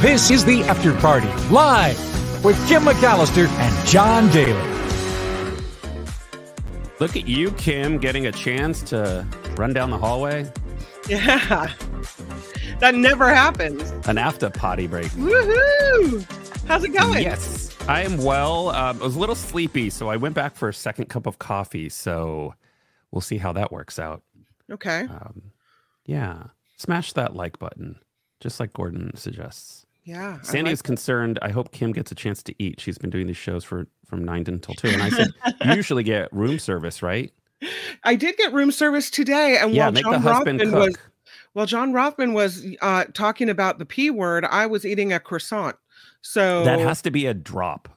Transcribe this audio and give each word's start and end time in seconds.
This 0.00 0.30
is 0.30 0.44
the 0.44 0.62
After 0.64 0.92
Party, 0.92 1.26
live 1.50 1.98
with 2.44 2.56
Kim 2.68 2.82
McAllister 2.82 3.48
and 3.48 3.88
John 3.88 4.30
Daly. 4.30 4.52
Look 7.00 7.16
at 7.16 7.26
you, 7.26 7.50
Kim, 7.52 7.96
getting 7.96 8.26
a 8.26 8.32
chance 8.32 8.82
to 8.90 9.26
run 9.56 9.72
down 9.72 9.88
the 9.90 9.96
hallway. 9.96 10.52
Yeah. 11.08 11.72
That 12.80 12.94
never 12.94 13.32
happens. 13.34 13.90
An 14.06 14.18
after 14.18 14.50
potty 14.50 14.86
break. 14.86 15.06
Woohoo! 15.12 16.26
How's 16.66 16.84
it 16.84 16.90
going? 16.90 17.22
Yes, 17.22 17.74
I 17.88 18.02
am 18.02 18.18
well. 18.18 18.68
Um, 18.68 19.00
I 19.00 19.04
was 19.04 19.16
a 19.16 19.18
little 19.18 19.34
sleepy, 19.34 19.88
so 19.88 20.10
I 20.10 20.16
went 20.18 20.34
back 20.34 20.56
for 20.56 20.68
a 20.68 20.74
second 20.74 21.06
cup 21.06 21.26
of 21.26 21.38
coffee. 21.38 21.88
So 21.88 22.54
we'll 23.12 23.22
see 23.22 23.38
how 23.38 23.54
that 23.54 23.72
works 23.72 23.98
out. 23.98 24.22
Okay. 24.70 25.04
Um, 25.04 25.52
yeah, 26.04 26.48
smash 26.76 27.14
that 27.14 27.34
like 27.34 27.58
button, 27.58 27.98
just 28.40 28.60
like 28.60 28.74
Gordon 28.74 29.16
suggests. 29.16 29.85
Yeah. 30.06 30.40
Sandy 30.42 30.70
like 30.70 30.74
is 30.74 30.82
concerned. 30.82 31.38
I 31.42 31.50
hope 31.50 31.72
Kim 31.72 31.90
gets 31.90 32.12
a 32.12 32.14
chance 32.14 32.40
to 32.44 32.54
eat. 32.60 32.80
She's 32.80 32.96
been 32.96 33.10
doing 33.10 33.26
these 33.26 33.36
shows 33.36 33.64
for 33.64 33.88
from 34.04 34.24
nine 34.24 34.44
until 34.46 34.74
two, 34.74 34.88
and 34.88 35.02
I 35.02 35.10
said 35.10 35.28
you 35.64 35.72
usually 35.74 36.04
get 36.04 36.32
room 36.32 36.60
service, 36.60 37.02
right? 37.02 37.32
I 38.04 38.14
did 38.14 38.36
get 38.36 38.52
room 38.52 38.70
service 38.70 39.10
today, 39.10 39.58
and 39.58 39.74
Yeah, 39.74 39.90
while 39.90 39.92
John 39.92 40.22
Rothman 40.22 40.58
cook. 40.60 40.72
was 40.74 40.96
while 41.54 41.66
John 41.66 41.92
Rothman 41.92 42.34
was 42.34 42.64
uh, 42.82 43.06
talking 43.14 43.50
about 43.50 43.78
the 43.80 43.86
p 43.86 44.10
word, 44.10 44.44
I 44.44 44.66
was 44.66 44.86
eating 44.86 45.12
a 45.12 45.18
croissant. 45.18 45.74
So 46.22 46.64
That 46.64 46.78
has 46.78 47.02
to 47.02 47.10
be 47.10 47.26
a 47.26 47.34
drop. 47.34 47.88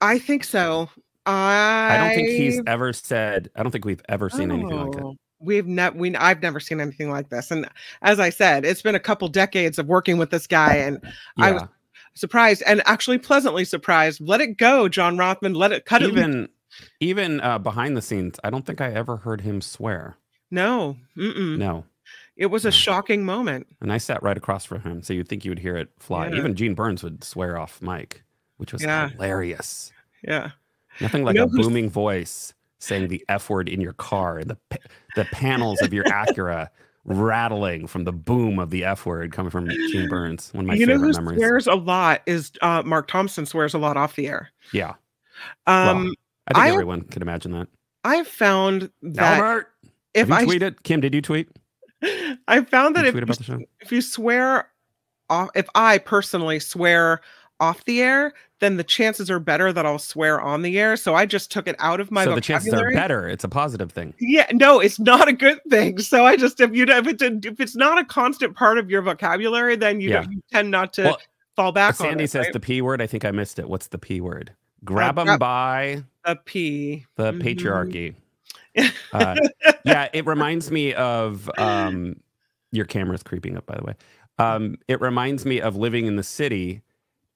I 0.00 0.20
think 0.20 0.44
so. 0.44 0.88
I 1.24 1.88
I 1.90 1.96
don't 1.98 2.14
think 2.14 2.28
he's 2.28 2.60
ever 2.68 2.92
said. 2.92 3.50
I 3.56 3.64
don't 3.64 3.72
think 3.72 3.84
we've 3.84 4.02
ever 4.08 4.30
seen 4.30 4.52
anything 4.52 4.70
like 4.70 4.92
that. 4.92 5.16
We've 5.38 5.66
never 5.66 5.96
we 5.96 6.14
I've 6.16 6.42
never 6.42 6.60
seen 6.60 6.80
anything 6.80 7.10
like 7.10 7.28
this. 7.28 7.50
And 7.50 7.68
as 8.02 8.18
I 8.20 8.30
said, 8.30 8.64
it's 8.64 8.82
been 8.82 8.94
a 8.94 9.00
couple 9.00 9.28
decades 9.28 9.78
of 9.78 9.86
working 9.86 10.18
with 10.18 10.30
this 10.30 10.46
guy, 10.46 10.76
and 10.76 11.00
I 11.38 11.52
was 11.52 11.62
surprised 12.14 12.62
and 12.66 12.82
actually 12.86 13.18
pleasantly 13.18 13.64
surprised. 13.64 14.20
Let 14.20 14.40
it 14.40 14.56
go, 14.56 14.88
John 14.88 15.18
Rothman. 15.18 15.54
Let 15.54 15.72
it 15.72 15.84
cut 15.84 16.02
it. 16.02 16.08
even 16.10 16.48
even 17.00 17.40
uh, 17.40 17.58
behind 17.58 17.96
the 17.96 18.02
scenes, 18.02 18.38
I 18.44 18.50
don't 18.50 18.64
think 18.66 18.80
I 18.80 18.92
ever 18.92 19.18
heard 19.18 19.42
him 19.42 19.60
swear. 19.60 20.16
No, 20.50 20.96
mm-mm. 21.16 21.58
No, 21.58 21.84
it 22.36 22.46
was 22.46 22.64
a 22.64 22.70
shocking 22.72 23.24
moment. 23.24 23.66
and 23.80 23.92
I 23.92 23.98
sat 23.98 24.22
right 24.22 24.36
across 24.36 24.64
from 24.64 24.82
him, 24.82 25.02
so 25.02 25.12
you'd 25.12 25.28
think 25.28 25.44
you 25.44 25.50
would 25.50 25.58
hear 25.58 25.76
it 25.76 25.88
fly. 25.98 26.28
Yeah. 26.28 26.36
Even 26.36 26.54
Gene 26.54 26.74
Burns 26.74 27.02
would 27.02 27.24
swear 27.24 27.58
off 27.58 27.82
mic, 27.82 28.22
which 28.56 28.72
was 28.72 28.82
Yeah. 28.82 29.08
hilarious. 29.10 29.92
Yeah. 30.22 30.52
Nothing 31.00 31.24
like 31.24 31.36
know 31.36 31.44
a 31.44 31.48
booming 31.48 31.90
voice 31.90 32.54
saying 32.86 33.08
the 33.08 33.24
f 33.28 33.50
word 33.50 33.68
in 33.68 33.80
your 33.80 33.92
car, 33.94 34.42
the 34.44 34.56
the 35.16 35.24
panels 35.26 35.80
of 35.82 35.92
your 35.92 36.04
Acura 36.06 36.68
rattling 37.04 37.86
from 37.86 38.04
the 38.04 38.12
boom 38.12 38.58
of 38.58 38.70
the 38.70 38.84
f 38.84 39.06
word 39.06 39.32
coming 39.32 39.50
from 39.50 39.68
Gene 39.68 40.08
Burns. 40.08 40.52
One 40.52 40.64
of 40.64 40.68
my 40.68 40.74
you 40.74 40.86
know 40.86 40.98
who 40.98 41.12
memories. 41.12 41.38
swears 41.38 41.66
a 41.66 41.74
lot 41.74 42.22
is 42.26 42.52
uh, 42.62 42.82
Mark 42.84 43.08
Thompson 43.08 43.46
swears 43.46 43.74
a 43.74 43.78
lot 43.78 43.96
off 43.96 44.16
the 44.16 44.26
air. 44.28 44.50
Yeah, 44.72 44.94
Um, 45.66 46.14
I 46.48 46.54
think 46.54 46.64
I- 46.66 46.70
everyone 46.70 47.02
can 47.02 47.22
imagine 47.22 47.52
that. 47.52 47.68
I've 48.04 48.28
found 48.28 48.90
that 49.02 49.38
Albert, 49.40 49.68
if 50.14 50.30
I 50.30 50.44
tweeted? 50.44 50.82
Kim, 50.84 51.00
did 51.00 51.12
you 51.12 51.20
tweet? 51.20 51.48
I 52.46 52.62
found 52.62 52.94
that 52.94 53.04
if 53.04 53.14
you, 53.16 53.22
about 53.22 53.38
the 53.38 53.44
show? 53.44 53.58
if 53.80 53.90
you 53.90 54.00
swear 54.00 54.68
off, 55.28 55.48
if 55.56 55.66
I 55.74 55.98
personally 55.98 56.60
swear 56.60 57.20
off 57.60 57.84
the 57.84 58.02
air, 58.02 58.32
then 58.60 58.76
the 58.76 58.84
chances 58.84 59.30
are 59.30 59.38
better 59.38 59.72
that 59.72 59.84
I'll 59.86 59.98
swear 59.98 60.40
on 60.40 60.62
the 60.62 60.78
air. 60.78 60.96
So 60.96 61.14
I 61.14 61.26
just 61.26 61.50
took 61.50 61.66
it 61.68 61.76
out 61.78 62.00
of 62.00 62.10
my 62.10 62.24
so 62.24 62.34
the 62.34 62.40
chances 62.40 62.72
are 62.74 62.90
better. 62.92 63.28
It's 63.28 63.44
a 63.44 63.48
positive 63.48 63.92
thing. 63.92 64.14
Yeah, 64.20 64.46
no, 64.52 64.80
it's 64.80 64.98
not 64.98 65.28
a 65.28 65.32
good 65.32 65.60
thing. 65.70 65.98
So 65.98 66.26
I 66.26 66.36
just 66.36 66.60
if 66.60 66.74
you 66.74 66.84
if 66.86 67.06
it's 67.06 67.22
a, 67.22 67.38
if 67.44 67.60
it's 67.60 67.76
not 67.76 67.98
a 67.98 68.04
constant 68.04 68.54
part 68.56 68.78
of 68.78 68.90
your 68.90 69.02
vocabulary, 69.02 69.76
then 69.76 70.00
you, 70.00 70.10
Yeah. 70.10 70.26
you 70.28 70.42
tend 70.52 70.70
not 70.70 70.92
to 70.94 71.02
Well, 71.04 71.18
fall 71.56 71.72
back 71.72 72.00
on 72.00 72.08
Sandy 72.08 72.24
it. 72.24 72.30
says 72.30 72.44
right? 72.46 72.52
the 72.52 72.60
p 72.60 72.82
word. 72.82 73.00
I 73.02 73.06
think 73.06 73.24
I 73.24 73.30
missed 73.30 73.58
it. 73.58 73.68
What's 73.68 73.88
the 73.88 73.98
p 73.98 74.20
word? 74.20 74.52
Grab 74.84 75.16
them 75.16 75.24
grab- 75.26 75.40
by 75.40 76.04
the 76.24 76.36
P. 76.44 77.06
the 77.16 77.32
Mhm. 77.32 77.42
patriarchy. 77.42 78.14
Uh, 79.12 79.36
yeah, 79.84 80.08
it 80.12 80.26
reminds 80.26 80.70
me 80.70 80.92
of 80.94 81.50
um, 81.58 82.16
your 82.72 82.84
camera's 82.84 83.22
creeping 83.22 83.56
up, 83.56 83.64
by 83.66 83.76
the 83.76 83.84
way. 83.84 83.94
Um, 84.38 84.76
it 84.86 85.00
reminds 85.00 85.46
me 85.46 85.60
of 85.62 85.76
living 85.76 86.04
in 86.06 86.16
the 86.16 86.22
city, 86.22 86.82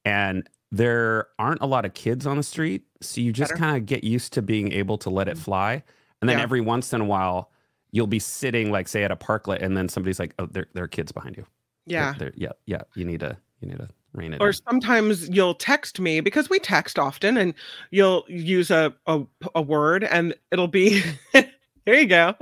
and 0.05 0.49
there 0.73 1.27
aren't 1.39 1.61
a 1.61 1.67
lot 1.67 1.85
of 1.85 1.95
kids 1.95 2.27
on 2.27 2.37
the 2.37 2.43
street, 2.43 2.83
so 3.01 3.21
you 3.21 3.33
just 3.33 3.55
kind 3.55 3.77
of 3.77 3.87
get 3.87 4.05
used 4.05 4.33
to 4.35 4.43
being 4.43 4.73
able 4.73 4.99
to 4.99 5.11
let 5.11 5.29
it 5.29 5.35
mm-hmm. 5.35 5.43
fly. 5.43 5.83
And 6.21 6.29
then 6.29 6.39
Yeah. 6.39 6.45
every 6.45 6.61
once 6.61 6.93
in 6.93 7.01
a 7.01 7.05
while, 7.05 7.51
you'll 7.93 8.07
be 8.07 8.19
sitting, 8.21 8.71
like, 8.71 8.87
say, 8.87 9.03
at 9.03 9.11
a 9.11 9.17
parklet, 9.17 9.63
and 9.63 9.77
then 9.77 9.89
somebody's 9.89 10.21
like, 10.21 10.35
"Oh, 10.39 10.47
there, 10.47 10.67
there 10.75 10.85
are 10.85 10.89
kids 10.89 11.11
behind 11.13 11.37
you." 11.37 11.47
Yeah. 11.87 12.15
there- 12.19 12.33
yeah, 12.37 12.53
yeah. 12.67 12.83
You 12.95 13.05
need 13.05 13.21
to, 13.21 13.37
you 13.61 13.69
need 13.69 13.79
to 13.79 13.89
rein 14.13 14.33
it. 14.35 14.41
Or 14.41 14.49
in. 14.49 14.53
sometimes 14.53 15.29
you'll 15.29 15.55
text 15.55 15.99
me 15.99 16.21
because 16.21 16.49
we 16.49 16.59
text 16.61 16.99
often, 16.99 17.37
and 17.37 17.53
you'll 17.91 18.25
use 18.29 18.71
a 18.71 18.95
a, 19.07 19.23
a 19.55 19.63
word, 19.63 20.05
and 20.05 20.35
it'll 20.53 20.69
be 20.69 21.03
there 21.33 22.01
you 22.01 22.07
go, 22.07 22.35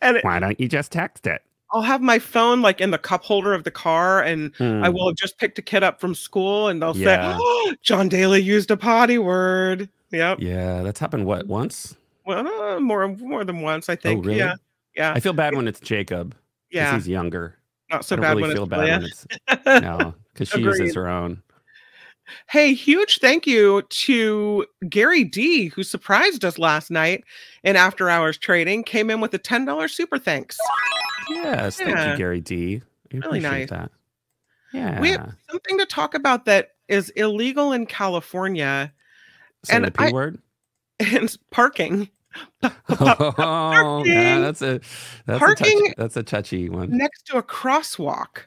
and 0.00 0.16
it- 0.16 0.24
Why 0.24 0.40
don't 0.40 0.58
you 0.58 0.68
just 0.68 0.90
text 0.90 1.26
it? 1.28 1.42
I'll 1.72 1.82
have 1.82 2.00
my 2.00 2.18
phone 2.18 2.62
like 2.62 2.80
in 2.80 2.90
the 2.90 2.98
cup 2.98 3.24
holder 3.24 3.52
of 3.54 3.64
the 3.64 3.70
car, 3.70 4.22
and 4.22 4.52
I 4.60 4.64
Hmm. 4.88 4.92
will 4.94 5.08
have 5.08 5.16
just 5.16 5.38
picked 5.38 5.58
a 5.58 5.62
kid 5.62 5.82
up 5.82 6.00
from 6.00 6.14
school, 6.14 6.68
and 6.68 6.80
they'll 6.82 6.96
Yeah. 6.96 7.32
say, 7.36 7.38
oh, 7.40 7.74
"John 7.82 8.08
Daly 8.08 8.40
used 8.40 8.70
a 8.70 8.76
potty 8.76 9.18
word." 9.18 9.88
Yep. 10.10 10.38
Yeah, 10.40 10.82
that's 10.82 10.98
happened. 11.00 11.26
What 11.26 11.46
once? 11.46 11.94
Well, 12.24 12.46
uh, 12.46 12.80
more 12.80 13.06
more 13.08 13.44
than 13.44 13.60
once, 13.60 13.88
I 13.88 13.96
think. 13.96 14.20
Oh, 14.20 14.22
really? 14.28 14.38
Yeah. 14.38 14.54
Yeah. 14.96 15.12
I 15.14 15.20
feel 15.20 15.32
bad 15.34 15.54
when 15.54 15.68
it's 15.68 15.80
Jacob. 15.80 16.34
yeah. 16.70 16.94
he's 16.94 17.08
younger. 17.08 17.56
Not 17.90 18.04
so 18.04 18.16
I 18.16 18.20
bad 18.20 18.28
really 18.30 18.42
when 18.42 18.52
feel 18.52 18.62
it's 18.64 18.70
bad 18.70 18.80
Leah. 18.80 18.92
when 18.98 19.04
it's 19.04 19.26
no, 19.82 20.14
because 20.32 20.48
she 20.50 20.60
uses 20.60 20.94
her 20.94 21.08
own. 21.08 21.42
Hey, 22.48 22.74
huge 22.74 23.18
thank 23.18 23.46
you 23.46 23.82
to 23.82 24.66
Gary 24.88 25.24
D, 25.24 25.68
who 25.68 25.82
surprised 25.82 26.44
us 26.44 26.58
last 26.58 26.90
night 26.90 27.24
in 27.64 27.76
after 27.76 28.08
hours 28.10 28.36
trading, 28.38 28.84
came 28.84 29.10
in 29.10 29.20
with 29.20 29.32
a 29.34 29.38
$10 29.38 29.90
super 29.90 30.18
thanks. 30.18 30.58
Yes, 31.30 31.76
thank 31.78 31.90
you, 31.90 32.16
Gary 32.16 32.40
D. 32.40 32.82
I 33.12 33.16
Really 33.18 33.40
nice. 33.40 33.70
that. 33.70 33.90
Yeah, 34.72 35.00
We 35.00 35.10
have 35.10 35.34
something 35.50 35.78
to 35.78 35.86
talk 35.86 36.14
about 36.14 36.44
that 36.44 36.72
is 36.88 37.08
illegal 37.10 37.72
in 37.72 37.86
California 37.86 38.92
saying 39.64 39.76
and 39.76 39.84
the 39.86 39.90
p 39.90 40.04
I- 40.04 40.12
word. 40.12 40.38
and 41.00 41.34
parking 41.50 42.08
Oh, 42.62 42.70
yeah, 44.04 44.36
Parking. 44.36 44.42
that's 44.42 44.62
a 44.62 44.80
that's 45.26 45.42
a 45.42 45.54
touchy, 45.54 45.94
that's 45.96 46.16
a 46.16 46.22
touchy 46.22 46.68
one. 46.68 46.96
next 46.96 47.26
to 47.26 47.38
a 47.38 47.42
crosswalk 47.42 48.40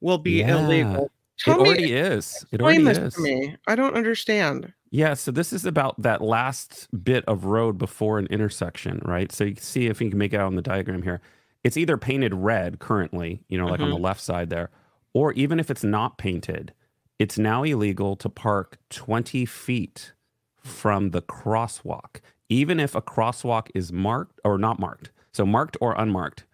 will 0.00 0.18
be 0.18 0.40
Yeah. 0.40 0.58
illegal. 0.64 1.10
It 1.46 1.50
Tell 1.50 1.60
me, 1.62 1.68
already 1.68 1.92
is. 1.94 2.44
It 2.52 2.56
explain 2.60 2.62
already 2.62 2.84
this 2.84 2.98
is. 2.98 3.14
to 3.14 3.20
me. 3.22 3.56
I 3.66 3.74
don't 3.74 3.94
understand. 3.94 4.72
Yeah, 4.90 5.14
so 5.14 5.30
this 5.30 5.52
is 5.52 5.64
about 5.64 6.00
that 6.02 6.20
last 6.22 6.86
bit 7.02 7.24
of 7.26 7.44
road 7.46 7.78
before 7.78 8.18
an 8.18 8.26
intersection, 8.26 9.00
right? 9.04 9.32
So 9.32 9.44
you 9.44 9.54
can 9.54 9.62
see 9.62 9.86
if 9.86 10.00
you 10.00 10.10
can 10.10 10.18
make 10.18 10.32
it 10.34 10.40
out 10.40 10.46
on 10.46 10.56
the 10.56 10.62
diagram 10.62 11.02
here. 11.02 11.20
It's 11.64 11.76
either 11.76 11.96
painted 11.96 12.34
red 12.34 12.78
currently, 12.78 13.42
you 13.48 13.56
know, 13.58 13.66
like 13.66 13.80
on 13.80 13.86
Mm-hmm. 13.86 13.94
the 13.96 14.00
left 14.02 14.20
side 14.20 14.50
there, 14.50 14.70
or 15.14 15.32
even 15.32 15.58
if 15.60 15.70
it's 15.70 15.84
not 15.84 16.18
painted, 16.18 16.72
it's 17.18 17.38
now 17.38 17.62
illegal 17.62 18.16
to 18.16 18.28
park 18.28 18.78
20 18.90 19.46
feet 19.46 20.12
from 20.58 21.10
the 21.10 21.22
crosswalk, 21.22 22.20
even 22.48 22.78
if 22.80 22.94
a 22.94 23.02
crosswalk 23.02 23.68
is 23.74 23.92
marked 23.92 24.40
or 24.44 24.58
not 24.58 24.78
marked. 24.78 25.10
So 25.32 25.46
marked 25.46 25.76
or 25.80 25.94
unmarked. 25.98 26.44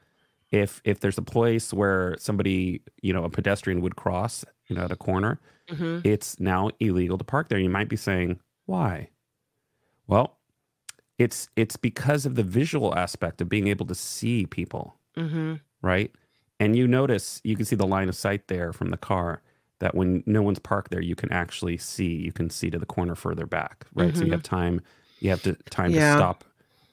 If 0.51 0.81
if 0.85 1.01
there's 1.01 1.19
a 1.19 1.23
place 1.23 1.75
where 1.75 2.17
somebody, 2.19 2.83
you 3.03 3.13
know, 3.13 3.25
a 3.25 3.29
pedestrian 3.31 3.81
would 3.83 3.97
cross, 3.97 4.45
you 4.69 4.77
know, 4.77 4.83
at 4.85 4.93
a 4.93 4.97
corner, 4.97 5.41
Mhm. 5.71 6.05
it's 6.05 6.39
now 6.41 6.71
illegal 6.81 7.19
to 7.19 7.25
park 7.25 7.49
there. 7.49 7.59
You 7.59 7.71
might 7.71 7.89
be 7.89 7.97
saying, 7.97 8.39
why? 8.67 9.09
Well, 10.07 10.39
it's 11.19 11.49
it's 11.57 11.77
because 11.77 12.27
of 12.27 12.35
the 12.37 12.43
visual 12.45 12.95
aspect 12.97 13.41
of 13.41 13.49
being 13.49 13.67
able 13.69 13.87
to 13.87 13.95
see 13.95 14.47
people, 14.47 14.97
Mhm. 15.17 15.61
right? 15.83 16.15
And 16.61 16.77
you 16.77 16.87
notice 16.87 17.41
you 17.45 17.57
can 17.57 17.65
see 17.65 17.77
the 17.77 17.87
line 17.87 18.09
of 18.09 18.17
sight 18.17 18.49
there 18.49 18.73
from 18.73 18.91
the 18.91 18.97
car 18.97 19.43
that 19.81 19.95
when 19.95 20.23
no 20.27 20.43
one's 20.43 20.59
parked 20.59 20.91
there, 20.91 21.01
you 21.03 21.15
can 21.15 21.31
actually 21.33 21.77
see. 21.77 22.15
You 22.17 22.33
can 22.33 22.51
see 22.51 22.71
to 22.71 22.79
the 22.79 22.87
corner 22.87 23.15
further 23.15 23.47
back, 23.47 23.87
right? 23.95 24.17
So 24.17 24.23
you 24.25 24.29
Mhm. 24.29 24.33
have 24.33 24.43
time. 24.43 24.81
You 25.21 25.31
have 25.31 25.43
to 25.43 25.55
time 25.71 25.93
Yeah. 25.93 26.11
to 26.11 26.17
stop 26.17 26.45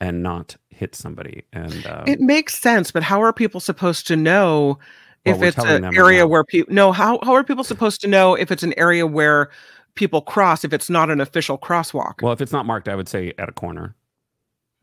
and 0.01 0.21
not 0.21 0.55
hit 0.69 0.93
somebody. 0.95 1.43
And 1.53 1.85
um, 1.87 2.03
It 2.07 2.19
makes 2.19 2.59
sense, 2.59 2.91
but 2.91 3.01
how 3.03 3.21
are 3.23 3.31
people 3.33 3.59
supposed 3.59 4.07
to 4.07 4.15
know 4.15 4.77
if 5.25 5.41
it's 5.41 5.57
an 5.57 5.95
area 5.95 6.27
where 6.27 6.43
people 6.43 6.73
no 6.73 6.91
how 6.91 7.19
how 7.23 7.33
are 7.33 7.43
people 7.43 7.63
supposed 7.63 8.01
to 8.01 8.07
know 8.07 8.35
if 8.35 8.51
it's 8.51 8.63
an 8.63 8.73
area 8.77 9.05
where 9.07 9.49
people 9.95 10.21
cross 10.21 10.63
if 10.63 10.73
it's 10.73 10.89
not 10.89 11.09
an 11.09 11.21
official 11.21 11.57
crosswalk? 11.57 12.21
well, 12.21 12.33
if 12.33 12.41
it's 12.41 12.51
not 12.51 12.65
marked, 12.65 12.87
I 12.87 12.95
would 12.95 13.07
say 13.09 13.33
at 13.37 13.49
a 13.49 13.53
corner. 13.53 13.95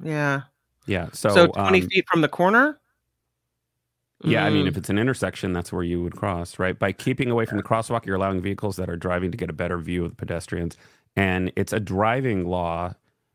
yeah. 0.03 0.43
Yeah. 0.87 1.09
So, 1.13 1.29
So, 1.29 1.47
20 1.47 1.83
um, 1.83 1.89
feet 1.89 2.05
from 2.11 2.23
the 2.23 2.29
corner? 2.29 2.81
Yeah, 4.25 4.45
I 4.45 4.51
mean, 4.51 4.67
Mm, 4.67 4.69
if 4.69 4.77
it's 4.77 4.91
an 4.91 4.99
intersection, 4.99 5.53
that's 5.53 5.73
where 5.73 5.83
you 5.83 6.03
would 6.03 6.17
cross, 6.17 6.59
right? 6.59 6.79
By 6.79 6.93
keeping 6.93 7.31
away 7.31 7.45
from 7.45 7.57
the 7.57 7.63
crosswalk, 7.63 8.07
you're 8.07 8.17
allowing 8.17 8.41
vehicles 8.41 8.77
that 8.77 8.89
are 8.89 8.97
driving 8.97 9.31
to 9.33 9.37
get 9.37 9.51
a 9.51 9.53
better 9.53 9.79
view 9.79 10.05
of 10.05 10.11
the 10.11 10.17
pedestrians. 10.17 10.77
And 11.17 11.53
it's 11.57 11.73
a 11.73 11.81
driving 11.81 12.47
law. 12.47 12.95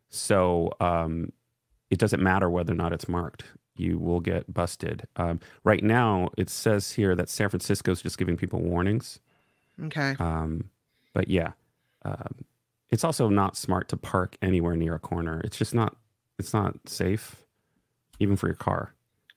So 0.10 0.72
um, 0.80 1.32
it 1.90 2.00
doesn't 2.00 2.22
matter 2.22 2.50
whether 2.50 2.72
or 2.74 2.76
not 2.76 2.94
it's 2.94 3.08
marked. 3.10 3.44
You 3.80 3.98
will 3.98 4.20
get 4.20 4.54
busted. 4.54 5.08
Um, 5.16 5.40
right 5.64 5.84
now, 5.84 6.30
it 6.38 6.50
says 6.50 6.92
here 6.92 7.16
that 7.16 7.30
San 7.30 7.50
Francisco 7.50 7.92
is 7.92 8.02
just 8.02 8.18
giving 8.18 8.38
people 8.38 8.60
warnings. 8.62 9.20
Okay. 9.86 10.16
Um, 10.20 10.70
but 11.14 11.30
yeah, 11.30 11.52
um, 12.04 12.36
it's 12.90 13.04
also 13.04 13.30
not 13.30 13.58
smart 13.58 13.90
to 13.90 13.98
park 13.98 14.38
anywhere 14.42 14.76
near 14.76 14.96
a 14.96 15.00
corner. 15.00 15.42
It's 15.44 15.58
just 15.58 15.74
not. 15.74 15.96
It's 16.40 16.54
not 16.54 16.76
safe, 16.86 17.36
even 18.20 18.36
for 18.36 18.48
your 18.48 18.56
car. 18.56 18.94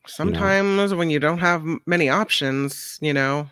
Sometimes 0.06 0.94
when 0.94 1.08
you 1.10 1.18
don't 1.18 1.38
have 1.38 1.64
many 1.86 2.08
options, 2.08 2.98
you 3.00 3.12
know. 3.12 3.48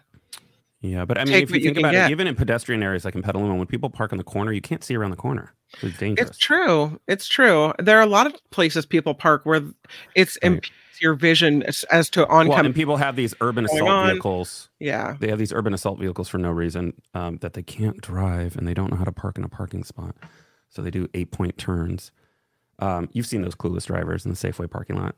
Yeah, 0.80 1.04
but 1.04 1.18
I 1.18 1.24
mean, 1.24 1.32
Take 1.32 1.44
if 1.44 1.50
you 1.50 1.56
you 1.56 1.62
think 1.64 1.76
can 1.76 1.84
about 1.84 1.92
get. 1.92 2.08
it, 2.10 2.12
even 2.12 2.26
in 2.26 2.36
pedestrian 2.36 2.82
areas 2.82 3.04
like 3.04 3.14
in 3.14 3.22
Petaluma, 3.22 3.56
when 3.56 3.66
people 3.66 3.90
park 3.90 4.12
in 4.12 4.18
the 4.18 4.24
corner, 4.24 4.52
you 4.52 4.60
can't 4.60 4.84
see 4.84 4.94
around 4.94 5.10
the 5.10 5.16
corner. 5.16 5.54
It's 5.82 5.98
dangerous. 5.98 6.30
It's 6.30 6.38
true. 6.38 6.98
It's 7.06 7.28
true. 7.28 7.72
There 7.78 7.98
are 7.98 8.02
a 8.02 8.06
lot 8.06 8.26
of 8.26 8.34
places 8.50 8.86
people 8.86 9.14
park 9.14 9.42
where 9.44 9.62
it's 10.14 10.36
Right. 10.42 10.52
impedes 10.52 10.72
your 11.00 11.14
vision 11.14 11.62
as, 11.64 11.84
as 11.90 12.10
to 12.10 12.20
Well, 12.20 12.38
oncoming. 12.38 12.66
and 12.66 12.74
people 12.74 12.96
have 12.96 13.14
these 13.16 13.34
urban 13.40 13.66
assault 13.66 13.82
on. 13.88 14.10
vehicles. 14.10 14.68
yeah. 14.80 15.16
They 15.20 15.28
have 15.28 15.38
these 15.38 15.52
urban 15.52 15.72
assault 15.74 15.98
vehicles 16.00 16.28
for 16.28 16.38
no 16.38 16.50
reason 16.50 16.94
um, 17.14 17.36
that 17.38 17.52
they 17.52 17.62
can't 17.62 18.00
drive 18.00 18.56
and 18.56 18.66
they 18.66 18.74
don't 18.74 18.90
know 18.90 18.96
how 18.96 19.04
to 19.04 19.12
park 19.12 19.38
in 19.38 19.44
a 19.44 19.48
parking 19.48 19.84
spot. 19.84 20.16
So 20.70 20.82
they 20.82 20.90
do 20.90 21.08
eight 21.14 21.30
point 21.30 21.56
turns. 21.58 22.10
Um, 22.80 23.08
you've 23.12 23.26
seen 23.26 23.42
those 23.42 23.54
clueless 23.54 23.86
drivers 23.86 24.24
in 24.24 24.30
the 24.32 24.36
Safeway 24.36 24.70
parking 24.70 24.96
lot. 24.96 25.14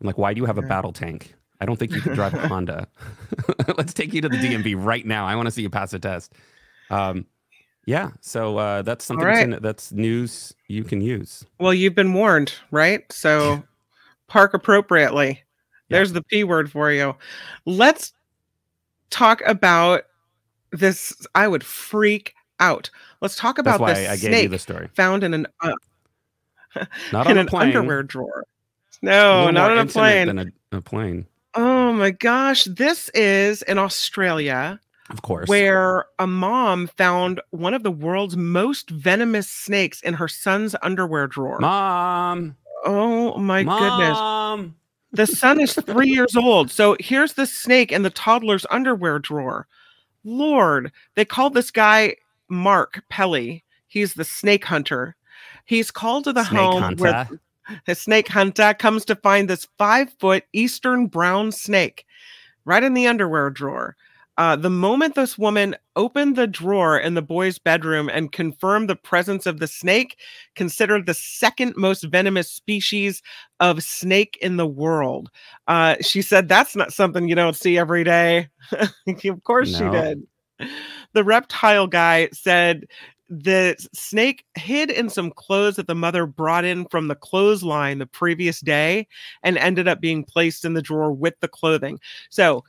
I'm 0.00 0.06
like, 0.06 0.18
why 0.18 0.34
do 0.34 0.40
you 0.40 0.44
have 0.46 0.58
a 0.58 0.62
battle 0.62 0.92
tank? 0.92 1.34
I 1.60 1.66
don't 1.66 1.76
think 1.76 1.92
you 1.92 2.00
can 2.00 2.14
drive 2.14 2.34
a 2.34 2.38
Honda. 2.48 2.86
Let's 3.76 3.92
take 3.92 4.12
you 4.14 4.20
to 4.20 4.28
the 4.28 4.36
DMV 4.36 4.76
right 4.78 5.04
now. 5.04 5.26
I 5.26 5.34
want 5.34 5.46
to 5.46 5.50
see 5.50 5.62
you 5.62 5.70
pass 5.70 5.92
a 5.92 5.98
test. 5.98 6.32
Um, 6.90 7.26
yeah, 7.88 8.10
so 8.20 8.58
uh, 8.58 8.82
that's 8.82 9.02
something 9.06 9.26
right. 9.26 9.50
to- 9.50 9.60
that's 9.60 9.92
news 9.92 10.54
you 10.66 10.84
can 10.84 11.00
use. 11.00 11.46
Well, 11.58 11.72
you've 11.72 11.94
been 11.94 12.12
warned, 12.12 12.52
right? 12.70 13.10
So 13.10 13.62
park 14.28 14.52
appropriately. 14.52 15.28
Yeah. 15.88 15.96
There's 15.96 16.12
the 16.12 16.22
P 16.22 16.44
word 16.44 16.70
for 16.70 16.92
you. 16.92 17.16
Let's 17.64 18.12
talk 19.08 19.40
about 19.46 20.02
this. 20.70 21.14
I 21.34 21.48
would 21.48 21.64
freak 21.64 22.34
out. 22.60 22.90
Let's 23.22 23.36
talk 23.36 23.56
That's 23.56 23.76
about 23.76 23.86
this 23.86 24.06
I 24.06 24.12
gave 24.16 24.20
snake 24.20 24.42
you 24.42 24.48
the 24.50 24.58
story. 24.58 24.88
found 24.94 25.24
in 25.24 25.32
an 25.32 25.46
uh, 25.62 25.72
Not 27.10 27.26
in 27.30 27.32
on 27.32 27.38
a 27.38 27.40
an 27.40 27.46
plane. 27.46 27.68
underwear 27.68 28.02
drawer. 28.02 28.44
No, 29.00 29.50
not 29.50 29.70
on 29.70 29.78
a 29.78 29.86
plane. 29.86 30.26
Than 30.26 30.38
a, 30.72 30.76
a 30.76 30.80
plane, 30.82 31.24
Oh 31.54 31.92
my 31.94 32.10
gosh, 32.10 32.64
this 32.64 33.08
is 33.14 33.62
in 33.62 33.78
Australia 33.78 34.78
of 35.10 35.22
course. 35.22 35.48
where 35.48 36.06
a 36.18 36.26
mom 36.26 36.86
found 36.86 37.40
one 37.50 37.74
of 37.74 37.82
the 37.82 37.90
world's 37.90 38.36
most 38.36 38.90
venomous 38.90 39.48
snakes 39.48 40.00
in 40.02 40.14
her 40.14 40.28
son's 40.28 40.74
underwear 40.82 41.26
drawer. 41.26 41.58
Mom, 41.60 42.56
Oh 42.84 43.36
my 43.38 43.62
goodness. 43.62 44.14
Mom. 44.16 44.76
The 45.12 45.26
son 45.26 45.60
is 45.60 45.74
three 45.74 46.10
years 46.10 46.36
old. 46.36 46.70
So 46.70 46.96
here's 47.00 47.32
the 47.32 47.46
snake 47.46 47.90
in 47.90 48.02
the 48.02 48.10
toddler's 48.10 48.66
underwear 48.70 49.18
drawer. 49.18 49.66
Lord, 50.24 50.92
they 51.14 51.24
called 51.24 51.54
this 51.54 51.70
guy 51.70 52.16
Mark 52.48 53.02
Pelly. 53.08 53.64
He's 53.86 54.14
the 54.14 54.24
snake 54.24 54.64
hunter. 54.64 55.16
He's 55.64 55.90
called 55.90 56.24
to 56.24 56.32
the 56.32 56.44
Snake 56.44 56.60
home 56.60 56.96
where 56.96 57.28
the 57.86 57.94
snake 57.94 58.28
hunter 58.28 58.74
comes 58.74 59.04
to 59.06 59.14
find 59.16 59.48
this 59.48 59.66
five 59.78 60.12
foot 60.18 60.44
eastern 60.52 61.06
brown 61.06 61.52
snake 61.52 62.06
right 62.64 62.82
in 62.82 62.94
the 62.94 63.06
underwear 63.06 63.50
drawer. 63.50 63.96
Uh, 64.38 64.54
the 64.54 64.70
moment 64.70 65.16
this 65.16 65.36
woman 65.36 65.74
opened 65.96 66.36
the 66.36 66.46
drawer 66.46 66.96
in 66.96 67.14
the 67.14 67.22
boy's 67.22 67.58
bedroom 67.58 68.08
and 68.08 68.30
confirmed 68.30 68.88
the 68.88 68.94
presence 68.94 69.46
of 69.46 69.58
the 69.58 69.66
snake, 69.66 70.16
considered 70.54 71.06
the 71.06 71.14
second 71.14 71.76
most 71.76 72.04
venomous 72.04 72.48
species 72.48 73.20
of 73.58 73.82
snake 73.82 74.38
in 74.40 74.56
the 74.56 74.66
world, 74.66 75.28
uh, 75.66 75.96
she 76.00 76.22
said, 76.22 76.48
That's 76.48 76.76
not 76.76 76.92
something 76.92 77.28
you 77.28 77.34
don't 77.34 77.56
see 77.56 77.76
every 77.76 78.04
day. 78.04 78.48
of 79.26 79.44
course 79.44 79.76
she 79.76 79.88
did. 79.90 80.24
The 81.14 81.24
reptile 81.24 81.88
guy 81.88 82.28
said 82.32 82.86
the 83.28 83.76
snake 83.92 84.44
hid 84.54 84.90
in 84.90 85.10
some 85.10 85.30
clothes 85.30 85.76
that 85.76 85.86
the 85.86 85.94
mother 85.94 86.26
brought 86.26 86.64
in 86.64 86.86
from 86.86 87.08
the 87.08 87.14
clothesline 87.14 87.98
the 87.98 88.06
previous 88.06 88.60
day 88.60 89.06
and 89.42 89.58
ended 89.58 89.86
up 89.86 90.00
being 90.00 90.24
placed 90.24 90.64
in 90.64 90.74
the 90.74 90.82
drawer 90.82 91.12
with 91.12 91.34
the 91.40 91.48
clothing. 91.48 91.98
So 92.30 92.64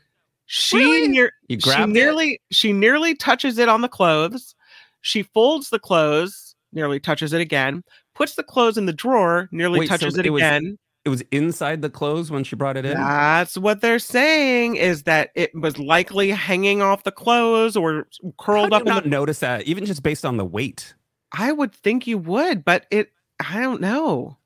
she 0.51 0.77
Really? 0.77 1.07
near 1.07 1.31
You 1.47 1.57
she 1.57 1.61
grabbed 1.61 1.91
it? 1.91 1.93
nearly 1.93 2.41
she 2.49 2.73
nearly 2.73 3.13
touches 3.13 3.59
it 3.59 3.69
on 3.69 3.81
the 3.81 3.87
clothes. 3.87 4.55
She 5.01 5.21
folds 5.21 5.69
the 5.69 5.77
clothes, 5.77 6.55
nearly 6.73 6.99
touches 6.99 7.33
it 7.33 7.39
again, 7.39 7.83
puts 8.15 8.33
the 8.33 8.41
clothes 8.41 8.75
in 8.75 8.87
the 8.87 8.93
drawer, 8.93 9.47
nearly 9.51 9.81
Wait, 9.81 9.89
so 9.89 9.97
touches 9.97 10.17
it, 10.17 10.25
it 10.25 10.31
was 10.31 10.41
again. 10.41 10.79
It 11.05 11.09
was 11.09 11.21
inside 11.31 11.83
the 11.83 11.89
clothes 11.89 12.31
when 12.31 12.43
she 12.43 12.55
brought 12.55 12.77
it 12.77 12.85
in. 12.85 12.93
That's 12.95 13.59
what 13.59 13.81
they're 13.81 13.99
saying 13.99 14.75
is 14.75 15.03
that 15.03 15.29
it 15.35 15.51
was 15.53 15.77
likely 15.77 16.31
hanging 16.31 16.81
off 16.81 17.03
the 17.03 17.11
clothes 17.11 17.77
or 17.77 18.07
How 18.23 18.33
curled 18.39 18.71
do 18.71 18.75
up 18.77 18.81
you 18.81 18.87
in 18.87 18.95
not 18.95 19.03
the 19.03 19.09
notice 19.09 19.39
that, 19.39 19.63
even 19.63 19.85
just 19.85 20.01
based 20.01 20.25
on 20.25 20.37
the 20.37 20.45
weight. 20.45 20.95
I 21.31 21.51
would 21.51 21.73
think 21.75 22.07
you 22.07 22.17
would, 22.17 22.65
but 22.65 22.87
it 22.89 23.11
I 23.39 23.61
don't 23.61 23.81
know. 23.81 24.37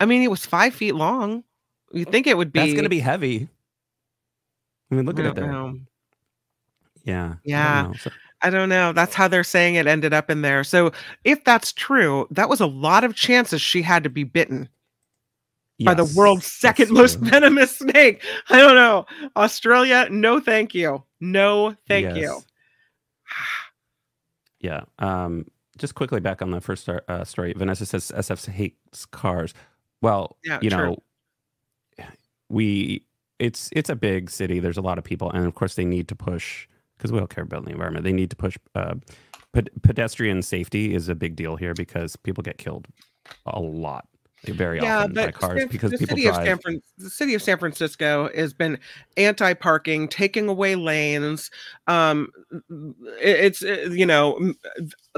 I 0.00 0.06
mean, 0.06 0.22
it 0.22 0.30
was 0.30 0.46
five 0.46 0.74
feet 0.74 0.94
long. 0.94 1.44
You 1.92 2.06
think 2.06 2.26
it 2.26 2.38
would 2.38 2.50
be 2.50 2.60
That's 2.60 2.72
going 2.72 2.84
to 2.84 2.88
be 2.88 3.00
heavy. 3.00 3.48
I 4.90 4.94
mean, 4.94 5.06
look 5.06 5.18
I 5.18 5.22
at 5.22 5.26
it 5.30 5.34
there. 5.36 5.50
know. 5.50 5.78
Yeah. 7.04 7.24
I 7.24 7.28
don't 7.28 7.40
Yeah. 7.44 7.92
So- 7.98 8.10
I 8.42 8.50
don't 8.50 8.68
know. 8.68 8.92
That's 8.92 9.14
how 9.14 9.26
they're 9.26 9.42
saying 9.44 9.76
it 9.76 9.86
ended 9.86 10.12
up 10.12 10.28
in 10.30 10.42
there. 10.42 10.64
So 10.64 10.92
if 11.24 11.42
that's 11.44 11.72
true, 11.72 12.26
that 12.30 12.48
was 12.50 12.60
a 12.60 12.66
lot 12.66 13.02
of 13.02 13.14
chances 13.14 13.62
she 13.62 13.80
had 13.80 14.04
to 14.04 14.10
be 14.10 14.22
bitten 14.24 14.68
by 15.82 15.94
the 15.94 16.04
world's 16.14 16.46
second 16.46 16.90
most 16.90 17.18
true. 17.20 17.28
venomous 17.30 17.78
snake. 17.78 18.22
I 18.50 18.58
don't 18.58 18.74
know. 18.74 19.06
Australia, 19.34 20.08
no 20.10 20.40
thank 20.40 20.74
you. 20.74 21.02
No 21.20 21.74
thank 21.88 22.14
you. 22.16 22.38
Yeah. 24.60 24.82
Um, 24.98 25.46
just 25.78 25.94
quickly 25.94 26.20
back 26.20 26.42
on 26.42 26.50
the 26.50 26.60
first 26.60 26.86
uh, 26.88 27.24
story. 27.24 27.54
Vanessa 27.56 27.86
says 27.86 28.12
SF 28.14 28.46
hates 28.50 29.06
cars. 29.06 29.54
Well, 30.02 30.36
Yeah, 30.44 30.58
you 30.60 30.68
true. 30.70 30.78
know, 31.98 32.04
we 32.50 33.06
it's 33.38 33.70
it's 33.72 33.90
a 33.90 33.96
big 33.96 34.30
city. 34.30 34.60
There's 34.60 34.76
a 34.76 34.82
lot 34.82 34.98
of 34.98 35.04
people, 35.04 35.30
and 35.30 35.46
of 35.46 35.54
course 35.54 35.74
they 35.74 35.84
need 35.84 36.08
to 36.08 36.16
push 36.16 36.68
because 36.96 37.12
we 37.12 37.18
all 37.18 37.26
care 37.26 37.44
about 37.44 37.64
the 37.64 37.72
environment. 37.72 38.04
They 38.04 38.12
need 38.12 38.30
to 38.30 38.36
push. 38.36 38.56
Uh, 38.74 38.94
ped- 39.52 39.70
pedestrian 39.82 40.42
safety 40.42 40.94
is 40.94 41.08
a 41.08 41.14
big 41.14 41.36
deal 41.36 41.56
here 41.56 41.74
because 41.74 42.16
people 42.16 42.42
get 42.42 42.58
killed 42.58 42.86
a 43.46 43.60
lot, 43.60 44.06
very 44.52 44.80
yeah, 44.80 45.00
often 45.00 45.14
by 45.14 45.30
cars 45.30 45.60
San- 45.60 45.68
because 45.68 45.90
the 45.92 45.98
people 45.98 46.16
city 46.16 46.28
of. 46.28 46.34
San 46.36 46.58
Fran- 46.58 46.82
the 46.98 47.10
city 47.10 47.34
of 47.34 47.42
San 47.42 47.58
Francisco 47.58 48.28
has 48.34 48.52
been 48.52 48.78
anti-parking, 49.16 50.08
taking 50.08 50.48
away 50.48 50.74
lanes. 50.74 51.50
Um, 51.86 52.28
it- 53.20 53.44
it's 53.44 53.62
uh, 53.62 53.88
you 53.90 54.06
know 54.06 54.52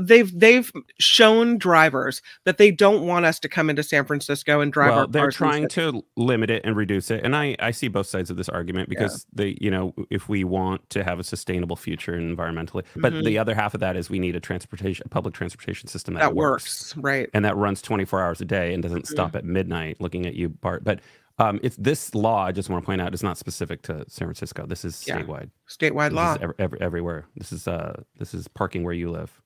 they've 0.00 0.38
they've 0.38 0.70
shown 0.98 1.58
drivers 1.58 2.22
that 2.44 2.58
they 2.58 2.70
don't 2.70 3.06
want 3.06 3.24
us 3.24 3.38
to 3.40 3.48
come 3.48 3.70
into 3.70 3.82
San 3.82 4.04
Francisco 4.04 4.60
and 4.60 4.72
drive 4.72 4.90
well, 4.90 4.98
our 5.00 5.06
they're 5.06 5.30
trying 5.30 5.68
to 5.68 6.02
limit 6.16 6.50
it 6.50 6.62
and 6.64 6.76
reduce 6.76 7.10
it, 7.10 7.24
and 7.24 7.34
I 7.36 7.56
I 7.58 7.70
see 7.70 7.88
both 7.88 8.06
sides 8.06 8.30
of 8.30 8.36
this 8.36 8.48
argument 8.48 8.88
because 8.88 9.26
they 9.32 9.56
you 9.60 9.70
know 9.70 9.94
if 10.10 10.28
we 10.28 10.44
want 10.44 10.88
to 10.90 11.02
have 11.04 11.18
a 11.18 11.24
sustainable 11.24 11.76
future 11.76 12.12
environmentally, 12.12 12.84
but 12.96 13.12
Mhm. 13.12 13.24
the 13.24 13.38
other 13.38 13.54
half 13.54 13.74
of 13.74 13.80
that 13.80 13.96
is 13.96 14.10
we 14.10 14.18
need 14.18 14.36
a 14.36 14.40
transportation 14.40 15.04
a 15.06 15.08
public 15.08 15.34
transportation 15.34 15.88
system 15.88 16.14
that, 16.14 16.20
that 16.20 16.34
works. 16.34 16.94
works, 16.94 16.96
right? 16.96 17.30
and 17.34 17.44
that 17.44 17.56
runs 17.56 17.80
24 17.82 18.22
hours 18.22 18.40
a 18.40 18.44
day 18.44 18.72
and 18.74 18.82
doesn't 18.82 19.06
stop 19.16 19.34
at 19.36 19.44
midnight 19.44 20.00
looking 20.00 20.26
at 20.26 20.34
you 20.34 20.48
bart 20.48 20.84
but 20.84 21.00
um, 21.38 21.60
it's 21.62 21.76
this 21.76 22.14
law 22.14 22.44
i 22.46 22.52
just 22.52 22.70
want 22.70 22.82
to 22.82 22.86
point 22.86 23.00
out 23.00 23.12
is 23.12 23.22
not 23.22 23.36
specific 23.38 23.82
to 23.82 24.04
san 24.08 24.26
francisco 24.26 24.66
this 24.66 24.84
is 24.84 25.04
Yeah. 25.06 25.20
statewide 25.22 25.50
Statewide 25.68 26.08
this 26.10 26.16
law. 26.16 26.34
is 26.34 26.42
ev- 26.42 26.54
ev- 26.58 26.74
everywhere 26.80 27.26
this 27.36 27.52
is 27.52 27.68
uh 27.68 28.02
this 28.18 28.32
is 28.34 28.48
parking 28.48 28.84
where 28.84 28.94
you 28.94 29.10
live 29.10 29.40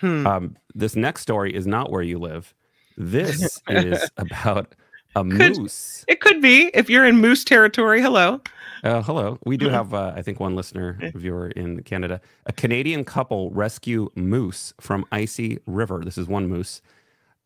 Hmm. 0.00 0.24
um, 0.28 0.56
this 0.76 0.94
next 0.94 1.22
story 1.22 1.52
is 1.52 1.66
not 1.66 1.90
where 1.90 2.02
you 2.02 2.18
live 2.20 2.54
this 2.96 3.60
is 3.68 4.08
about 4.16 4.74
a 5.16 5.24
Could- 5.24 5.58
moose 5.58 6.04
It 6.06 6.20
could 6.20 6.40
be 6.40 6.70
if 6.74 6.88
you're 6.90 7.04
in 7.06 7.16
moose 7.16 7.42
territory. 7.42 8.00
Hello. 8.02 8.40
uh, 8.84 9.02
hello. 9.02 9.38
We 9.44 9.56
do 9.56 9.66
Mhm. 9.66 9.70
have, 9.72 9.94
uh, 9.94 10.12
I 10.14 10.22
think, 10.22 10.38
one 10.38 10.54
listener 10.54 10.98
Eh. 11.02 11.10
viewer 11.14 11.48
in 11.48 11.82
Canada. 11.82 12.20
A 12.46 12.52
Canadian 12.52 13.04
couple 13.04 13.50
rescue 13.50 14.10
moose 14.14 14.74
from 14.80 15.04
icy 15.10 15.58
river. 15.66 16.02
This 16.04 16.18
is 16.18 16.28
one 16.28 16.46
moose. 16.46 16.80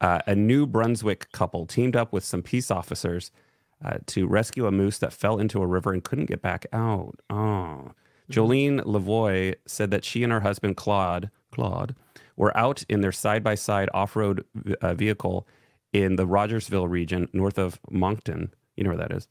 Uh, 0.03 0.21
a 0.27 0.35
New 0.35 0.67
Brunswick 0.67 1.31
couple 1.33 1.65
teamed 1.65 1.97
up 1.97 2.13
with 2.13 2.25
some 2.25 2.43
peace 2.43 2.71
officers 2.71 3.31
uh, 3.85 3.99
to 4.07 4.27
rescue 4.27 4.67
a 4.67 4.73
moose 4.73 4.99
that 4.99 5.13
fell 5.13 5.39
into 5.39 5.63
a 5.63 5.67
river 5.67 5.93
and 5.93 6.05
couldn't 6.05 6.27
get 6.27 6.43
back 6.43 6.67
out. 6.73 7.21
Oh. 7.31 7.93
Jolene 8.31 8.81
Lavoie 8.85 9.55
said 9.67 9.91
that 9.93 10.05
she 10.05 10.23
and 10.23 10.33
her 10.33 10.41
husband 10.41 10.77
Claude 10.77 11.31
Claude 11.53 11.95
were 12.37 12.57
out 12.57 12.83
in 12.89 13.01
their 13.01 13.13
side-by-side 13.13 13.91
off-road 13.95 14.45
uh, 14.81 14.95
vehicle 14.95 15.47
in 15.93 16.17
the 16.17 16.27
Rogersville 16.27 16.89
region 16.89 17.29
north 17.33 17.59
of 17.59 17.79
Moncton. 17.91 18.53
You 18.77 18.85
know 18.85 18.91
where 18.91 18.99
that 18.99 19.13
is. 19.13 19.29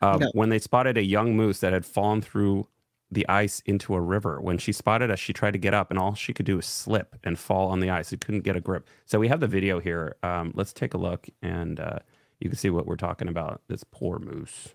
Um, 0.00 0.20
No. 0.20 0.30
When 0.32 0.48
they 0.48 0.58
spotted 0.58 0.96
a 0.96 1.04
young 1.04 1.36
moose 1.36 1.60
that 1.60 1.72
had 1.72 1.84
fallen 1.84 2.22
through 2.22 2.66
the 3.10 3.28
ice 3.28 3.62
into 3.66 3.94
a 3.94 4.00
river. 4.00 4.40
When 4.40 4.58
she 4.58 4.72
spotted 4.72 5.10
us, 5.10 5.18
she 5.18 5.32
tried 5.32 5.52
to 5.52 5.58
get 5.58 5.74
up, 5.74 5.90
and 5.90 5.98
all 5.98 6.14
she 6.14 6.32
could 6.34 6.46
do 6.46 6.56
was 6.56 6.66
slip 6.66 7.16
and 7.24 7.38
fall 7.38 7.68
on 7.70 7.80
the 7.80 7.90
ice. 7.90 8.10
She 8.10 8.16
couldn't 8.16 8.42
get 8.44 8.56
a 8.56 8.60
grip. 8.60 8.86
So 9.06 9.18
we 9.18 9.28
have 9.28 9.40
the 9.40 9.46
video 9.48 9.80
here. 9.80 10.16
Um, 10.22 10.52
let's 10.54 10.72
take 10.72 10.94
a 10.94 10.98
look, 10.98 11.26
and 11.42 11.80
uh, 11.80 12.00
you 12.40 12.50
can 12.50 12.58
see 12.58 12.70
what 12.70 12.86
we're 12.86 12.96
talking 12.96 13.28
about. 13.28 13.62
This 13.68 13.84
poor 13.84 14.18
moose. 14.18 14.74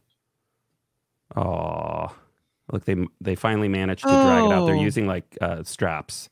Oh, 1.36 2.16
Look, 2.72 2.86
they 2.86 2.96
they 3.20 3.36
finally 3.36 3.68
managed 3.68 4.04
to 4.04 4.10
drag 4.10 4.46
it 4.46 4.52
out. 4.52 4.66
They're 4.66 4.76
Oh. 4.76 4.82
using 4.82 5.06
like 5.06 5.38
uh, 5.42 5.64
straps. 5.64 6.30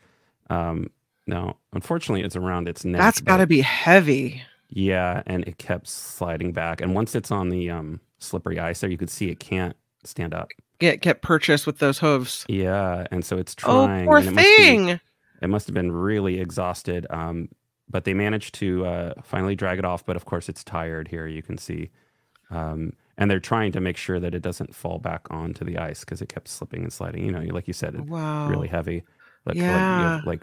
Um, 0.50 0.89
no, 1.27 1.58
unfortunately, 1.74 2.24
it's 2.24 2.36
around 2.38 2.67
its 2.70 2.86
neck. 2.86 3.00
That's 3.01 3.22
got 3.22 3.38
to 3.38 3.48
be 3.48 3.62
heavy. 3.62 4.41
Yeah, 4.70 5.24
and 5.25 5.46
it 5.48 5.58
kept 5.58 5.88
sliding 5.88 6.53
back. 6.53 6.79
And 6.81 6.96
once 6.96 7.15
it's 7.15 7.31
on 7.31 7.50
the 7.50 7.70
um, 7.70 8.00
slippery 8.20 8.60
ice, 8.60 8.79
there 8.79 8.89
you 8.89 8.98
could 8.98 9.10
see 9.10 9.29
it 9.29 9.39
can't 9.39 9.75
stand 10.03 10.34
up. 10.34 10.50
Get 10.79 11.01
get 11.01 11.22
purchased 11.22 11.65
with 11.67 11.77
those 11.79 12.00
hooves. 12.00 12.46
Yeah, 12.50 13.05
and 13.12 13.24
so 13.24 13.38
it's 13.38 13.55
Oh, 13.63 13.86
trying. 13.86 14.05
poor 14.05 14.17
and 14.17 14.27
it 14.27 14.31
must 14.34 14.48
be- 14.48 14.55
thing. 14.58 15.00
it 15.41 15.48
must 15.50 15.67
have 15.67 15.74
been 15.75 15.91
really 15.91 16.39
exhausted. 16.39 17.05
Um, 17.10 17.50
but 17.89 18.05
they 18.05 18.13
managed 18.13 18.55
to 18.55 18.86
uh, 18.86 19.13
finally 19.24 19.55
drag 19.55 19.77
it 19.79 19.86
off. 19.86 20.05
But 20.05 20.15
of 20.15 20.25
course, 20.25 20.48
it's 20.50 20.63
tired 20.63 21.08
here. 21.10 21.27
You 21.27 21.43
can 21.43 21.58
see, 21.58 21.89
um, 22.50 22.93
and 23.17 23.29
they're 23.29 23.39
trying 23.39 23.72
to 23.74 23.81
make 23.81 23.98
sure 23.98 24.20
that 24.20 24.34
it 24.34 24.41
doesn't 24.41 24.74
fall 24.75 24.98
back 24.98 25.27
onto 25.29 25.63
the 25.65 25.77
ice 25.77 26.00
because 26.01 26.22
it 26.22 26.29
kept 26.29 26.48
slipping 26.48 26.84
and 26.84 26.91
sliding. 26.93 27.25
You 27.25 27.31
know, 27.31 27.41
like 27.53 27.67
you 27.67 27.74
said, 27.74 27.96
it's 27.96 28.10
Wow. 28.10 28.48
really 28.50 28.67
heavy. 28.67 29.03
Like, 29.46 29.55
like 29.55 29.58
Yeah. 29.58 30.17
have 30.17 30.25
like 30.25 30.41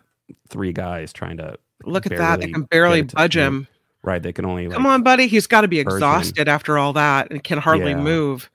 three 0.48 0.72
guys 0.72 1.12
trying 1.12 1.38
to 1.38 1.56
Look 1.84 2.06
at 2.06 2.16
that. 2.18 2.40
They 2.40 2.50
can 2.50 2.62
barely 2.64 2.98
get 2.98 3.04
it 3.04 3.08
to 3.10 3.16
budge 3.16 3.36
him. 3.36 3.68
right. 4.02 4.20
They 4.22 4.32
can 4.32 4.44
only 4.44 4.66
like, 4.66 4.74
Come 4.76 4.84
on, 4.86 5.02
buddy. 5.02 5.26
He's 5.28 5.46
got 5.46 5.60
to 5.62 5.68
be 5.68 5.78
him. 5.80 5.86
exhausted 5.88 6.48
after 6.48 6.76
all 6.76 6.92
that 6.94 7.30
and 7.30 7.42
can 7.42 7.58
hardly 7.58 7.92
Yeah. 7.92 8.00
move. 8.00 8.50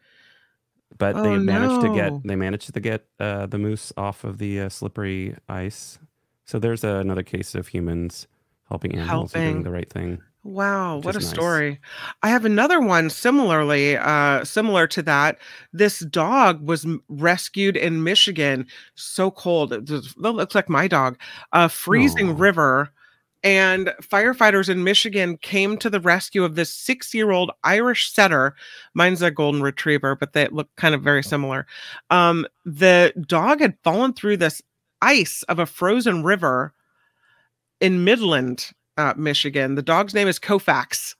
But 0.97 1.15
Oh, 1.15 1.23
they 1.23 1.37
managed 1.37 1.81
to 1.81 1.93
get 1.93 2.13
they 2.23 2.35
managed 2.35 2.73
to 2.73 2.79
get 2.79 3.05
uh, 3.19 3.45
the 3.47 3.57
moose 3.57 3.91
off 3.97 4.23
of 4.23 4.37
the 4.37 4.61
uh, 4.61 4.69
slippery 4.69 5.35
ice. 5.49 5.99
So 6.45 6.59
there's 6.59 6.83
another 6.83 7.23
case 7.23 7.55
of 7.55 7.67
humans 7.67 8.27
helping 8.69 8.95
animals 8.95 9.33
and 9.33 9.43
Helping. 9.43 9.53
doing 9.53 9.63
the 9.63 9.71
right 9.71 9.89
thing. 9.89 10.21
Wow, 10.45 10.97
what 10.97 11.15
a 11.15 11.19
nice. 11.19 11.29
story. 11.29 11.79
I 12.21 12.27
have 12.27 12.43
another 12.43 12.81
one 12.81 13.09
similarly 13.09 13.95
uh 13.95 14.43
similar 14.43 14.87
to 14.87 15.01
that. 15.03 15.37
This 15.71 15.99
dog 15.99 16.67
was 16.67 16.85
rescued 17.07 17.77
in 17.77 18.03
Michigan. 18.03 18.67
So 18.95 19.31
cold. 19.31 19.71
It 19.71 19.89
looks 20.17 20.53
like 20.55 20.67
my 20.67 20.87
dog. 20.89 21.17
A 21.53 21.69
freezing 21.69 22.31
Aw. 22.31 22.35
river 22.37 22.91
and 23.43 23.93
firefighters 24.01 24.69
in 24.69 24.83
Michigan 24.83 25.37
came 25.37 25.77
to 25.77 25.89
the 25.89 25.99
rescue 25.99 26.43
of 26.43 26.55
this 26.55 26.71
6-year-old 26.75 27.51
Irish 27.63 28.11
setter. 28.11 28.55
Mine's 28.93 29.21
a 29.21 29.31
golden 29.31 29.61
retriever, 29.61 30.15
but 30.15 30.33
they 30.33 30.47
look 30.47 30.69
kind 30.77 30.95
of 30.95 31.01
very 31.01 31.23
similar. 31.23 31.65
Um 32.09 32.45
the 32.65 33.13
dog 33.27 33.59
had 33.59 33.77
fallen 33.83 34.13
through 34.13 34.37
this 34.37 34.61
ice 35.01 35.43
of 35.49 35.59
a 35.59 35.65
frozen 35.65 36.23
river 36.23 36.73
in 37.81 38.03
Midland, 38.03 38.71
uh, 38.97 39.13
Michigan. 39.17 39.75
The 39.75 39.81
dog's 39.81 40.13
name 40.13 40.27
is 40.27 40.39
Kofax, 40.39 41.15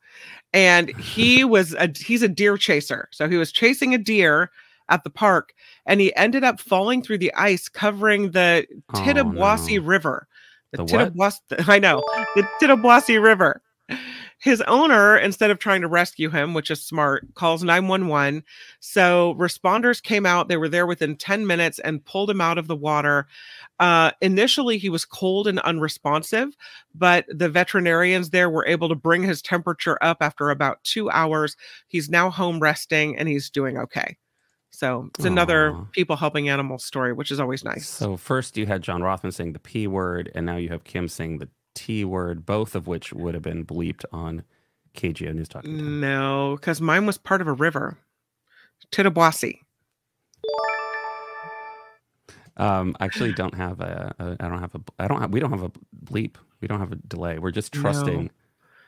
and 0.53 0.89
he 0.97 1.43
was 1.55 1.73
a 1.73 1.91
he's 1.95 2.21
a 2.23 2.27
deer 2.29 2.57
chaser. 2.57 3.09
So 3.11 3.27
he 3.29 3.37
was 3.37 3.51
chasing 3.51 3.93
a 3.93 3.97
deer 3.97 4.49
at 4.89 5.03
the 5.03 5.09
park, 5.09 5.53
and 5.85 5.99
he 5.99 6.15
ended 6.15 6.43
up 6.43 6.59
falling 6.59 7.01
through 7.01 7.17
the 7.17 7.33
ice, 7.33 7.67
covering 7.69 8.31
the 8.31 8.65
Oh, 8.93 8.99
Tittabawassee 8.99 9.79
no. 9.79 9.85
River. 9.87 10.27
The, 10.73 10.85
The? 11.49 11.65
I 11.67 11.79
know 11.79 12.03
the 12.35 12.47
Tittabawassee 12.61 13.21
River. 13.21 13.61
His 14.39 14.61
owner, 14.67 15.17
instead 15.17 15.51
of 15.51 15.59
trying 15.59 15.81
to 15.81 15.87
rescue 15.87 16.29
him, 16.29 16.53
which 16.53 16.69
is 16.69 16.83
smart, 16.83 17.33
calls 17.33 17.63
911. 17.63 18.43
So 18.81 19.35
responders 19.39 20.03
came 20.03 20.25
out. 20.25 20.49
They 20.49 20.57
were 20.57 20.67
there 20.67 20.85
within 20.85 21.15
10 21.15 21.47
minutes 21.47 21.79
and 21.79 22.03
pulled 22.03 22.29
him 22.29 22.41
out 22.41 22.57
of 22.57 22.67
the 22.67 22.75
water. 22.75 23.27
Uh, 23.79 24.11
initially, 24.21 24.77
he 24.77 24.89
was 24.89 25.05
cold 25.05 25.47
and 25.47 25.59
unresponsive, 25.59 26.57
but 26.93 27.25
the 27.29 27.47
veterinarians 27.47 28.31
there 28.31 28.49
were 28.49 28.67
able 28.67 28.89
to 28.89 28.95
bring 28.95 29.23
his 29.23 29.41
temperature 29.41 29.97
up 30.01 30.17
after 30.19 30.49
about 30.49 30.83
two 30.83 31.09
hours. 31.09 31.55
He's 31.87 32.09
now 32.09 32.29
home 32.29 32.59
resting 32.59 33.17
and 33.17 33.29
he's 33.29 33.49
doing 33.49 33.77
okay. 33.77 34.17
So 34.75 35.09
it's 35.15 35.25
another 35.25 35.71
Aw. 35.75 35.85
people 35.91 36.15
helping 36.15 36.49
animals 36.49 36.83
story, 36.83 37.13
which 37.13 37.29
is 37.31 37.39
always 37.39 37.63
nice. 37.63 37.87
So 37.87 38.17
first 38.17 38.57
you 38.57 38.65
had 38.65 38.81
John 38.81 39.03
Rothman 39.03 39.31
saying 39.31 39.53
the 39.53 39.59
P 39.59 39.85
word, 39.87 40.31
and 40.33 40.45
now 40.47 40.57
you 40.57 40.69
have 40.69 40.83
Kim 40.83 41.07
saying 41.07 41.37
the 41.37 41.47
T 41.75 42.03
word, 42.03 42.43
both 42.45 42.73
of 42.75 42.87
which 42.87 43.13
would 43.13 43.35
have 43.35 43.43
been 43.43 43.65
bleeped 43.65 44.03
on 44.11 44.43
KGO 44.95 45.33
News 45.33 45.47
Time. 45.47 45.99
No, 46.01 46.57
because 46.59 46.81
mine 46.81 47.05
was 47.05 47.17
part 47.19 47.39
of 47.39 47.47
a 47.47 47.53
river. 47.53 47.97
Tittabawassee. 48.91 49.59
Um, 52.57 52.95
I 52.99 53.05
actually 53.05 53.33
don't 53.33 53.55
have 53.55 53.79
a, 53.79 54.13
a. 54.19 54.43
I 54.43 54.47
don't 54.47 54.59
have 54.59 54.75
a. 54.75 54.81
I 54.99 55.07
don't 55.07 55.21
have. 55.21 55.31
We 55.31 55.39
don't 55.39 55.51
have 55.51 55.63
a 55.63 55.71
bleep. 56.05 56.35
We 56.61 56.67
don't 56.67 56.79
have 56.79 56.91
a 56.91 56.95
delay. 56.95 57.39
We're 57.39 57.51
just 57.51 57.73
No. 57.75 57.81
trusting 57.81 58.31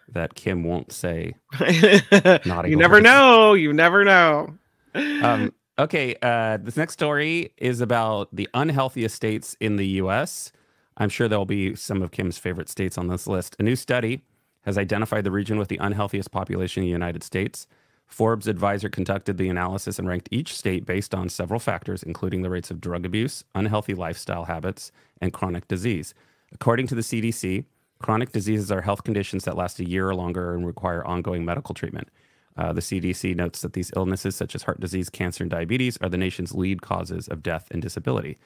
that 0.10 0.36
Kim 0.36 0.64
won't 0.64 0.92
say. 0.92 1.36
You 1.60 2.76
never 2.76 3.02
know. 3.02 3.54
You 3.54 3.74
never 3.74 4.04
know. 4.04 4.54
Um, 4.94 5.52
okay. 5.80 6.16
Uh, 6.22 6.58
this 6.58 6.78
next 6.78 6.94
story 6.94 7.52
is 7.58 7.82
about 7.82 8.30
the 8.36 8.50
unhealthiest 8.54 9.16
states 9.16 9.56
in 9.60 9.76
the 9.76 9.88
U.S. 9.88 10.52
I'm 10.98 11.10
sure 11.10 11.28
there'll 11.28 11.46
be 11.46 11.76
some 11.76 12.02
of 12.02 12.12
Kim's 12.12 12.38
favorite 12.38 12.70
states 12.70 12.98
on 12.98 13.08
this 13.08 13.28
list. 13.28 13.56
A 13.60 13.64
new 13.64 13.76
study 13.76 14.24
has 14.64 14.78
identified 14.78 15.24
the 15.24 15.32
region 15.32 15.58
with 15.58 15.68
the 15.68 15.78
unhealthiest 15.78 16.32
population 16.32 16.84
in 16.84 16.88
the 16.88 16.92
United 16.92 17.24
States. 17.24 17.68
Forbes 18.08 18.48
Advisor 18.48 18.90
conducted 18.90 19.38
the 19.38 19.50
analysis 19.50 20.00
and 20.00 20.08
ranked 20.08 20.30
each 20.32 20.56
state 20.56 20.86
based 20.86 21.14
on 21.14 21.30
several 21.30 21.60
factors, 21.60 22.04
including 22.04 22.42
the 22.42 22.50
rates 22.50 22.72
of 22.72 22.80
drug 22.80 23.06
abuse, 23.06 23.44
unhealthy 23.56 23.94
lifestyle 23.94 24.46
habits, 24.46 24.92
and 25.22 25.34
chronic 25.34 25.68
disease. 25.68 26.14
According 26.54 26.88
to 26.88 26.96
the 26.96 27.02
CDC, 27.02 27.66
chronic 28.00 28.32
diseases 28.32 28.72
are 28.72 28.82
health 28.82 29.04
conditions 29.04 29.44
that 29.46 29.58
last 29.58 29.80
a 29.80 29.90
year 29.90 30.10
or 30.10 30.16
longer 30.16 30.54
and 30.54 30.66
require 30.66 31.06
ongoing 31.06 31.44
medical 31.44 31.74
treatment. 31.74 32.10
Uh, 32.58 32.72
the 32.72 32.82
CDC 32.82 33.36
notes 33.36 33.62
that 33.62 33.74
these 33.74 33.92
illnesses, 33.96 34.36
such 34.36 34.56
as 34.56 34.64
heart 34.64 34.80
disease, 34.80 35.10
cancer, 35.10 35.44
and 35.44 35.52
diabetes, 35.52 35.98
are 36.02 36.08
the 36.10 36.18
nation's 36.18 36.54
lead 36.54 36.82
causes 36.82 37.28
of 37.28 37.44
death 37.44 37.68
and 37.72 37.82
disability. 37.82 38.38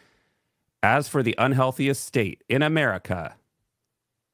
As 0.81 1.07
for 1.07 1.21
the 1.21 1.35
unhealthiest 1.37 2.03
state 2.05 2.43
in 2.49 2.61
America, 2.63 3.35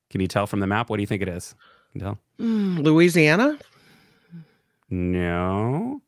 can 0.10 0.22
you 0.22 0.28
tell 0.28 0.48
from 0.48 0.62
the 0.62 0.68
map? 0.68 0.90
What 0.90 0.98
do 0.98 1.02
you 1.04 1.08
think 1.08 1.22
it 1.22 1.28
is? 1.28 1.56
Can 1.92 2.02
tell? 2.02 2.20
Mm, 2.40 2.84
Louisiana? 2.84 3.58
No. 4.90 6.02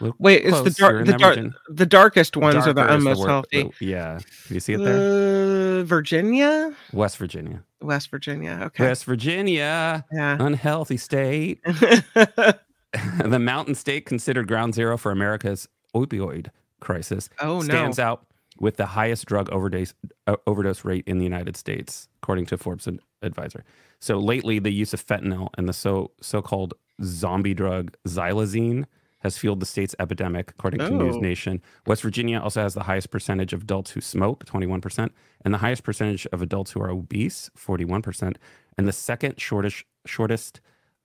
Look 0.00 0.16
Wait, 0.18 0.44
it's 0.44 0.60
the. 0.62 0.70
Dark 0.70 1.06
the 1.06 1.12
dark 1.12 1.38
the 1.68 1.86
darkest 1.86 2.36
ones 2.36 2.56
are 2.66 2.72
the 2.72 2.82
Darker 2.82 2.92
is 2.94 2.96
unmost 2.98 3.18
wor- 3.20 3.28
healthy. 3.28 3.62
the- 3.78 3.86
yeah. 3.86 4.18
Can 4.46 4.54
you 4.54 4.60
see 4.60 4.72
it 4.74 4.78
there? 4.78 5.80
Uh, 5.80 5.84
Virginia? 5.84 6.74
West 6.92 7.18
Virginia. 7.18 7.62
West 7.80 8.10
Virginia. 8.10 8.60
Okay. 8.64 8.84
West 8.88 9.04
Virginia, 9.04 10.04
Yeah. 10.12 10.36
unhealthy 10.40 10.96
state. 10.96 11.60
the 13.24 13.38
mountain 13.38 13.74
state 13.74 14.06
considered 14.06 14.48
ground 14.48 14.74
zero 14.74 14.96
for 14.96 15.10
America's 15.12 15.68
opioid 15.94 16.48
crisis 16.80 17.28
oh 17.40 17.56
no. 17.58 17.62
stands 17.62 17.98
out 17.98 18.26
with 18.58 18.76
the 18.76 18.86
highest 18.86 19.26
drug 19.26 19.50
overdose 19.50 19.94
uh, 20.26 20.36
overdose 20.46 20.84
rate 20.84 21.04
in 21.06 21.18
the 21.18 21.24
United 21.24 21.56
States, 21.56 22.08
according 22.22 22.46
to 22.46 22.56
Forbes 22.58 22.88
Advisor. 23.22 23.64
So 24.00 24.18
lately, 24.18 24.58
the 24.58 24.72
use 24.72 24.92
of 24.92 25.04
fentanyl 25.04 25.48
and 25.56 25.68
the 25.68 25.72
so 25.72 26.10
so-called 26.20 26.74
zombie 27.02 27.54
drug 27.54 27.94
xylazine 28.06 28.84
has 29.20 29.38
fueled 29.38 29.60
the 29.60 29.66
state's 29.66 29.94
epidemic, 30.00 30.50
according 30.50 30.80
to 30.80 30.90
News 30.90 31.14
Oh. 31.16 31.20
Nation. 31.20 31.62
West 31.86 32.02
Virginia 32.02 32.40
also 32.40 32.60
has 32.60 32.74
the 32.74 32.82
highest 32.82 33.10
percentage 33.10 33.52
of 33.52 33.62
adults 33.62 33.92
who 33.92 34.00
smoke, 34.00 34.44
21%, 34.44 35.10
and 35.44 35.54
the 35.54 35.58
highest 35.58 35.84
percentage 35.84 36.26
of 36.32 36.42
adults 36.42 36.72
who 36.72 36.82
are 36.82 36.90
obese, 36.90 37.48
41%, 37.56 38.36
and 38.76 38.88
the 38.88 38.92
second 38.92 39.40
shortest 39.40 39.84
shortest. 40.06 40.60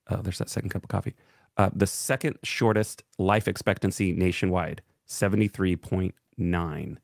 Oh, 0.10 0.18
there's 0.18 0.40
that 0.40 0.50
second 0.50 0.70
cup 0.70 0.84
of 0.84 0.90
coffee. 0.90 1.14
Uh, 1.58 1.70
the 1.76 1.88
second 1.88 2.38
shortest 2.44 3.04
life 3.18 3.48
expectancy 3.48 4.14
nationwide, 4.14 4.82
73.9. 5.10 6.98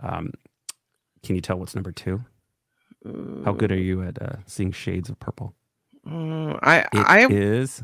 Um, 0.00 0.32
can 1.22 1.34
you 1.34 1.40
tell 1.42 1.58
what's 1.58 1.74
number 1.74 1.92
two? 1.92 2.24
How 3.44 3.52
good 3.52 3.72
are 3.72 3.78
you 3.78 4.02
at 4.02 4.20
uh, 4.20 4.36
seeing 4.46 4.72
shades 4.72 5.08
of 5.10 5.18
purple? 5.20 5.54
I 6.06 6.86
It 6.92 7.08
I 7.08 7.26
is 7.28 7.82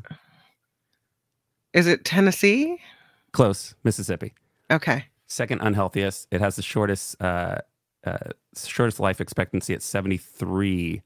is 1.72 1.86
it 1.86 2.04
Tennessee? 2.04 2.78
close, 3.32 3.74
Mississippi. 3.84 4.34
Okay. 4.70 5.06
Second 5.26 5.60
unhealthiest. 5.60 6.28
It 6.30 6.40
has 6.40 6.56
the 6.56 6.62
shortest 6.62 7.20
uh, 7.22 7.58
uh, 8.04 8.18
shortest 8.56 9.00
life 9.00 9.20
expectancy 9.20 9.74
at 9.74 9.80
73.63. 9.80 11.02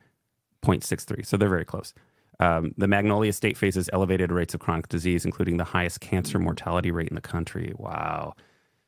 So 1.26 1.36
they're 1.36 1.48
very 1.48 1.64
close. 1.64 1.94
Um, 2.40 2.72
the 2.76 2.86
Magnolia 2.86 3.32
State 3.32 3.56
faces 3.56 3.90
elevated 3.92 4.30
rates 4.30 4.54
of 4.54 4.60
chronic 4.60 4.88
disease, 4.88 5.24
including 5.24 5.56
the 5.56 5.64
highest 5.64 6.00
cancer 6.00 6.38
mortality 6.38 6.90
rate 6.90 7.08
in 7.08 7.14
the 7.16 7.20
country. 7.20 7.72
Wow. 7.76 8.34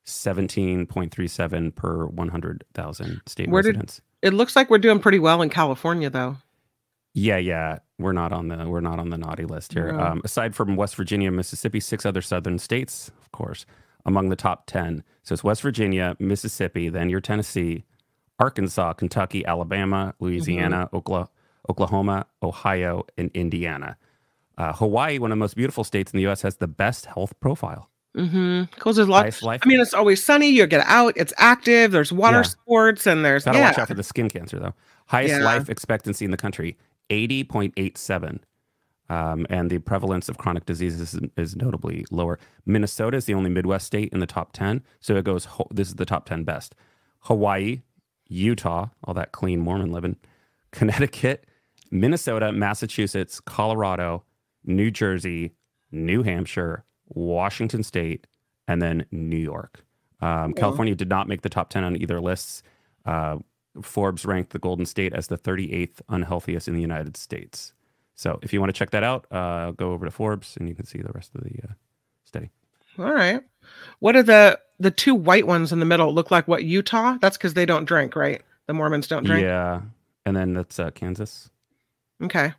17.37 0.07 1.75
per 1.75 2.07
100,000 2.07 3.21
state 3.27 3.49
Where 3.51 3.63
did- 3.63 3.69
residents. 3.69 4.01
It 4.23 4.35
looks 4.35 4.55
like 4.55 4.69
we're 4.71 4.79
doing 4.79 4.99
pretty 5.01 5.19
well 5.19 5.41
in 5.43 5.49
California 5.49 6.11
though. 6.11 6.37
Yeah, 7.15 7.39
yeah, 7.39 7.79
we're 7.99 8.13
not 8.13 8.33
on 8.33 8.49
the 8.49 8.69
we're 8.69 8.81
not 8.83 8.99
on 9.01 9.09
the 9.11 9.19
naughty 9.19 9.45
list 9.45 9.73
here. 9.73 9.91
No. 9.93 9.99
Um, 9.99 10.21
aside 10.25 10.55
from 10.55 10.77
West 10.77 10.95
Virginia, 10.95 11.29
and 11.29 11.37
Mississippi, 11.37 11.81
six 11.81 12.07
other 12.07 12.23
southern 12.23 12.59
states, 12.59 13.11
of 13.21 13.33
course, 13.33 13.67
among 14.07 14.29
the 14.29 14.37
top 14.37 14.67
ten. 14.67 15.03
So 15.25 15.33
it's 15.33 15.43
West 15.43 15.63
Virginia, 15.63 16.17
Mississippi, 16.21 16.89
then 16.89 17.09
your 17.11 17.21
Tennessee, 17.21 17.85
Arkansas, 18.39 18.93
Kentucky, 18.93 19.45
Alabama, 19.45 20.15
Louisiana, 20.21 20.89
Okla- 20.93 20.99
Oklahoma, 20.99 21.31
Ohio, 22.43 23.05
and 23.17 23.31
Indiana. 23.35 23.97
Uh, 24.59 24.73
Hawaii, 24.73 25.19
one 25.19 25.31
of 25.33 25.37
the 25.37 25.41
most 25.41 25.57
beautiful 25.57 25.85
states 25.85 26.13
in 26.13 26.17
the 26.19 26.23
U.S., 26.23 26.43
has 26.43 26.57
the 26.57 26.69
best 26.69 27.07
health 27.07 27.33
profile. 27.41 27.89
Mm-hmm. 28.17 28.65
Because 28.75 28.97
there's 28.97 29.09
a 29.09 29.11
lot. 29.11 29.23
Highest 29.23 29.43
life. 29.43 29.61
I 29.65 29.69
mean, 29.69 29.81
it's 29.81 29.95
always 29.95 30.23
sunny. 30.23 30.49
You 30.49 30.67
get 30.67 30.85
out. 30.87 31.15
It's 31.17 31.33
active. 31.39 31.93
There's 31.93 32.13
water 32.13 32.39
Yeah. 32.39 32.43
sports, 32.43 33.07
and 33.07 33.25
there's 33.25 33.45
Gotta 33.45 33.59
yeah. 33.59 33.71
watch 33.71 33.79
out 33.79 33.89
for 33.89 33.95
the 33.95 34.03
skin 34.03 34.29
cancer 34.29 34.59
though. 34.59 34.75
Highest 35.07 35.35
Yeah. 35.35 35.45
life 35.45 35.71
expectancy 35.71 36.25
in 36.25 36.31
the 36.33 36.37
country, 36.37 36.77
eighty 37.11 37.45
point 37.45 37.73
eight 37.77 37.97
seven. 37.97 38.41
Um, 39.09 39.45
and 39.51 39.71
the 39.71 39.79
prevalence 39.79 40.29
of 40.29 40.39
chronic 40.39 40.67
diseases 40.67 41.15
is, 41.15 41.21
is 41.37 41.57
notably 41.57 42.05
lower. 42.13 42.39
Minnesota 42.65 43.17
is 43.17 43.25
the 43.25 43.35
only 43.35 43.51
Midwest 43.51 43.85
state 43.87 44.09
in 44.13 44.21
the 44.21 44.27
top 44.27 44.53
10. 44.53 44.85
So 45.01 45.17
it 45.17 45.25
goes, 45.25 45.49
this 45.73 45.89
is 45.89 45.97
the 45.97 46.07
top 46.07 46.27
10 46.27 46.45
best. 46.45 46.77
Hawaii, 47.23 47.83
Utah, 48.29 48.87
all 49.03 49.13
that 49.15 49.33
clean 49.33 49.59
Mormon 49.59 49.91
living, 49.91 50.15
Connecticut, 50.71 51.45
Minnesota, 51.91 52.53
Massachusetts, 52.53 53.41
Colorado, 53.41 54.25
New 54.65 54.91
Jersey, 54.91 55.53
New 55.91 56.23
Hampshire, 56.23 56.85
Washington 57.09 57.83
State, 57.83 58.27
and 58.69 58.81
then 58.81 59.05
New 59.11 59.37
York. 59.37 59.85
Um, 60.21 60.53
California 60.53 60.95
did 60.95 61.09
not 61.09 61.29
make 61.29 61.43
the 61.43 61.49
top 61.49 61.71
10 61.71 61.83
on 61.83 61.97
either 61.97 62.21
lists. 62.21 62.63
Uh, 63.05 63.39
Forbes 63.83 64.25
ranked 64.25 64.51
the 64.53 64.59
Golden 64.59 64.85
State 64.87 65.15
as 65.15 65.29
the 65.29 65.39
38th 65.39 66.01
unhealthiest 66.09 66.69
in 66.69 66.75
the 66.75 66.81
United 66.81 67.17
States. 67.17 67.73
So 68.15 68.39
if 68.43 68.53
you 68.53 68.61
want 68.61 68.69
to 68.69 68.79
check 68.79 68.91
that 68.91 69.03
out, 69.03 69.27
uh, 69.33 69.71
go 69.71 69.93
over 69.93 70.05
to 70.05 70.11
Forbes 70.11 70.57
and 70.59 70.69
you 70.69 70.75
can 70.75 70.85
see 70.85 70.99
the 70.99 71.13
rest 71.15 71.35
of 71.35 71.43
the 71.43 71.59
uh, 71.65 71.73
study. 72.25 72.51
All 72.99 73.13
right. 73.13 73.41
What 74.01 74.17
are 74.17 74.23
the 74.23 74.61
the 74.79 74.91
two 74.91 75.15
white 75.15 75.47
ones 75.47 75.73
in 75.73 75.79
the 75.79 75.87
middle? 75.87 76.13
Look 76.13 76.31
like 76.31 76.47
what 76.49 76.65
Utah? 76.65 77.17
That's 77.21 77.37
because 77.37 77.55
they 77.55 77.65
don't 77.65 77.85
drink, 77.85 78.17
right? 78.17 78.43
The 78.67 78.75
Mormons 78.75 79.07
don't 79.07 79.25
drink. 79.25 79.43
Yeah. 79.43 79.81
And 80.27 80.37
then 80.37 80.55
that's 80.55 80.79
uh, 80.79 80.91
Kansas. 80.91 81.51
Okay. 82.23 82.53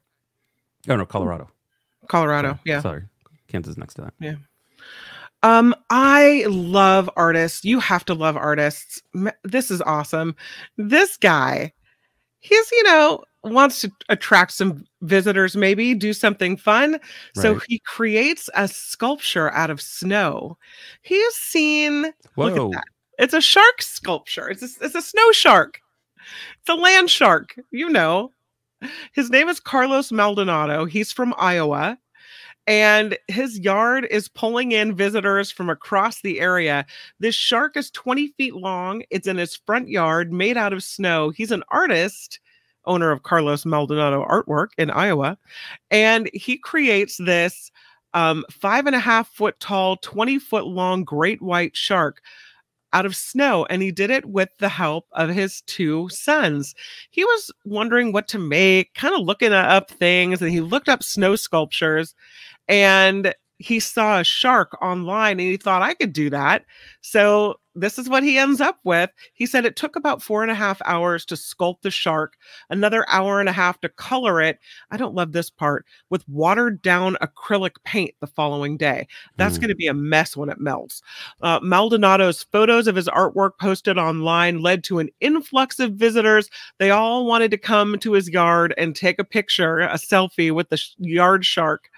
Oh, 0.90 0.96
no, 0.96 1.06
Colorado. 1.06 1.50
Colorado. 2.08 2.50
Sorry. 2.50 2.60
Yeah. 2.66 2.82
Sorry. 2.82 3.04
Kansas 3.48 3.78
next 3.78 3.96
to 3.96 4.02
that. 4.02 4.14
Yeah. 4.20 4.36
Um, 5.44 5.76
I 5.90 6.46
love 6.48 7.10
artists. 7.16 7.64
You 7.66 7.80
have 7.80 8.06
to 8.06 8.14
love 8.14 8.38
artists. 8.38 9.02
This 9.44 9.72
is 9.72 9.82
awesome. 9.82 10.36
This 10.78 11.18
guy, 11.18 11.74
he's, 12.40 12.72
you 12.72 12.84
know, 12.84 13.24
wants 13.44 13.82
to 13.82 13.92
attract 14.10 14.52
some 14.52 14.86
visitors, 15.02 15.58
maybe 15.58 15.96
do 15.96 16.14
something 16.14 16.58
fun. 16.58 17.00
So 17.36 17.60
he 17.68 17.80
creates 17.80 18.50
a 18.54 18.68
sculpture 18.68 19.52
out 19.52 19.72
of 19.72 19.82
snow. 19.82 20.58
He 21.02 21.20
has 21.20 21.36
seen, 21.36 22.04
look 22.38 22.56
Whoa. 22.56 22.68
at 22.68 22.72
that. 22.74 22.84
It's 23.18 23.34
a 23.34 23.42
shark 23.42 23.82
sculpture. 23.82 24.50
It's 24.50 24.62
a, 24.62 24.86
it's 24.86 24.96
a 24.96 25.02
snow 25.02 25.32
shark. 25.32 25.80
It's 26.60 26.70
a 26.70 26.76
land 26.76 27.10
shark, 27.10 27.56
you 27.72 27.90
know. 27.90 28.32
His 29.14 29.30
name 29.30 29.50
is 29.50 29.60
Carlos 29.60 30.12
Maldonado. 30.12 30.86
He's 30.86 31.12
from 31.12 31.34
Iowa 31.38 31.98
and 32.68 33.18
his 33.28 33.60
yard 33.60 34.08
is 34.12 34.28
pulling 34.28 34.72
in 34.72 34.96
visitors 34.96 35.52
from 35.52 35.70
across 35.70 36.22
the 36.22 36.40
area. 36.40 36.86
This 37.20 37.36
shark 37.36 37.76
is 37.76 37.90
20 37.92 38.28
feet 38.38 38.56
long. 38.56 39.04
It's 39.10 39.28
in 39.28 39.38
his 39.38 39.56
front 39.56 39.90
yard, 39.90 40.32
made 40.32 40.58
out 40.58 40.74
of 40.74 40.84
snow. 40.84 41.32
He's 41.32 41.52
an 41.52 41.64
artist, 41.70 42.40
owner 42.86 43.12
of 43.12 43.24
Carlos 43.24 43.66
Maldonado 43.66 44.26
Artwork 44.26 44.70
in 44.78 44.90
Iowa, 44.90 45.38
and 45.90 46.30
he 46.34 46.58
creates 46.58 47.18
this 47.18 47.72
um, 48.14 48.44
five 48.52 48.88
and 48.88 48.96
a 48.96 49.00
half 49.00 49.28
foot 49.30 49.60
tall, 49.60 49.98
20 49.98 50.40
foot 50.40 50.66
long 50.66 51.04
great 51.04 51.42
white 51.42 51.76
shark 51.76 52.22
out 52.94 53.06
of 53.06 53.16
snow 53.16 53.66
and 53.70 53.82
he 53.82 53.92
did 53.92 54.10
it 54.10 54.26
with 54.26 54.50
the 54.60 54.70
help 54.70 55.08
of 55.14 55.30
his 55.30 55.62
two 55.62 56.10
sons. 56.10 56.76
He 57.12 57.24
was 57.24 57.52
wondering 57.66 58.12
what 58.12 58.28
to 58.30 58.40
make, 58.40 58.94
kind 58.94 59.16
of 59.16 59.22
looking 59.22 59.54
up 59.54 59.90
things 59.90 60.42
and 60.42 60.52
he 60.52 60.62
looked 60.62 60.90
up 60.90 61.04
snow 61.04 61.36
sculptures 61.36 62.14
and 62.68 63.34
he 63.60 63.80
saw 63.80 64.20
a 64.20 64.24
shark 64.24 64.82
online 64.82 65.40
and 65.40 65.42
he 65.42 65.58
thought 65.58 65.84
I 65.84 65.94
could 65.94 66.14
do 66.14 66.30
that. 66.32 66.66
So 67.02 67.61
this 67.76 67.98
is 67.98 68.10
what 68.10 68.24
he 68.24 68.38
ends 68.38 68.60
up 68.60 68.80
with. 68.84 69.10
He 69.34 69.46
said 69.46 69.66
it 69.66 69.76
took 69.76 69.96
about 69.96 70.22
four 70.22 70.42
and 70.42 70.52
a 70.52 70.56
half 70.56 70.82
hours 70.86 71.26
to 71.26 71.36
sculpt 71.36 71.82
the 71.84 71.92
shark, 71.92 72.34
another 72.70 73.06
hour 73.10 73.40
and 73.40 73.48
a 73.48 73.54
half 73.54 73.80
to 73.82 73.90
color 73.90 74.42
it. 74.42 74.60
I 74.92 74.98
don't 74.98 75.16
love 75.16 75.32
this 75.32 75.50
part 75.50 75.86
with 76.10 76.28
watered 76.28 76.82
down 76.82 77.18
acrylic 77.22 77.76
paint 77.84 78.16
the 78.20 78.28
following 78.28 78.78
day. 78.78 79.08
That's 79.38 79.56
Hmm. 79.58 79.62
going 79.62 79.70
to 79.70 79.76
be 79.76 79.88
a 79.88 79.94
mess 79.94 80.36
when 80.36 80.50
it 80.50 80.60
melts. 80.60 81.02
Uh, 81.42 81.60
Maldonado's 81.62 82.44
photos 82.44 82.88
of 82.88 82.96
his 82.96 83.08
artwork 83.08 83.52
posted 83.60 83.98
online 83.98 84.62
led 84.62 84.84
to 84.86 85.00
an 85.00 85.10
influx 85.20 85.80
of 85.80 85.94
visitors. 85.94 86.50
They 86.80 86.90
all 86.90 87.26
wanted 87.26 87.52
to 87.52 87.58
come 87.58 88.00
to 88.00 88.14
his 88.14 88.30
yard 88.30 88.74
and 88.78 88.96
take 88.96 89.20
a 89.20 89.24
picture, 89.24 89.80
a 89.82 89.96
selfie 89.96 90.52
with 90.52 90.70
the 90.70 90.82
yard 90.98 91.46
shark. 91.46 91.90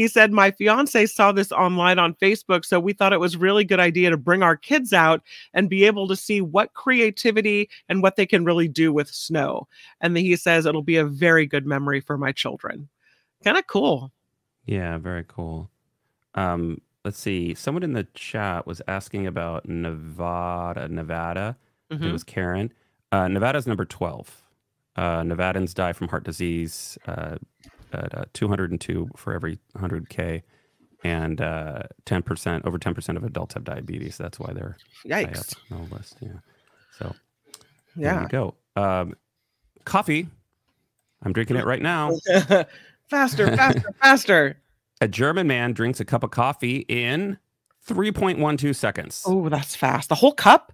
He 0.00 0.08
said, 0.08 0.32
My 0.32 0.50
fiance 0.50 1.04
saw 1.04 1.30
this 1.30 1.52
online 1.52 1.98
on 1.98 2.14
Facebook, 2.14 2.64
so 2.64 2.80
we 2.80 2.94
thought 2.94 3.12
it 3.12 3.20
was 3.20 3.36
really 3.36 3.64
good 3.64 3.80
idea 3.80 4.08
to 4.08 4.16
bring 4.16 4.42
our 4.42 4.56
kids 4.56 4.94
out 4.94 5.20
and 5.52 5.68
be 5.68 5.84
able 5.84 6.08
to 6.08 6.16
see 6.16 6.40
what 6.40 6.72
creativity 6.72 7.68
and 7.86 8.02
what 8.02 8.16
they 8.16 8.24
can 8.24 8.42
really 8.42 8.66
do 8.66 8.94
with 8.94 9.10
snow. 9.10 9.68
And 10.00 10.16
then 10.16 10.24
he 10.24 10.36
says 10.36 10.64
it'll 10.64 10.80
be 10.80 10.96
a 10.96 11.04
very 11.04 11.44
good 11.44 11.66
memory 11.66 12.00
for 12.00 12.16
my 12.16 12.32
children. 12.32 12.88
Kind 13.44 13.58
of 13.58 13.66
cool. 13.66 14.10
Yeah, 14.64 14.96
very 14.96 15.26
cool. 15.28 15.68
Um, 16.34 16.80
let's 17.04 17.18
see. 17.18 17.52
Someone 17.52 17.82
in 17.82 17.92
the 17.92 18.04
chat 18.14 18.66
was 18.66 18.80
asking 18.88 19.26
about 19.26 19.68
Nevada. 19.68 20.88
Nevada. 20.88 21.58
It 21.90 22.00
Mhm. 22.00 22.12
was 22.12 22.24
Karen. 22.24 22.72
Uh, 23.12 23.28
Nevada's 23.28 23.66
number 23.66 23.84
12. 23.84 24.44
Uh, 24.96 25.20
Nevadans 25.20 25.74
die 25.74 25.92
from 25.92 26.08
heart 26.08 26.24
disease 26.24 26.96
uh, 27.06 27.36
at 27.92 28.16
uh, 28.16 28.24
202 28.32 29.10
for 29.16 29.32
every 29.32 29.58
100K. 29.76 30.42
And 31.02 31.40
uh, 31.40 31.84
10%, 32.04 32.66
over 32.66 32.78
10% 32.78 33.16
of 33.16 33.24
adults 33.24 33.54
have 33.54 33.64
diabetes. 33.64 34.18
That's 34.18 34.38
why 34.38 34.52
they're 34.52 34.76
Yikes. 35.06 35.54
on 35.70 35.88
the 35.88 35.94
list. 35.94 36.16
Yeah. 36.20 36.28
So 36.98 37.14
there 37.96 38.12
Yeah. 38.14 38.22
you 38.22 38.28
go. 38.28 38.54
Um, 38.76 39.14
coffee. 39.84 40.28
I'm 41.22 41.32
drinking 41.32 41.56
it 41.56 41.64
right 41.64 41.80
now. 41.80 42.12
faster, 43.08 43.56
faster, 43.56 43.92
faster. 44.02 44.56
A 45.00 45.08
German 45.08 45.46
man 45.46 45.72
drinks 45.72 46.00
a 46.00 46.04
cup 46.04 46.22
of 46.22 46.30
coffee 46.30 46.84
in 46.88 47.38
3.12 47.88 48.76
seconds. 48.76 49.22
Oh, 49.26 49.48
that's 49.48 49.74
fast. 49.74 50.10
The 50.10 50.14
whole 50.16 50.32
cup? 50.32 50.72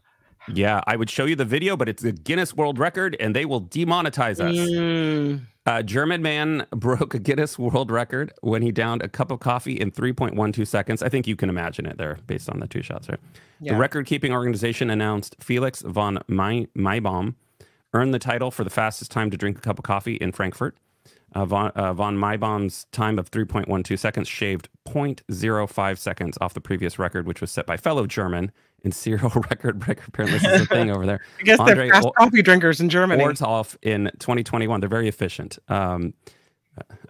Yeah, 0.52 0.80
I 0.88 0.96
would 0.96 1.08
show 1.10 1.24
you 1.24 1.36
the 1.36 1.44
video, 1.44 1.76
but 1.76 1.88
it's 1.88 2.02
a 2.04 2.10
Guinness 2.12 2.54
World 2.54 2.78
Record 2.78 3.16
and 3.20 3.34
they 3.34 3.44
will 3.44 3.62
demonetize 3.62 4.40
us. 4.40 4.56
Mm. 4.56 5.46
A 5.68 5.82
German 5.82 6.22
man 6.22 6.66
broke 6.70 7.12
a 7.14 7.18
Guinness 7.18 7.58
World 7.58 7.90
Record 7.90 8.32
when 8.40 8.62
he 8.62 8.70
downed 8.70 9.02
a 9.02 9.08
cup 9.08 9.32
of 9.32 9.40
coffee 9.40 9.74
in 9.74 9.90
3.12 9.90 10.66
seconds. 10.66 11.02
I 11.02 11.08
think 11.08 11.26
you 11.26 11.34
can 11.34 11.48
imagine 11.50 11.86
it 11.86 11.98
there 11.98 12.18
based 12.26 12.48
on 12.48 12.60
the 12.60 12.68
two 12.68 12.82
shots, 12.82 13.08
right? 13.08 13.18
Yeah. 13.60 13.72
The 13.72 13.78
record 13.78 14.06
keeping 14.06 14.32
organization 14.32 14.90
announced 14.90 15.34
Felix 15.40 15.82
von 15.82 16.22
Mai- 16.28 16.68
Meibom 16.76 17.34
earned 17.92 18.14
the 18.14 18.18
title 18.20 18.50
for 18.50 18.62
the 18.62 18.70
fastest 18.70 19.10
time 19.10 19.30
to 19.30 19.36
drink 19.36 19.58
a 19.58 19.60
cup 19.60 19.78
of 19.78 19.84
coffee 19.84 20.16
in 20.16 20.30
Frankfurt. 20.30 20.76
Uh, 21.34 21.44
von, 21.44 21.70
uh, 21.72 21.92
von 21.92 22.16
Meibom's 22.16 22.86
time 22.92 23.18
of 23.18 23.30
3.12 23.30 23.98
seconds 23.98 24.28
shaved 24.28 24.68
0.05 24.88 25.98
seconds 25.98 26.38
off 26.40 26.54
the 26.54 26.60
previous 26.60 26.98
record, 26.98 27.26
which 27.26 27.40
was 27.40 27.50
set 27.50 27.66
by 27.66 27.76
fellow 27.76 28.06
German 28.06 28.52
in 28.86 28.92
serial 28.92 29.28
record 29.50 29.78
breaker. 29.78 30.04
Apparently, 30.08 30.38
this 30.38 30.48
is 30.48 30.62
a 30.62 30.66
thing 30.74 30.90
over 30.90 31.04
there. 31.04 31.20
I 31.38 31.42
guess 31.42 31.58
Andre 31.58 31.74
they're 31.74 31.92
fast 31.92 32.08
coffee 32.16 32.40
drinkers 32.40 32.80
in 32.80 32.88
Germany. 32.88 33.22
Ortolf 33.22 33.76
in 33.82 34.10
2021. 34.20 34.80
They're 34.80 34.88
very 34.88 35.08
efficient. 35.08 35.58
Um, 35.68 36.14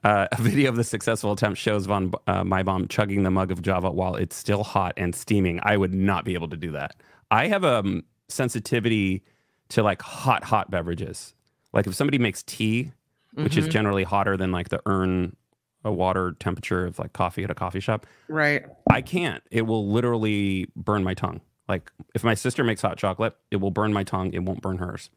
uh, 0.03 0.27
a 0.33 0.41
video 0.41 0.71
of 0.71 0.77
the 0.77 0.85
successful 0.85 1.33
attempt 1.33 1.59
shows 1.59 1.87
von 1.87 2.12
uh, 2.27 2.81
chugging 2.89 3.23
the 3.23 3.31
mug 3.31 3.53
of 3.53 3.62
Java 3.62 3.91
while 3.91 4.17
it's 4.17 4.35
still 4.35 4.65
hot 4.65 4.95
and 4.97 5.15
steaming. 5.15 5.61
I 5.62 5.77
would 5.77 5.95
not 5.95 6.25
be 6.25 6.35
able 6.35 6.49
to 6.49 6.57
do 6.57 6.73
that. 6.73 6.97
I 7.31 7.47
have 7.49 7.62
a 7.62 7.77
um, 7.81 8.03
sensitivity 8.29 9.23
to 9.69 9.83
like 9.83 10.01
hot, 10.03 10.43
hot 10.45 10.71
beverages. 10.71 11.35
Like 11.73 11.87
if 11.87 11.95
somebody 11.95 12.19
makes 12.19 12.43
tea, 12.43 12.93
which 13.35 13.57
is 13.59 13.67
Mhm. 13.67 13.71
generally 13.71 14.05
hotter 14.05 14.37
than 14.37 14.51
like 14.51 14.71
the 14.71 14.81
urn 14.87 15.37
a 15.85 15.93
water 15.93 16.35
temperature 16.41 16.85
of 16.87 16.99
like 16.99 17.12
coffee 17.12 17.45
at 17.45 17.51
a 17.51 17.55
coffee 17.55 17.81
shop, 17.81 18.07
right. 18.29 18.65
I 18.91 19.03
can't. 19.03 19.43
It 19.53 19.62
will 19.62 19.89
literally 19.89 20.67
burn 20.75 21.05
my 21.05 21.15
tongue. 21.15 21.41
Like 21.69 21.91
if 22.15 22.23
my 22.25 22.35
sister 22.35 22.63
makes 22.65 22.83
hot 22.83 22.97
chocolate, 22.99 23.37
it 23.51 23.57
will 23.57 23.71
burn 23.71 23.93
my 23.93 24.05
tongue. 24.05 24.33
It 24.33 24.43
won't 24.43 24.63
burn 24.63 24.79
hers. 24.79 25.11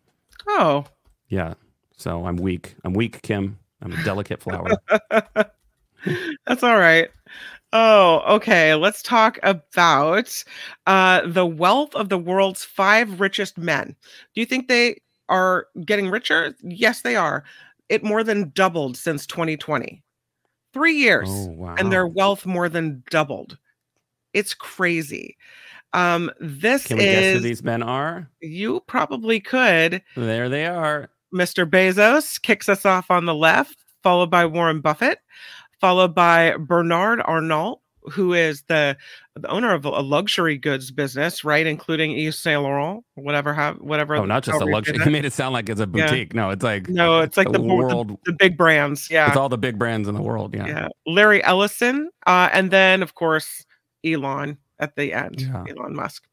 Oh, 0.47 0.85
Yeah. 1.27 1.53
So 1.95 2.25
I'm 2.25 2.37
weak. 2.37 2.75
I'm 2.85 2.93
weak, 2.93 3.21
Kim. 3.23 3.59
I'm 3.81 3.91
a 3.91 4.03
delicate 4.03 4.41
flower. 4.41 4.69
that's 6.47 6.63
all 6.63 6.77
right. 6.77 7.09
Oh, 7.71 8.23
okay. 8.35 8.73
Let's 8.73 9.03
talk 9.03 9.37
about 9.43 10.43
uh, 10.87 11.27
the 11.27 11.45
wealth 11.45 11.93
of 11.95 12.09
the 12.09 12.17
world's 12.17 12.63
five 12.63 13.19
richest 13.19 13.57
men. 13.57 13.95
Do 14.33 14.41
you 14.41 14.45
think 14.45 14.67
they 14.67 15.01
are 15.27 15.67
getting 15.85 16.09
richer? 16.09 16.55
Yes, 16.63 17.01
they 17.01 17.15
are. 17.15 17.43
It 17.89 18.03
more 18.03 18.23
than 18.23 18.51
doubled 18.55 18.97
since 18.97 19.25
2020. 19.27 20.01
Three 20.73 20.93
years. 20.93 21.27
oh 21.29 21.47
wow. 21.47 21.75
and 21.77 21.91
their 21.91 22.07
wealth 22.07 22.45
more 22.45 22.69
than 22.69 23.03
doubled. 23.09 23.57
It's 24.33 24.53
crazy. 24.53 25.35
Um, 25.93 26.29
this 26.39 26.85
Can 26.87 26.97
we 26.97 27.03
guess 27.05 27.33
who 27.35 27.39
these 27.39 27.63
men 27.63 27.81
are? 27.83 28.29
you 28.41 28.81
probably 28.87 29.39
could. 29.39 30.01
There 30.15 30.47
they 30.49 30.65
are. 30.67 31.09
Mr. 31.33 31.69
Bezos 31.69 32.41
kicks 32.41 32.69
us 32.69 32.85
off 32.85 33.09
on 33.11 33.25
the 33.25 33.35
left, 33.35 33.77
followed 34.03 34.29
by 34.29 34.45
Warren 34.45 34.81
Buffett, 34.81 35.19
followed 35.81 36.13
by 36.15 36.55
Bernard 36.57 37.21
Arnault, 37.21 37.81
who 38.11 38.33
is 38.33 38.63
the 38.63 38.97
the 39.35 39.47
owner 39.49 39.73
of 39.73 39.85
a 39.85 39.89
luxury 39.89 40.57
goods 40.57 40.91
business, 40.91 41.43
right, 41.45 41.65
including 41.65 42.11
Yves 42.17 42.37
Saint 42.37 42.61
Laurent, 42.61 43.03
whatever 43.15 43.53
have 43.53 43.77
whatever. 43.77 44.15
Oh, 44.15 44.25
not 44.25 44.43
just 44.43 44.55
a 44.55 44.59
however 44.59 44.65
you 44.69 44.71
say 44.71 44.75
luxury. 44.75 44.97
that. 44.99 45.05
You 45.05 45.11
made 45.11 45.25
it 45.25 45.33
sound 45.33 45.53
like 45.53 45.69
it's 45.69 45.79
a 45.79 45.89
Yeah. 45.93 46.07
boutique. 46.07 46.33
No, 46.33 46.49
it's 46.49 46.63
like 46.63 46.89
No, 46.89 47.21
it's 47.21 47.37
like 47.37 47.51
the 47.51 47.59
bo- 47.59 47.67
the 47.67 47.75
world- 47.75 48.17
the 48.25 48.33
big 48.33 48.57
brands. 48.57 49.09
Yeah, 49.09 49.27
it's 49.27 49.37
all 49.37 49.49
the 49.49 49.57
big 49.57 49.77
brands 49.79 50.07
in 50.07 50.15
the 50.15 50.21
world. 50.21 50.53
Yeah. 50.55 50.67
yeah. 50.67 50.87
Larry 51.05 51.43
Ellison, 51.43 52.09
uh, 52.27 52.49
and 52.51 52.69
then 52.71 53.01
of 53.03 53.15
course 53.15 53.65
Elon 54.05 54.57
at 54.79 54.95
the 54.95 55.13
end, 55.13 55.41
Yeah. 55.41 55.65
Elon 55.69 55.95
Musk. 55.95 56.27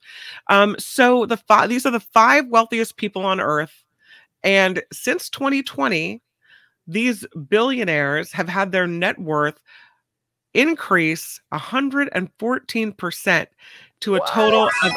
Um, 0.48 0.76
so 0.78 1.26
the 1.26 1.36
five 1.36 1.68
these 1.68 1.86
are 1.86 1.90
the 1.90 2.00
five 2.00 2.46
wealthiest 2.48 2.96
people 2.96 3.24
on 3.24 3.40
earth, 3.40 3.84
and 4.42 4.82
since 4.92 5.28
2020, 5.30 6.22
these 6.86 7.26
billionaires 7.48 8.32
have 8.32 8.48
had 8.48 8.72
their 8.72 8.86
net 8.86 9.18
worth 9.18 9.60
increase 10.54 11.40
114 11.50 12.92
percent 12.92 13.48
to 14.00 14.14
a 14.14 14.20
total 14.28 14.70
of 14.84 14.92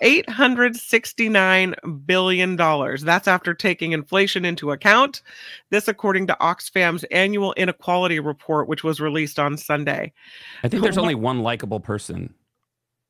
869 0.00 1.74
billion 2.06 2.56
dollars. 2.56 3.02
That's 3.02 3.28
after 3.28 3.54
taking 3.54 3.92
inflation 3.92 4.44
into 4.44 4.70
account. 4.70 5.22
This 5.70 5.88
according 5.88 6.26
to 6.28 6.36
Oxfam's 6.40 7.04
annual 7.04 7.52
inequality 7.54 8.20
report 8.20 8.68
which 8.68 8.84
was 8.84 9.00
released 9.00 9.38
on 9.38 9.56
Sunday. 9.56 10.12
I 10.62 10.68
think 10.68 10.82
there's 10.82 10.98
only 10.98 11.14
one 11.14 11.40
likable 11.40 11.80
person. 11.80 12.32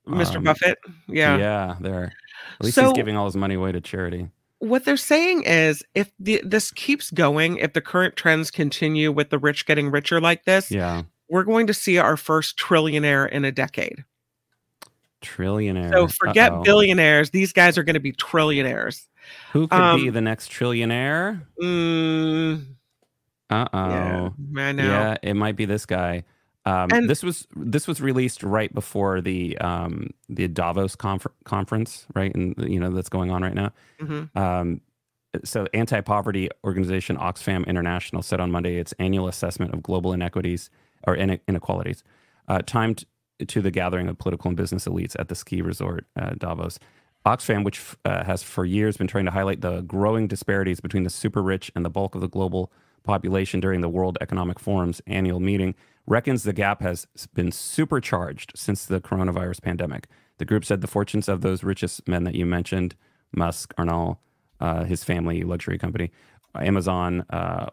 Mr. 0.09 0.37
Um, 0.37 0.45
Buffett, 0.45 0.79
yeah. 1.07 1.37
Yeah, 1.37 1.77
there. 1.81 2.13
At 2.61 2.65
least 2.65 2.75
So- 2.75 2.85
he's 2.87 2.93
giving 2.95 3.17
all 3.17 3.27
his 3.27 3.37
money 3.37 3.55
away 3.55 3.73
to 3.73 3.81
charity. 3.81 4.31
What 4.61 4.85
they're 4.85 4.97
saying 4.97 5.45
is 5.45 5.85
if 5.95 6.11
the, 6.19 6.41
this 6.45 6.73
keeps 6.73 7.13
going, 7.13 7.59
if 7.59 7.75
the 7.75 7.81
current 7.81 8.17
trends 8.17 8.51
continue 8.51 9.13
with 9.13 9.31
the 9.31 9.39
rich 9.39 9.67
getting 9.67 9.91
richer 9.91 10.21
like 10.21 10.45
this, 10.47 10.69
Yeah. 10.71 11.03
we're 11.29 11.45
going 11.45 11.69
to 11.69 11.75
see 11.75 11.99
our 11.99 12.17
first 12.17 12.59
trillionaire 12.59 13.29
in 13.29 13.45
a 13.45 13.53
decade. 13.53 14.05
Trillionaire. 15.23 15.93
So 15.93 16.09
forget 16.09 16.53
Uh-oh. 16.53 16.63
billionaires, 16.63 17.31
these 17.31 17.53
guys 17.53 17.79
are 17.79 17.83
going 17.85 17.95
to 17.95 18.01
be 18.01 18.13
trillionaires. 18.13 19.07
Who 19.53 19.69
could 19.69 19.97
be 19.97 20.09
um, 20.09 20.13
the 20.15 20.21
next 20.21 20.51
trillionaire? 20.51 21.43
Mm, 21.63 22.65
Uh 23.51 23.67
oh. 23.73 23.89
yeah, 23.89 24.31
I 24.63 24.73
know. 24.73 24.83
Yeah, 24.83 25.17
it 25.23 25.35
might 25.35 25.55
be 25.57 25.67
this 25.67 25.87
guy. 25.87 26.25
Um, 26.69 26.89
And- 26.93 27.09
this 27.09 27.23
was 27.23 27.47
this 27.57 27.87
was 27.89 28.01
released 28.01 28.43
right 28.43 28.73
before 28.75 29.21
the 29.21 29.57
um, 29.59 30.11
the 30.29 30.49
Davos 30.49 30.95
confer- 30.97 31.33
conference, 31.45 32.07
right? 32.15 32.35
And 32.35 32.55
you 32.59 32.79
know 32.81 32.91
that's 32.91 33.09
going 33.09 33.31
on 33.31 33.43
right 33.43 33.55
now. 33.55 33.71
Mhm. 34.01 34.37
Um, 34.37 34.81
so, 35.45 35.67
anti-poverty 35.75 36.49
organization 36.65 37.17
Oxfam 37.17 37.67
International 37.67 38.23
said 38.23 38.41
on 38.41 38.51
Monday 38.51 38.77
its 38.79 38.93
annual 38.99 39.29
assessment 39.29 39.73
of 39.75 39.83
global 39.83 40.13
inequities 40.13 40.71
or 41.07 41.17
ine- 41.17 41.41
inequalities, 41.47 42.03
uh, 42.49 42.61
timed 42.67 43.05
to 43.47 43.61
the 43.63 43.71
gathering 43.71 44.09
of 44.09 44.19
political 44.19 44.49
and 44.49 44.57
business 44.57 44.87
elites 44.87 45.15
at 45.19 45.29
the 45.29 45.35
ski 45.35 45.63
resort 45.63 46.07
uh, 46.17 46.31
Davos. 46.39 46.79
Oxfam, 47.27 47.63
which 47.65 47.81
uh, 48.05 48.25
has 48.25 48.43
for 48.43 48.65
years 48.65 48.97
been 48.97 49.07
trying 49.07 49.27
to 49.27 49.31
highlight 49.31 49.61
the 49.61 49.83
growing 49.83 50.27
disparities 50.29 50.81
between 50.81 51.03
the 51.05 51.11
super 51.11 51.43
rich 51.43 51.71
and 51.77 51.85
the 51.85 51.91
bulk 51.91 52.15
of 52.15 52.21
the 52.21 52.29
global 52.29 52.73
population 53.05 53.61
during 53.61 53.81
the 53.81 53.89
World 53.89 54.19
Economic 54.21 54.59
Forum's 54.59 55.01
annual 55.07 55.41
meeting, 55.41 55.75
reckons 56.07 56.43
the 56.43 56.53
gap 56.53 56.81
has 56.83 57.07
been 57.35 57.53
supercharged 57.53 58.53
since 58.57 58.87
the 58.87 59.01
coronavirus 59.01 59.63
pandemic. 59.63 60.09
The 60.39 60.45
group 60.45 60.65
said 60.65 60.81
the 60.81 60.87
fortunes 60.87 61.29
of 61.29 61.41
those 61.43 61.63
richest 61.63 62.07
men 62.09 62.25
that 62.25 62.35
you 62.35 62.47
mentioned, 62.47 62.95
Musk, 63.35 63.75
Arnold, 63.77 64.17
uh, 64.61 64.85
his 64.85 65.05
family 65.05 65.43
luxury 65.43 65.79
company, 65.79 66.11
Amazon, 66.55 67.25
uh, 67.31 67.67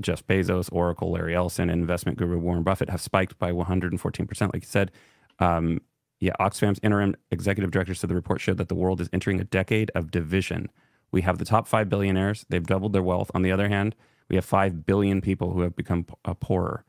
Jeff 0.00 0.26
Bezos, 0.26 0.68
Oracle, 0.72 1.12
Larry 1.12 1.34
Ellison, 1.34 1.70
and 1.70 1.80
investment 1.80 2.18
guru 2.18 2.38
Warren 2.38 2.62
Buffett 2.62 2.90
have 2.90 3.00
spiked 3.00 3.38
by 3.38 3.50
114%. 3.50 4.52
Like 4.52 4.62
you 4.62 4.68
said, 4.68 4.92
um, 5.38 5.80
yeah, 6.20 6.32
Oxfam's 6.40 6.80
interim 6.82 7.16
executive 7.30 7.70
director 7.70 7.94
said 7.94 8.10
the 8.10 8.14
report 8.14 8.40
showed 8.40 8.58
that 8.58 8.68
the 8.68 8.74
world 8.74 9.00
is 9.00 9.08
entering 9.12 9.40
a 9.40 9.44
decade 9.44 9.90
of 9.94 10.10
division. 10.10 10.68
We 11.10 11.22
have 11.22 11.38
the 11.38 11.44
top 11.44 11.66
five 11.66 11.88
billionaires, 11.88 12.44
they've 12.48 12.66
doubled 12.66 12.92
their 12.92 13.02
wealth. 13.02 13.30
On 13.34 13.42
the 13.42 13.52
other 13.52 13.68
hand, 13.68 13.94
we 14.28 14.36
have 14.36 14.44
5 14.44 14.86
billion 14.86 15.20
people 15.20 15.52
who 15.52 15.60
have 15.62 15.76
become 15.76 16.06
uh, 16.24 16.34
poorer. 16.34 16.84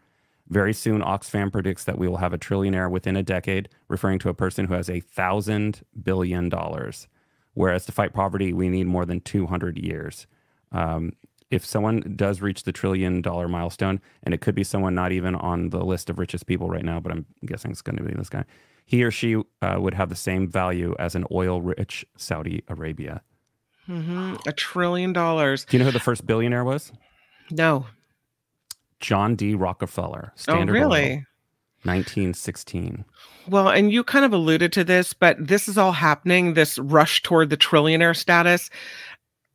Very 0.49 0.73
soon, 0.73 1.01
Oxfam 1.01 1.51
predicts 1.51 1.83
that 1.83 1.99
we 1.99 2.07
will 2.07 2.17
have 2.17 2.33
a 2.33 2.37
trillionaire 2.37 2.89
within 2.89 3.15
a 3.15 3.23
decade, 3.23 3.69
referring 3.87 4.17
to 4.19 4.29
a 4.29 4.33
person 4.33 4.65
who 4.65 4.73
has 4.73 4.89
a 4.89 4.99
thousand 4.99 5.81
billion 6.03 6.49
dollars. 6.49 7.07
Whereas 7.53 7.85
to 7.85 7.91
fight 7.91 8.13
poverty, 8.13 8.51
we 8.53 8.67
need 8.69 8.87
more 8.87 9.05
than 9.05 9.21
200 9.21 9.77
years. 9.77 10.25
Um, 10.71 11.13
if 11.51 11.65
someone 11.65 12.13
does 12.15 12.41
reach 12.41 12.63
the 12.63 12.71
trillion 12.71 13.21
dollar 13.21 13.47
milestone, 13.47 14.01
and 14.23 14.33
it 14.33 14.41
could 14.41 14.55
be 14.55 14.63
someone 14.63 14.95
not 14.95 15.11
even 15.11 15.35
on 15.35 15.69
the 15.69 15.83
list 15.83 16.09
of 16.09 16.19
richest 16.19 16.45
people 16.45 16.69
right 16.69 16.85
now, 16.85 16.99
but 16.99 17.11
I'm 17.11 17.25
guessing 17.45 17.71
it's 17.71 17.81
going 17.81 17.97
to 17.97 18.03
be 18.03 18.13
this 18.13 18.29
guy, 18.29 18.45
he 18.85 19.03
or 19.03 19.11
she 19.11 19.35
uh, 19.61 19.77
would 19.79 19.93
have 19.93 20.09
the 20.09 20.15
same 20.15 20.47
value 20.47 20.95
as 20.99 21.15
an 21.15 21.25
oil 21.31 21.61
rich 21.61 22.05
Saudi 22.17 22.63
Arabia. 22.67 23.21
Mhm. 23.87 24.39
A 24.47 24.51
trillion 24.51 25.13
dollars. 25.13 25.65
Do 25.65 25.77
you 25.77 25.79
know 25.79 25.85
who 25.85 25.91
the 25.91 25.99
first 25.99 26.25
billionaire 26.25 26.63
was? 26.63 26.91
No. 27.51 27.85
John 28.99 29.35
D. 29.35 29.55
Rockefeller. 29.55 30.33
Standard 30.35 30.75
oh, 30.75 30.79
Oil, 30.79 30.89
really? 30.89 31.25
1916. 31.83 33.05
Well, 33.47 33.69
and 33.69 33.91
you 33.91 34.03
kind 34.03 34.25
of 34.25 34.33
alluded 34.33 34.73
to 34.73 34.83
this, 34.83 35.13
but 35.13 35.37
this 35.39 35.67
is 35.69 35.77
all 35.77 35.93
happening, 35.93 36.53
this 36.53 36.77
rush 36.77 37.21
toward 37.21 37.49
the 37.49 37.57
trillionaire 37.57 38.15
status, 38.15 38.69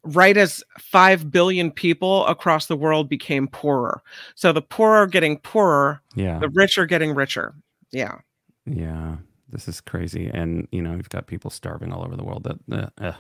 right 0.05 0.37
as 0.37 0.63
5 0.79 1.31
billion 1.31 1.71
people 1.71 2.27
across 2.27 2.67
the 2.67 2.77
world 2.77 3.09
became 3.09 3.47
poorer. 3.47 4.03
So 4.35 4.53
the 4.53 4.63
poor 4.63 4.93
are 4.93 5.07
getting 5.07 5.39
poorer, 5.39 6.01
Yeah. 6.15 6.39
the 6.39 6.49
rich 6.49 6.79
are 6.79 6.87
getting 6.87 7.15
richer. 7.15 7.55
Yeah. 7.93 8.19
Yeah, 8.67 9.17
this 9.51 9.69
is 9.69 9.83
crazy, 9.83 10.31
and 10.33 10.67
you 10.73 10.81
know 10.81 10.95
you've 10.95 11.11
got 11.11 11.27
people 11.27 11.51
starving 11.51 11.93
all 11.93 12.03
over 12.03 12.17
the 12.17 12.25
world. 12.25 12.45
That, 12.45 12.91
uh, 12.99 13.03
uh. 13.05 13.13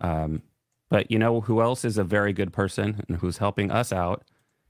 Um, 0.00 0.42
but 0.88 1.10
you 1.10 1.18
know 1.18 1.40
who 1.40 1.60
else 1.60 1.84
is 1.84 1.98
a 1.98 2.04
very 2.04 2.32
good 2.32 2.52
person 2.52 3.02
and 3.08 3.18
who's 3.18 3.38
helping 3.38 3.70
us 3.70 3.92
out? 3.92 4.24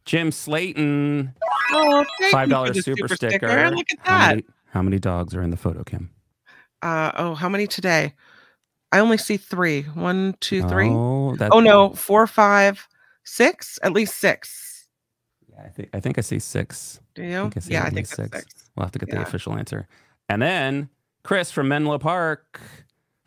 Jim 0.05 0.33
Slayton, 0.33 1.35
Oh, 1.71 2.05
thank 2.19 2.33
Five 2.33 2.49
dollar 2.49 2.73
the 2.73 2.83
super, 2.83 3.09
sticker. 3.15 3.71
Look 3.71 3.87
at 3.93 3.99
How 4.01 4.29
many, 4.29 4.45
how 4.67 4.83
many 4.83 4.99
dogs 4.99 5.35
are 5.35 5.43
in 5.43 5.51
the 5.51 5.57
photo, 5.57 5.85
Kim? 5.85 6.11
Uh, 6.83 7.13
oh, 7.17 7.35
how 7.35 7.49
many 7.49 7.67
today? 7.67 8.15
I 8.93 9.01
only 9.01 9.19
see 9.19 9.37
three. 9.37 9.83
One, 9.83 10.35
two, 10.41 10.67
three. 10.69 10.89
Oh, 10.89 11.37
that, 11.37 11.53
Oh 11.53 11.61
no, 11.61 11.91
four, 11.91 12.27
five, 12.27 12.89
six. 13.25 13.79
At 13.83 13.93
least 13.93 14.17
six. 14.17 14.89
Yeah, 15.51 15.63
I 15.65 15.69
think 15.69 15.91
I 15.93 16.01
think 16.01 16.19
I 16.19 16.23
see 16.23 16.39
six. 16.39 17.01
Do 17.15 17.23
you? 17.23 17.51
I 17.55 17.61
see 17.61 17.73
yeah, 17.73 17.85
I 17.85 17.91
think 17.91 18.07
six. 18.07 18.31
six. 18.31 18.55
We'll 18.77 18.87
have 18.87 18.93
to 18.93 18.99
get 18.99 19.11
the 19.11 19.21
official 19.21 19.55
answer. 19.57 19.87
And 20.29 20.41
then 20.41 20.89
Chris 21.23 21.51
from 21.51 21.69
Menlo 21.69 21.99
Park 21.99 22.61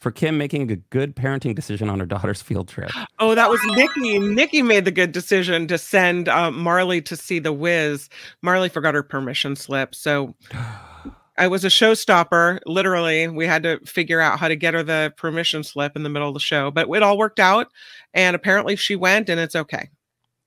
for 0.02 0.10
Kim 0.12 0.36
making 0.36 0.70
a 0.72 0.76
good 0.76 1.16
parenting 1.16 1.54
decision 1.54 1.88
on 1.88 2.00
her 2.00 2.08
daughter's 2.08 2.42
field 2.42 2.68
trip. 2.68 2.90
Oh, 3.20 3.36
that 3.36 3.52
was 3.52 3.62
Nikki. 3.68 4.18
Nikki 4.18 4.64
made 4.64 4.84
the 4.84 4.92
good 4.92 5.12
decision 5.12 5.68
to 5.68 5.78
send 5.78 6.28
uh, 6.28 6.50
Marley 6.50 7.04
to 7.04 7.16
see 7.16 7.38
the 7.38 7.54
Wiz. 7.54 8.10
Marley 8.42 8.68
forgot 8.68 8.96
her 8.96 9.04
permission 9.04 9.56
slip, 9.56 9.94
so 9.94 10.36
I 11.38 11.48
was 11.48 11.64
a 11.64 11.68
showstopper. 11.68 12.60
Literally, 12.66 13.28
we 13.28 13.46
had 13.46 13.62
to 13.64 13.80
figure 13.86 14.20
out 14.20 14.40
how 14.40 14.48
to 14.48 14.56
get 14.56 14.74
her 14.74 14.82
the 14.82 15.14
permission 15.18 15.64
slip 15.64 15.96
in 15.96 16.02
the 16.02 16.10
middle 16.10 16.28
of 16.28 16.34
the 16.34 16.40
show, 16.40 16.72
but 16.72 16.90
it 16.90 17.04
all 17.04 17.18
worked 17.18 17.40
out. 17.40 17.68
And 18.14 18.36
apparently, 18.36 18.76
she 18.76 18.96
went, 18.96 19.30
and 19.30 19.40
it's 19.40 19.56
okay. 19.56 19.90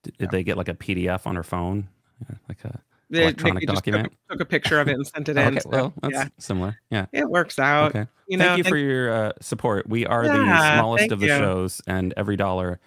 Did, 0.03 0.19
did 0.19 0.31
they 0.33 0.43
get 0.43 0.57
like 0.57 0.69
a 0.69 0.75
PDF 0.75 1.29
on 1.29 1.37
her 1.37 1.45
phone, 1.45 1.89
Yeah, 2.29 2.37
like 2.49 2.65
a 2.65 2.81
Electronic 3.11 3.55
Nikki 3.55 3.67
just 3.67 3.85
took 3.85 3.93
document? 3.93 4.13
Took, 4.31 4.41
a 4.41 4.45
picture 4.45 4.81
of 4.81 4.89
it 4.89 4.95
and 4.95 5.07
sent 5.07 5.29
it 5.29 5.37
in. 5.37 5.47
okay? 5.49 5.61
so, 5.61 5.69
Well, 5.71 5.95
that's 6.03 6.15
yeah, 6.15 6.29
similar. 6.39 6.79
Yeah. 6.91 7.07
it 7.13 7.29
works 7.29 7.59
out. 7.59 7.95
Okay. 7.95 8.07
You 8.29 8.39
know, 8.39 8.45
thank 8.47 8.59
you 8.59 8.65
thank- 8.65 8.73
for 8.73 8.77
your 8.79 9.13
uh, 9.13 9.33
support. 9.41 9.89
We 9.89 10.07
are 10.07 10.25
the 10.27 10.33
smallest 10.35 11.13
of 11.13 11.21
the 11.21 11.27
you. 11.27 11.37
shows, 11.37 11.81
and 11.87 12.15
every 12.17 12.37
dollar 12.37 12.81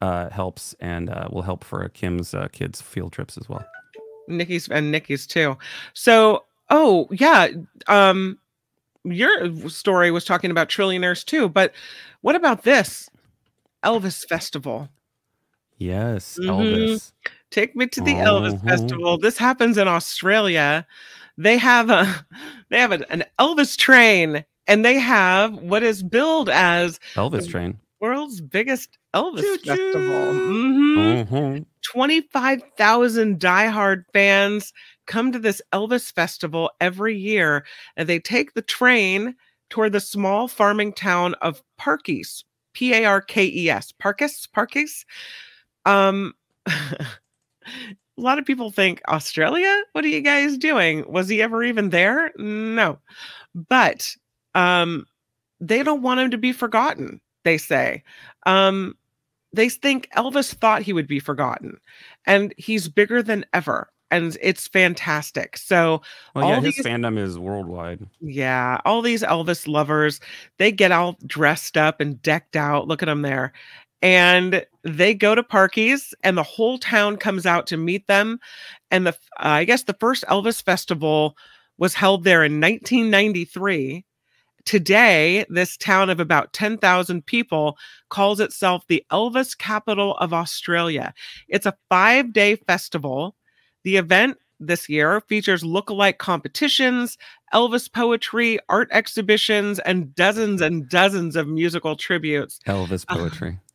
uh, 0.00 0.30
helps 0.30 0.74
and 0.80 1.10
uh, 1.10 1.28
will 1.32 1.42
help 1.42 1.64
for 1.64 1.88
Kim's 1.90 2.34
uh, 2.34 2.48
kids' 2.52 2.80
field 2.80 3.12
trips 3.12 3.36
as 3.38 3.48
well. 3.48 3.66
Nikki's 4.28 4.68
and 4.68 4.90
Nikki's 4.92 5.26
too. 5.26 5.56
So, 5.94 6.44
oh 6.70 7.08
yeah, 7.10 7.48
um, 7.88 8.38
your 9.04 9.68
story 9.68 10.10
was 10.10 10.24
talking 10.24 10.50
about 10.50 10.68
trillionaires 10.68 11.24
too, 11.24 11.48
but 11.48 11.72
what 12.22 12.34
about 12.36 12.62
this 12.64 13.08
Elvis 13.84 14.26
Festival? 14.28 14.88
Yes, 15.78 16.38
Mhm. 16.40 16.48
Elvis. 16.48 17.12
Take 17.50 17.76
me 17.76 17.86
to 17.86 18.00
the 18.00 18.14
Elvis 18.14 18.60
Mhm. 18.60 18.68
Festival. 18.68 19.18
This 19.18 19.38
happens 19.38 19.78
in 19.78 19.88
Australia. 19.88 20.86
They 21.38 21.56
have 21.58 21.90
a 21.90 22.06
they 22.70 22.78
have 22.80 22.92
an, 22.92 23.04
an 23.10 23.24
Elvis 23.38 23.76
train, 23.76 24.44
and 24.66 24.84
they 24.84 24.98
have 24.98 25.54
what 25.54 25.82
is 25.82 26.02
billed 26.02 26.48
as 26.48 26.98
Elvis 27.14 27.48
train. 27.48 27.78
world's 28.00 28.40
biggest 28.40 28.98
Elvis 29.14 29.40
Choo-choo. 29.42 29.76
festival. 29.76 30.32
Mhm. 30.34 31.26
Mhm. 31.28 31.66
25,000 31.82 33.38
diehard 33.38 34.04
fans 34.12 34.72
come 35.06 35.30
to 35.30 35.38
this 35.38 35.62
Elvis 35.72 36.12
festival 36.12 36.70
every 36.80 37.16
year 37.16 37.64
and 37.96 38.08
they 38.08 38.18
take 38.18 38.54
the 38.54 38.62
train 38.62 39.36
toward 39.70 39.92
the 39.92 40.00
small 40.00 40.48
farming 40.48 40.92
town 40.92 41.34
of 41.42 41.62
Parkes, 41.78 42.42
P 42.72 42.92
A 42.92 43.04
R 43.04 43.20
K 43.20 43.44
E 43.46 43.70
S, 43.70 43.92
Parkes, 43.92 44.46
Parkes. 44.48 45.04
Um 45.84 46.34
a 47.66 48.20
lot 48.20 48.38
of 48.38 48.44
people 48.44 48.70
think 48.70 49.00
Australia. 49.08 49.82
What 49.92 50.04
are 50.04 50.08
you 50.08 50.20
guys 50.20 50.56
doing? 50.56 51.04
Was 51.10 51.28
he 51.28 51.42
ever 51.42 51.62
even 51.62 51.90
there? 51.90 52.32
No, 52.36 52.98
but 53.54 54.14
um, 54.54 55.06
they 55.60 55.82
don't 55.82 56.02
want 56.02 56.20
him 56.20 56.30
to 56.30 56.38
be 56.38 56.52
forgotten. 56.52 57.20
They 57.44 57.58
say. 57.58 58.02
Um, 58.44 58.96
they 59.52 59.68
think 59.68 60.08
Elvis 60.16 60.54
thought 60.54 60.82
he 60.82 60.92
would 60.92 61.06
be 61.06 61.20
forgotten, 61.20 61.78
and 62.26 62.52
he's 62.56 62.88
bigger 62.88 63.22
than 63.22 63.44
ever 63.52 63.88
and 64.10 64.36
it's 64.40 64.68
fantastic. 64.68 65.56
So 65.56 66.02
well, 66.34 66.48
yeah, 66.48 66.60
his 66.60 66.76
these, 66.76 66.86
fandom 66.86 67.18
is 67.18 67.38
worldwide. 67.38 68.06
Yeah, 68.20 68.80
all 68.84 69.02
these 69.02 69.22
Elvis 69.22 69.66
lovers, 69.66 70.20
they 70.58 70.72
get 70.72 70.92
all 70.92 71.16
dressed 71.26 71.76
up 71.76 72.00
and 72.00 72.20
decked 72.22 72.56
out. 72.56 72.86
Look 72.88 73.02
at 73.02 73.06
them 73.06 73.22
there. 73.22 73.52
And 74.02 74.64
they 74.84 75.14
go 75.14 75.34
to 75.34 75.42
Parkies, 75.42 76.12
and 76.22 76.36
the 76.36 76.42
whole 76.42 76.78
town 76.78 77.16
comes 77.16 77.46
out 77.46 77.66
to 77.68 77.76
meet 77.76 78.06
them. 78.06 78.38
And 78.90 79.06
the 79.06 79.12
uh, 79.12 79.14
I 79.60 79.64
guess 79.64 79.84
the 79.84 79.96
first 79.98 80.24
Elvis 80.28 80.62
festival 80.62 81.36
was 81.78 81.94
held 81.94 82.24
there 82.24 82.44
in 82.44 82.60
1993. 82.60 84.04
Today, 84.64 85.46
this 85.48 85.76
town 85.76 86.10
of 86.10 86.18
about 86.18 86.52
10,000 86.52 87.24
people 87.24 87.78
calls 88.08 88.40
itself 88.40 88.84
the 88.88 89.04
Elvis 89.12 89.56
capital 89.56 90.16
of 90.16 90.32
Australia. 90.32 91.14
It's 91.48 91.66
a 91.66 91.76
five 91.88 92.32
day 92.32 92.56
festival. 92.56 93.36
The 93.84 93.96
event 93.96 94.38
this 94.58 94.88
year 94.88 95.20
features 95.20 95.64
look-alike 95.64 96.18
competitions, 96.18 97.16
Elvis 97.54 97.92
poetry, 97.92 98.58
art 98.68 98.88
exhibitions, 98.90 99.78
and 99.80 100.14
dozens 100.14 100.60
and 100.60 100.88
dozens 100.88 101.36
of 101.36 101.46
musical 101.46 101.94
tributes. 101.94 102.58
Elvis 102.66 103.06
poetry. 103.06 103.50
Uh, 103.50 103.65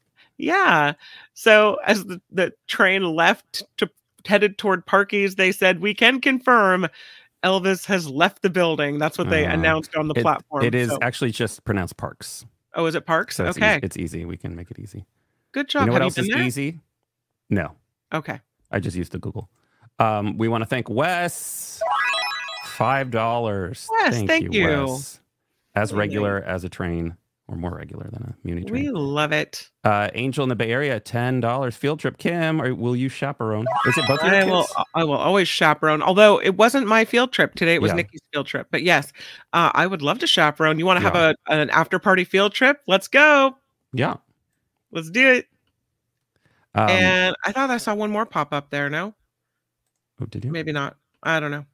yeah. 0.42 0.94
So 1.34 1.78
as 1.86 2.06
the, 2.06 2.22
the 2.32 2.54
train 2.68 3.04
left 3.04 3.64
to 3.78 3.90
headed 4.26 4.58
toward 4.58 4.86
Parkies, 4.86 5.36
they 5.36 5.52
said, 5.52 5.80
We 5.80 5.94
can 5.94 6.22
confirm 6.22 6.88
Elvis 7.44 7.86
has 7.86 8.08
left 8.08 8.42
the 8.42 8.50
building. 8.50 9.00
That's 9.00 9.18
what 9.18 9.30
they 9.30 9.46
uh, 9.46 9.54
announced 9.54 9.96
on 9.96 10.08
the 10.08 10.14
it, 10.16 10.22
platform. 10.22 10.64
It 10.64 10.76
is 10.76 10.90
so. 10.90 11.00
actually 11.02 11.32
just 11.32 11.64
pronounced 11.64 11.98
Parks. 11.98 12.46
Oh, 12.76 12.86
is 12.86 12.96
it 12.96 13.06
Parks? 13.06 13.36
So 13.38 13.46
it's 13.46 13.58
okay. 13.58 13.78
Easy. 13.78 13.80
It's 13.84 13.98
easy. 13.98 14.26
We 14.26 14.38
can 14.38 14.56
make 14.56 14.72
it 14.72 14.80
easy. 14.80 15.06
Good 15.52 15.68
job. 15.68 15.82
You 15.82 15.86
know 15.88 15.94
Have 15.94 16.02
what 16.02 16.06
else 16.06 16.18
is 16.18 16.28
there? 16.30 16.44
easy? 16.44 16.80
No. 17.50 17.72
Okay. 18.14 18.40
I 18.72 18.80
just 18.80 18.96
used 18.96 19.12
the 19.12 19.20
Google. 19.20 19.50
Um, 20.00 20.38
we 20.38 20.48
want 20.48 20.62
to 20.62 20.66
thank 20.66 20.90
Wes. 20.90 21.82
Five 22.66 23.12
dollars. 23.12 23.88
Yes, 24.00 24.14
thank, 24.14 24.30
thank 24.30 24.54
you, 24.54 24.62
you. 24.62 24.86
Wes. 24.86 25.20
As 25.76 25.94
regular 25.94 26.42
as 26.42 26.64
a 26.64 26.70
train, 26.70 27.16
or 27.52 27.58
more 27.58 27.76
regular 27.76 28.08
than 28.12 28.24
a 28.24 28.36
Muni 28.46 28.64
train. 28.64 28.86
We 28.86 28.90
love 28.90 29.34
it. 29.34 29.70
Uh, 29.84 30.10
Angel 30.14 30.44
in 30.44 30.50
the 30.50 30.56
Bay 30.56 30.72
Area, 30.72 31.00
ten 31.02 31.42
dollars. 31.42 31.76
Field 31.76 32.00
trip. 32.00 32.18
Kim, 32.18 32.62
or 32.62 32.74
will 32.74 32.96
you 32.96 33.10
chaperone? 33.10 33.66
Is 33.86 33.98
it 33.98 34.08
both 34.08 34.24
I 34.24 34.46
will. 34.46 34.66
I 34.96 35.04
will 35.04 35.18
always 35.18 35.50
chaperone. 35.50 36.02
Although 36.02 36.42
it 36.42 36.56
wasn't 36.56 36.88
my 36.88 37.04
field 37.04 37.34
trip 37.34 37.54
today, 37.56 37.76
it 37.76 37.82
was 37.82 37.90
yeah. 37.90 37.96
Nikki's 37.96 38.22
field 38.32 38.48
trip. 38.48 38.68
But 38.72 38.84
yes, 38.84 39.12
uh, 39.52 39.72
I 39.74 39.86
would 39.86 40.02
love 40.02 40.20
to 40.20 40.28
chaperone. 40.28 40.80
You 40.80 40.86
want 40.86 41.02
to 41.02 41.04
have 41.04 41.16
a 41.16 41.36
an 41.52 41.70
after 41.72 42.00
party 42.00 42.24
field 42.24 42.54
trip? 42.54 42.80
Let's 42.88 43.10
go. 43.10 43.58
Yeah, 43.92 44.16
let's 44.92 45.10
do 45.10 45.34
it. 45.34 45.48
Um, 46.74 46.90
and 46.90 47.36
I 47.46 47.52
thought 47.52 47.70
I 47.70 47.78
saw 47.78 47.94
one 47.94 48.12
more 48.12 48.26
pop 48.26 48.54
up 48.54 48.70
there. 48.70 48.90
No. 48.90 49.14
Oh, 50.22 50.26
did 50.26 50.46
you? 50.46 50.52
Maybe 50.52 50.72
not. 50.72 50.96
I 51.22 51.42
don't 51.42 51.52
know. 51.52 51.66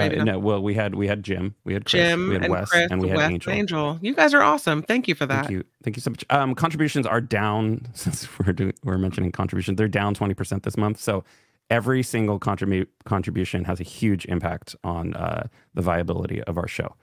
Uh, 0.00 0.24
no, 0.24 0.38
well, 0.38 0.62
we 0.62 0.74
had 0.74 0.94
we 0.94 1.06
had 1.06 1.22
Jim, 1.22 1.54
we 1.64 1.72
had 1.72 1.84
Chris, 1.84 2.02
Jim, 2.02 2.28
we 2.28 2.34
had 2.34 2.44
and 2.44 2.52
Wes, 2.52 2.70
Chris, 2.70 2.90
and 2.90 3.00
we 3.00 3.08
had 3.08 3.16
Wes, 3.16 3.30
Angel. 3.30 3.52
Angel. 3.52 3.98
You 4.00 4.14
guys 4.14 4.34
are 4.34 4.42
awesome. 4.42 4.82
Thank 4.82 5.08
you 5.08 5.14
for 5.14 5.26
that. 5.26 5.46
Thank 5.46 5.50
you, 5.50 5.64
thank 5.82 5.96
you 5.96 6.02
so 6.02 6.10
much. 6.10 6.24
Um, 6.30 6.54
contributions 6.54 7.06
are 7.06 7.20
down 7.20 7.86
since 7.94 8.28
we're 8.38 8.52
doing 8.52 8.72
we're 8.84 8.98
mentioning 8.98 9.32
contributions. 9.32 9.76
They're 9.76 9.88
down 9.88 10.14
twenty 10.14 10.34
percent 10.34 10.62
this 10.62 10.76
month. 10.76 11.00
So 11.00 11.24
every 11.70 12.02
single 12.02 12.38
contribu- 12.38 12.86
contribution 13.04 13.64
has 13.64 13.80
a 13.80 13.84
huge 13.84 14.24
impact 14.26 14.74
on 14.84 15.14
uh, 15.14 15.48
the 15.74 15.82
viability 15.82 16.42
of 16.44 16.58
our 16.58 16.68
show. 16.68 16.94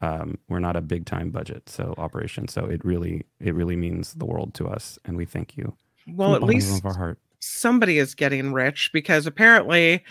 Um, 0.00 0.38
we're 0.48 0.60
not 0.60 0.76
a 0.76 0.80
big 0.80 1.06
time 1.06 1.30
budget, 1.30 1.68
so 1.68 1.94
operation. 1.98 2.48
So 2.48 2.64
it 2.64 2.84
really 2.84 3.24
it 3.40 3.54
really 3.54 3.76
means 3.76 4.14
the 4.14 4.26
world 4.26 4.54
to 4.54 4.68
us, 4.68 4.98
and 5.04 5.16
we 5.16 5.24
thank 5.24 5.56
you. 5.56 5.74
Well, 6.06 6.34
at 6.34 6.42
least 6.42 6.78
of 6.78 6.86
our 6.86 6.96
heart 6.96 7.18
somebody 7.44 7.98
is 7.98 8.14
getting 8.14 8.52
rich 8.52 8.90
because 8.92 9.26
apparently 9.26 10.02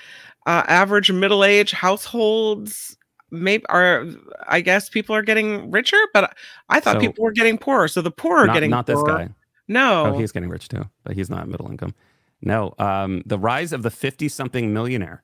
uh, 0.45 0.63
average 0.67 1.11
middle-aged 1.11 1.73
households 1.73 2.97
maybe 3.31 3.65
are 3.69 4.05
i 4.47 4.61
guess 4.61 4.89
people 4.89 5.15
are 5.15 5.23
getting 5.23 5.71
richer 5.71 5.97
but 6.13 6.35
i 6.69 6.79
thought 6.79 6.95
so, 6.95 6.99
people 6.99 7.23
were 7.23 7.31
getting 7.31 7.57
poorer 7.57 7.87
so 7.87 8.01
the 8.01 8.11
poor 8.11 8.39
are 8.39 8.47
not, 8.47 8.53
getting 8.53 8.69
not 8.69 8.85
poorer. 8.85 9.17
this 9.17 9.27
guy. 9.27 9.33
No. 9.67 10.07
Oh 10.07 10.17
he's 10.17 10.31
getting 10.31 10.49
rich 10.49 10.67
too 10.67 10.83
but 11.03 11.15
he's 11.15 11.29
not 11.29 11.47
middle 11.47 11.69
income. 11.69 11.95
No 12.41 12.73
um, 12.77 13.23
the 13.25 13.39
rise 13.39 13.73
of 13.73 13.81
the 13.81 13.89
50 13.89 14.27
something 14.27 14.73
millionaire 14.73 15.23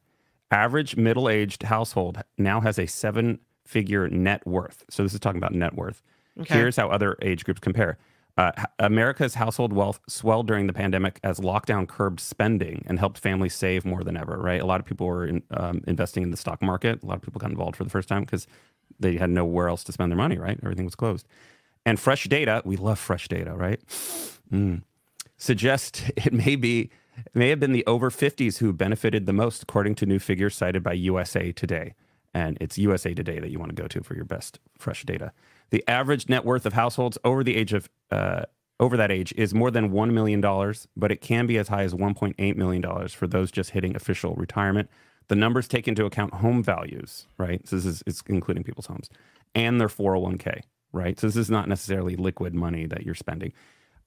average 0.52 0.96
middle-aged 0.96 1.64
household 1.64 2.24
now 2.38 2.60
has 2.62 2.80
a 2.80 2.88
seven 2.88 3.40
figure 3.66 4.10
net 4.10 4.46
worth. 4.48 4.84
So 4.90 5.04
this 5.04 5.14
is 5.14 5.20
talking 5.20 5.38
about 5.38 5.54
net 5.54 5.76
worth. 5.76 6.02
Okay. 6.40 6.54
here's 6.56 6.78
how 6.78 6.90
other 6.90 7.18
age 7.22 7.44
groups 7.44 7.60
compare 7.60 7.98
uh, 8.40 8.54
America's 8.80 9.36
household 9.36 9.74
wealth 9.74 10.00
swelled 10.08 10.48
during 10.48 10.66
the 10.66 10.72
pandemic 10.72 11.20
as 11.26 11.42
lockdown 11.42 11.86
curbed 11.86 12.22
spending 12.22 12.86
and 12.88 12.98
helped 12.98 13.18
families 13.18 13.54
save 13.54 13.84
more 13.84 14.02
than 14.02 14.16
ever. 14.16 14.38
Right, 14.38 14.62
a 14.62 14.66
lot 14.66 14.80
of 14.80 14.86
people 14.86 15.08
were 15.08 15.26
in, 15.26 15.44
um, 15.52 15.82
investing 15.88 16.24
in 16.24 16.32
the 16.32 16.38
stock 16.38 16.62
market. 16.62 17.04
A 17.04 17.06
lot 17.06 17.18
of 17.18 17.22
people 17.22 17.40
got 17.40 17.50
involved 17.50 17.76
for 17.76 17.84
the 17.84 17.90
first 17.90 18.08
time 18.08 18.22
because 18.22 18.48
they 18.98 19.18
had 19.18 19.30
nowhere 19.30 19.68
else 19.68 19.84
to 19.84 19.92
spend 19.92 20.10
their 20.10 20.18
money. 20.18 20.38
Right, 20.38 20.58
everything 20.64 20.86
was 20.86 20.96
closed. 20.96 21.28
And 21.86 22.00
fresh 22.00 22.30
data, 22.30 22.62
we 22.64 22.78
love 22.78 22.98
fresh 22.98 23.28
data, 23.28 23.54
right? 23.54 23.82
Mm, 24.50 24.84
suggest 25.38 26.10
it 26.16 26.32
may 26.32 26.56
be 26.56 26.90
it 27.18 27.36
may 27.36 27.50
have 27.50 27.60
been 27.60 27.74
the 27.74 27.86
over 27.88 28.10
50s 28.10 28.60
who 28.60 28.72
benefited 28.72 29.26
the 29.26 29.34
most, 29.34 29.64
according 29.64 29.96
to 29.96 30.06
new 30.06 30.20
figures 30.20 30.56
cited 30.56 30.82
by 30.82 30.94
USA 30.94 31.52
Today. 31.52 31.94
And 32.34 32.58
it's 32.62 32.78
USA 32.78 33.14
Today 33.14 33.40
that 33.40 33.50
you 33.50 33.60
want 33.60 33.76
to 33.76 33.82
go 33.82 33.90
to 33.90 34.02
for 34.02 34.16
your 34.16 34.24
best 34.24 34.60
fresh 34.78 35.04
data. 35.04 35.34
The 35.72 35.84
average 35.88 36.30
net 36.30 36.46
worth 36.46 36.66
of 36.66 36.74
households 36.74 37.18
over 37.24 37.44
the 37.44 37.56
age 37.56 37.74
of 37.74 37.90
uh, 38.12 38.44
over 38.80 38.96
that 38.98 39.12
age 39.12 39.34
is 39.36 39.54
more 39.54 39.72
than 39.72 39.92
$1 39.92 40.12
million, 40.12 40.42
but 40.96 41.12
it 41.12 41.20
can 41.20 41.46
be 41.46 41.58
as 41.58 41.68
high 41.68 41.84
as 41.84 41.94
$1.8 41.94 42.56
million 42.56 43.08
for 43.10 43.28
those 43.28 43.52
just 43.52 43.72
hitting 43.72 43.96
official 43.96 44.36
retirement. 44.36 44.90
The 45.28 45.36
numbers 45.36 45.68
take 45.68 45.88
into 45.88 46.06
account 46.06 46.36
home 46.36 46.64
values, 46.64 47.28
right? 47.38 47.68
So 47.68 47.76
this 47.76 47.86
is 47.86 48.04
it's 48.08 48.24
including 48.28 48.64
people's 48.64 48.88
homes 48.88 49.10
and 49.54 49.80
their 49.80 49.90
401k, 49.90 50.62
right? 50.94 51.20
So 51.20 51.28
this 51.28 51.36
is 51.36 51.50
not 51.50 51.68
necessarily 51.68 52.16
liquid 52.16 52.56
money 52.56 52.86
that 52.86 53.04
you're 53.04 53.16
spending. 53.16 53.52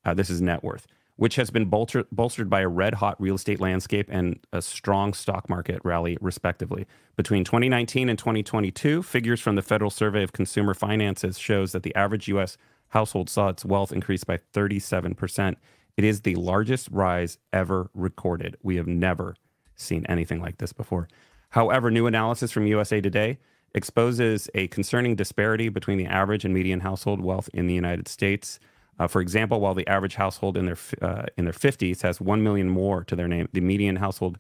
Uh, 0.05 0.15
this 0.15 0.31
is 0.31 0.41
net 0.41 0.65
worth 0.65 0.87
which 1.23 1.37
has 1.37 1.53
been 1.53 1.67
bolster, 1.67 2.05
bolstered 2.11 2.51
by 2.51 2.63
a 2.63 2.67
red 2.67 2.95
hot 2.95 3.15
real 3.21 3.37
estate 3.37 3.61
landscape 3.61 4.09
and 4.11 4.41
a 4.53 4.61
strong 4.61 5.15
stock 5.15 5.49
market 5.49 5.81
rally, 5.85 6.19
respectively. 6.21 6.85
Between 7.15 7.45
2019 7.45 8.09
and 8.09 8.19
2022, 8.19 9.05
figures 9.05 9.41
from 9.41 9.55
the 9.55 9.63
Federal 9.63 9.89
Survey 9.89 10.25
of 10.25 10.33
Consumer 10.33 10.75
Finances 10.75 11.39
shows 11.39 11.71
that 11.71 11.85
the 11.85 11.95
average 11.95 12.27
U.S. 12.27 12.59
household 12.89 13.31
saw 13.31 13.51
its 13.51 13.65
wealth 13.65 13.93
increase 13.93 14.25
by 14.25 14.41
37%. 14.53 15.55
It 15.97 16.03
is 16.03 16.23
the 16.23 16.35
largest 16.35 16.89
rise 16.91 17.39
ever 17.53 17.89
recorded. 17.95 18.57
We 18.65 18.75
have 18.75 18.89
never 18.89 19.37
seen 19.77 20.05
anything 20.09 20.41
like 20.41 20.59
this 20.59 20.73
before. 20.73 21.07
However, 21.51 21.93
new 21.93 22.09
analysis 22.09 22.51
from 22.51 22.67
USA 22.67 23.01
Today 23.01 23.39
exposes 23.77 24.51
a 24.57 24.67
concerning 24.67 25.15
disparity 25.15 25.69
between 25.69 25.99
the 25.99 26.07
average 26.07 26.45
and 26.45 26.53
median 26.53 26.81
household 26.81 27.21
wealth 27.21 27.49
in 27.55 27.69
the 27.69 27.75
United 27.75 28.09
States. 28.09 28.59
Uh, 28.99 29.07
for 29.07 29.21
example, 29.21 29.61
while 29.61 29.75
the 29.75 29.87
average 29.89 30.15
household 30.15 30.57
in 30.57 30.67
their 30.67 30.79
uh, 31.01 31.25
in 31.37 31.45
their 31.45 31.55
50s 31.55 32.03
has 32.03 32.21
1 32.21 32.43
million 32.43 32.69
more 32.69 33.05
to 33.05 33.17
their 33.17 33.29
name, 33.29 33.49
the 33.53 33.61
median 33.61 33.97
household 33.97 34.39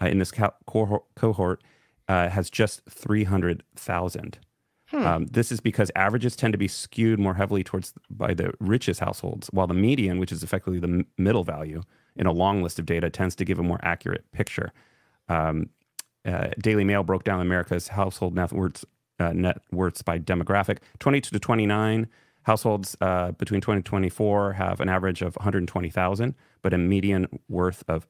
uh, 0.00 0.06
in 0.06 0.18
this 0.18 0.32
co- 0.32 0.54
cohort 0.66 1.62
uh, 2.08 2.28
has 2.28 2.50
just 2.50 2.82
300,000. 2.88 4.38
Hmm. 4.86 5.06
Um, 5.06 5.26
this 5.26 5.52
is 5.52 5.60
because 5.60 5.92
averages 5.94 6.34
tend 6.34 6.52
to 6.52 6.58
be 6.58 6.66
skewed 6.66 7.20
more 7.20 7.34
heavily 7.34 7.62
towards 7.62 7.94
by 8.10 8.34
the 8.34 8.52
richest 8.58 8.98
households, 8.98 9.48
while 9.52 9.68
the 9.68 9.74
median, 9.74 10.18
which 10.18 10.32
is 10.32 10.42
effectively 10.42 10.80
the 10.80 11.04
middle 11.16 11.44
value 11.44 11.82
in 12.16 12.26
a 12.26 12.32
long 12.32 12.62
list 12.62 12.80
of 12.80 12.86
data, 12.86 13.08
tends 13.08 13.36
to 13.36 13.44
give 13.44 13.60
a 13.60 13.62
more 13.62 13.78
accurate 13.82 14.24
picture. 14.32 14.72
Um, 15.28 15.70
uh, 16.24 16.48
Daily 16.58 16.82
Mail 16.82 17.04
broke 17.04 17.22
down 17.22 17.40
America's 17.40 17.88
household 17.88 18.34
net 18.34 18.52
worths, 18.52 18.84
uh, 19.20 19.32
net 19.32 19.60
worths 19.70 20.02
by 20.02 20.18
demographic. 20.18 20.78
22 20.98 21.30
to 21.30 21.38
29 21.38 22.08
Households 22.42 22.96
uh, 23.00 23.32
between 23.32 23.60
2024 23.60 24.54
have 24.54 24.80
an 24.80 24.88
average 24.88 25.22
of 25.22 25.36
120,000, 25.36 26.34
but 26.62 26.72
a 26.72 26.78
median 26.78 27.28
worth 27.48 27.84
of 27.88 28.06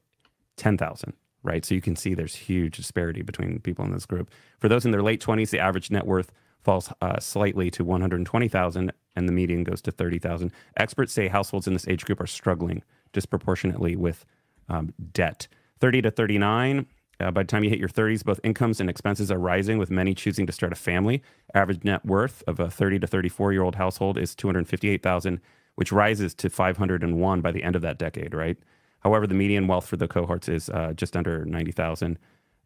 10,000. 0.56 1.12
Right, 1.42 1.64
so 1.64 1.74
you 1.74 1.80
can 1.80 1.96
see 1.96 2.12
there's 2.12 2.34
huge 2.34 2.76
disparity 2.76 3.22
between 3.22 3.60
people 3.60 3.82
in 3.86 3.92
this 3.92 4.04
group. 4.04 4.30
For 4.58 4.68
those 4.68 4.84
in 4.84 4.90
their 4.90 5.02
late 5.02 5.22
20s, 5.22 5.48
the 5.48 5.58
average 5.58 5.90
net 5.90 6.06
worth 6.06 6.30
falls 6.62 6.92
uh, 7.00 7.18
slightly 7.18 7.70
to 7.70 7.82
120,000, 7.82 8.92
and 9.16 9.28
the 9.28 9.32
median 9.32 9.64
goes 9.64 9.80
to 9.82 9.90
30,000. 9.90 10.52
Experts 10.76 11.14
say 11.14 11.28
households 11.28 11.66
in 11.66 11.72
this 11.72 11.88
age 11.88 12.04
group 12.04 12.20
are 12.20 12.26
struggling 12.26 12.82
disproportionately 13.14 13.96
with 13.96 14.26
um, 14.68 14.92
debt. 15.12 15.48
30 15.80 16.02
to 16.02 16.10
39, 16.10 16.86
uh, 17.20 17.30
by 17.30 17.42
the 17.42 17.46
time 17.46 17.64
you 17.64 17.70
hit 17.70 17.78
your 17.78 17.88
30s, 17.88 18.24
both 18.24 18.40
incomes 18.42 18.80
and 18.80 18.88
expenses 18.88 19.30
are 19.30 19.38
rising, 19.38 19.78
with 19.78 19.90
many 19.90 20.14
choosing 20.14 20.46
to 20.46 20.52
start 20.52 20.72
a 20.72 20.76
family. 20.76 21.22
Average 21.54 21.84
net 21.84 22.04
worth 22.04 22.42
of 22.46 22.58
a 22.58 22.70
30 22.70 23.00
to 23.00 23.06
34 23.06 23.52
year 23.52 23.62
old 23.62 23.76
household 23.76 24.18
is 24.18 24.34
258,000, 24.34 25.40
which 25.74 25.92
rises 25.92 26.34
to 26.34 26.50
501 26.50 27.40
by 27.40 27.50
the 27.50 27.62
end 27.62 27.76
of 27.76 27.82
that 27.82 27.98
decade. 27.98 28.34
Right. 28.34 28.56
However, 29.00 29.26
the 29.26 29.34
median 29.34 29.66
wealth 29.66 29.86
for 29.86 29.96
the 29.96 30.08
cohorts 30.08 30.48
is 30.48 30.68
uh, 30.70 30.92
just 30.94 31.16
under 31.16 31.44
90,000. 31.44 32.18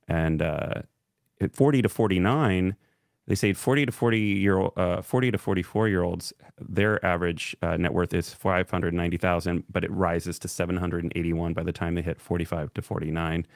And 0.09 0.43
uh, 0.43 0.83
at 1.40 1.55
40 1.55 1.83
to 1.83 1.88
49, 1.88 2.77
they 3.27 3.35
say 3.35 3.53
40 3.53 3.87
to 3.87 3.93
40 3.93 4.19
year 4.19 4.69
uh, 4.77 5.01
40 5.01 5.31
to 5.31 5.38
44 5.38 5.88
year 5.88 6.03
olds, 6.03 6.33
their 6.61 7.05
average 7.05 7.57
uh, 7.62 7.77
net 7.77 7.95
worth 7.95 8.12
is 8.12 8.35
590,000, 8.35 9.64
but 9.71 9.85
it 9.85 9.90
rises 9.90 10.38
to 10.40 10.49
781 10.49 11.55
by 11.55 11.62
the 11.62 11.73
time 11.73 11.95
they 11.95 12.03
hit 12.03 12.21
45 12.21 12.75
to 12.75 12.83
49. 12.83 13.47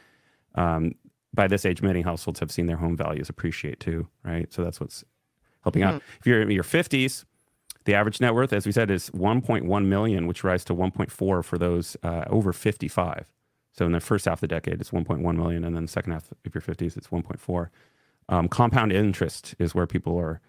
Um, 0.58 0.92
by 1.34 1.46
this 1.46 1.64
age, 1.64 1.82
many 1.82 2.02
households 2.02 2.40
have 2.40 2.50
seen 2.50 2.66
their 2.66 2.76
home 2.78 2.96
values 2.96 3.28
appreciate 3.28 3.80
too, 3.80 4.08
right? 4.24 4.52
So 4.52 4.64
that's 4.64 4.80
what's 4.80 5.04
helping 5.62 5.82
out. 5.82 6.02
If 6.20 6.26
you're 6.26 6.42
in 6.42 6.50
your 6.50 6.64
50s, 6.64 7.24
the 7.84 7.94
average 7.94 8.20
net 8.20 8.34
worth, 8.34 8.52
as 8.52 8.66
we 8.66 8.72
said, 8.72 8.90
is 8.90 9.10
1.1 9.10 9.84
million, 9.86 10.26
which 10.26 10.42
rises 10.42 10.64
to 10.66 10.74
1.4 10.74 11.44
for 11.44 11.58
those 11.58 11.96
uh, 12.02 12.24
over 12.28 12.52
55. 12.52 13.26
So 13.72 13.86
in 13.86 13.92
the 13.92 14.00
first 14.00 14.24
half 14.24 14.38
of 14.38 14.40
the 14.40 14.48
decade, 14.48 14.80
it's 14.80 14.90
1.1 14.90 15.36
million, 15.36 15.64
and 15.64 15.76
then 15.76 15.84
the 15.84 15.88
second 15.90 16.12
half 16.12 16.32
if 16.44 16.54
you're 16.54 16.62
50s, 16.62 16.96
it's 16.96 17.08
1.4. 17.08 17.68
Um, 18.28 18.48
compound 18.48 18.92
interest 18.92 19.54
is 19.58 19.74
where 19.74 19.86
people 19.86 20.18
are, 20.18 20.40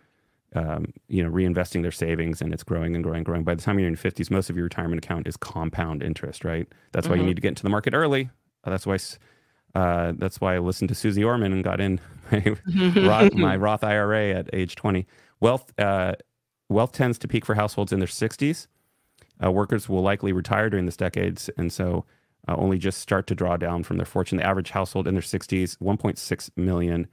um, 0.55 0.91
you 1.07 1.21
know, 1.23 1.29
reinvesting 1.29 1.81
their 1.83 1.91
savings, 1.91 2.41
and 2.41 2.53
it's 2.53 2.63
growing 2.63 2.95
and 2.95 3.03
growing 3.03 3.17
and 3.17 3.25
growing. 3.25 3.43
By 3.43 3.55
the 3.55 3.61
time 3.61 3.77
you're 3.79 3.87
in 3.87 3.93
your 3.93 4.11
50s, 4.11 4.31
most 4.31 4.49
of 4.49 4.55
your 4.55 4.63
retirement 4.63 5.03
account 5.03 5.27
is 5.27 5.37
compound 5.37 6.01
interest, 6.01 6.43
right? 6.43 6.67
That's 6.93 7.07
why 7.07 7.15
you 7.15 7.21
Mhm. 7.21 7.25
need 7.27 7.35
to 7.35 7.41
get 7.41 7.49
into 7.49 7.63
the 7.63 7.69
market 7.69 7.93
early. 7.93 8.31
Uh, 8.63 8.71
that's 8.71 8.87
why. 8.87 8.97
Uh, 9.75 10.13
that's 10.17 10.41
why 10.41 10.55
I 10.55 10.59
listened 10.59 10.89
to 10.89 10.95
Suze 10.95 11.17
Orman 11.17 11.53
and 11.53 11.63
got 11.63 11.79
in 11.79 11.99
my 12.31 12.55
Roth, 12.95 13.33
my 13.33 13.55
Roth 13.55 13.83
IRA 13.83 14.31
at 14.31 14.49
age 14.53 14.75
20. 14.75 15.05
Wealth 15.39 15.73
uh, 15.79 16.13
wealth 16.69 16.91
tends 16.91 17.17
to 17.19 17.27
peak 17.27 17.45
for 17.45 17.55
households 17.55 17.93
in 17.93 17.99
their 17.99 18.07
60s. 18.07 18.67
Uh, 19.43 19.51
workers 19.51 19.87
will 19.87 20.01
likely 20.01 20.31
retire 20.31 20.69
during 20.69 20.85
this 20.85 20.97
decades, 20.97 21.49
and 21.57 21.71
so 21.71 22.05
uh, 22.47 22.55
only 22.57 22.77
just 22.77 22.99
start 22.99 23.27
to 23.27 23.35
draw 23.35 23.57
down 23.57 23.83
from 23.83 23.97
their 23.97 24.05
fortune. 24.05 24.37
The 24.37 24.45
average 24.45 24.71
household 24.71 25.07
in 25.07 25.13
their 25.13 25.21
60s, 25.21 25.77
1.6 25.77 26.49
million, 26.57 27.07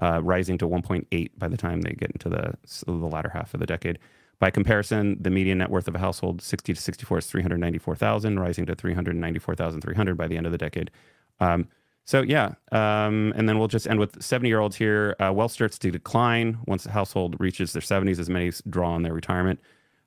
uh, 0.00 0.22
rising 0.22 0.58
to 0.58 0.68
1.8 0.68 1.30
by 1.36 1.48
the 1.48 1.56
time 1.56 1.80
they 1.80 1.92
get 1.92 2.10
into 2.10 2.28
the 2.28 2.54
the 2.86 2.92
latter 2.92 3.30
half 3.30 3.54
of 3.54 3.60
the 3.60 3.66
decade. 3.66 3.98
By 4.38 4.50
comparison, 4.50 5.16
the 5.20 5.30
median 5.30 5.58
net 5.58 5.70
worth 5.70 5.86
of 5.86 5.94
a 5.94 6.00
household 6.00 6.42
60 6.42 6.74
to 6.74 6.80
64 6.80 7.18
is 7.18 7.26
394,000, 7.26 8.40
rising 8.40 8.66
to 8.66 8.74
394,300 8.74 10.16
by 10.16 10.26
the 10.26 10.36
end 10.36 10.46
of 10.46 10.52
the 10.52 10.58
decade. 10.58 10.90
Um, 11.38 11.68
so 12.04 12.22
yeah, 12.22 12.54
um, 12.72 13.32
and 13.36 13.48
then 13.48 13.58
we'll 13.58 13.68
just 13.68 13.86
end 13.86 13.98
with 14.00 14.22
70 14.22 14.48
year 14.48 14.60
olds 14.60 14.76
here. 14.76 15.14
Uh, 15.20 15.32
wealth 15.32 15.52
starts 15.52 15.78
to 15.78 15.90
decline 15.90 16.58
once 16.66 16.84
the 16.84 16.90
household 16.90 17.36
reaches 17.38 17.72
their 17.72 17.82
70s, 17.82 18.18
as 18.18 18.28
many 18.28 18.50
draw 18.68 18.92
on 18.92 19.02
their 19.02 19.14
retirement. 19.14 19.60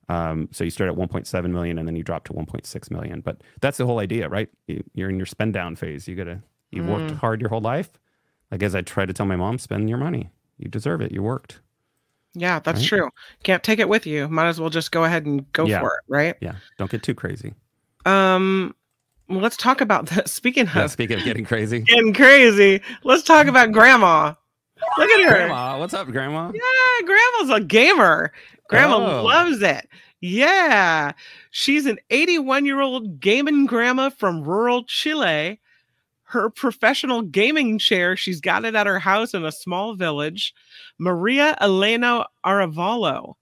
Um, 0.07 0.49
so 0.51 0.63
you 0.63 0.69
start 0.69 0.89
at 0.91 0.95
1.7 0.95 1.49
million 1.51 1.79
and 1.79 1.87
then 1.87 1.95
you 1.95 2.03
drop 2.03 2.25
to 2.25 2.33
1.6 2.33 2.91
million. 2.91 3.21
But 3.21 3.41
that's 3.61 3.77
the 3.77 3.85
whole 3.87 3.97
idea, 3.99 4.29
right? 4.29 4.49
You, 4.67 4.83
you're 4.93 5.09
in 5.09 5.17
your 5.17 5.25
spend 5.25 5.53
down 5.53 5.75
phase. 5.75 6.07
You 6.07 6.15
gotta 6.15 6.41
you 6.71 6.83
worked 6.83 7.11
Mm. 7.11 7.17
hard 7.17 7.41
your 7.41 7.49
whole 7.49 7.61
life. 7.61 7.89
Like 8.51 8.61
as 8.61 8.75
I 8.75 8.81
try 8.81 9.05
to 9.05 9.13
tell 9.13 9.25
my 9.25 9.35
mom, 9.35 9.57
spend 9.57 9.89
your 9.89 9.97
money. 9.97 10.29
You 10.59 10.69
deserve 10.69 11.01
it. 11.01 11.11
You 11.11 11.23
worked. 11.23 11.61
Yeah, 12.35 12.59
that's 12.59 12.81
Right? 12.81 12.87
true. 12.87 13.09
Can't 13.43 13.63
take 13.63 13.79
it 13.79 13.87
with 13.89 14.05
you. 14.05 14.27
Might 14.27 14.47
as 14.47 14.59
well 14.59 14.69
just 14.69 14.91
go 14.91 15.05
ahead 15.05 15.25
and 15.25 15.51
go 15.53 15.65
Yeah. 15.65 15.79
for 15.79 15.87
it, 15.95 16.03
right? 16.07 16.35
Yeah. 16.41 16.55
Don't 16.77 16.91
get 16.91 17.01
too 17.01 17.15
crazy. 17.15 17.53
Um, 18.05 18.75
well, 19.27 19.39
let's 19.39 19.57
talk 19.57 19.81
about 19.81 20.07
that. 20.07 20.29
Speaking 20.29 20.65
Yeah, 20.73 20.85
of 20.85 20.91
speaking 20.91 21.17
of 21.19 21.23
getting 21.25 21.45
crazy. 21.45 21.79
getting 21.87 22.13
crazy, 22.13 22.81
let's 23.03 23.23
talk 23.23 23.47
about 23.47 23.71
Grandma. 23.71 24.33
Look 24.97 25.09
at 25.09 25.21
her. 25.23 25.29
Grandma, 25.29 25.79
what's 25.79 25.93
up, 25.93 26.07
Grandma? 26.07 26.51
Yeah, 26.53 27.05
Grandma's 27.05 27.57
a 27.57 27.63
gamer. 27.63 28.31
Grandma 28.69 29.19
Oh. 29.19 29.23
loves 29.23 29.61
it. 29.61 29.87
Yeah, 30.21 31.11
she's 31.51 31.85
an 31.85 31.99
81 32.09 32.65
year 32.65 32.81
old 32.81 33.19
gaming 33.19 33.65
grandma 33.65 34.09
from 34.09 34.43
rural 34.43 34.83
Chile. 34.85 35.59
Her 36.23 36.49
professional 36.49 37.21
gaming 37.21 37.77
chair, 37.77 38.17
she's 38.17 38.41
got 38.41 38.65
it 38.65 38.73
at 38.75 38.87
her 38.87 38.97
house 38.99 39.33
in 39.35 39.45
a 39.45 39.51
small 39.51 39.93
village. 39.93 40.53
Maria 40.97 41.55
Elena 41.61 42.25
Arevalo 42.43 43.35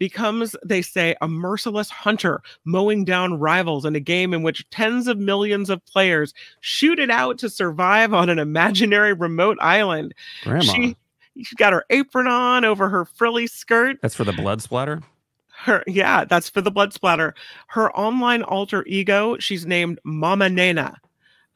becomes, 0.00 0.56
they 0.64 0.82
say, 0.82 1.14
a 1.20 1.28
merciless 1.28 1.90
hunter, 1.90 2.42
mowing 2.64 3.04
down 3.04 3.38
rivals 3.38 3.84
in 3.84 3.94
a 3.94 4.00
game 4.00 4.34
in 4.34 4.42
which 4.42 4.68
tens 4.70 5.06
of 5.06 5.18
millions 5.18 5.70
of 5.70 5.84
players 5.84 6.34
shoot 6.60 6.98
it 6.98 7.10
out 7.10 7.38
to 7.38 7.48
survive 7.48 8.12
on 8.12 8.28
an 8.28 8.40
imaginary 8.40 9.12
remote 9.12 9.58
island. 9.60 10.12
Grandma. 10.42 10.62
She, 10.62 10.96
she's 11.36 11.52
got 11.54 11.74
her 11.74 11.84
apron 11.90 12.26
on 12.26 12.64
over 12.64 12.88
her 12.88 13.04
frilly 13.04 13.46
skirt. 13.46 13.98
That's 14.02 14.16
for 14.16 14.24
the 14.24 14.32
blood 14.32 14.62
splatter. 14.62 15.02
Her, 15.50 15.84
yeah, 15.86 16.24
that's 16.24 16.48
for 16.48 16.62
the 16.62 16.70
blood 16.70 16.94
splatter. 16.94 17.34
Her 17.66 17.94
online 17.94 18.42
alter 18.42 18.82
ego, 18.86 19.36
she's 19.38 19.66
named 19.66 20.00
Mama 20.04 20.48
Nena, 20.48 20.96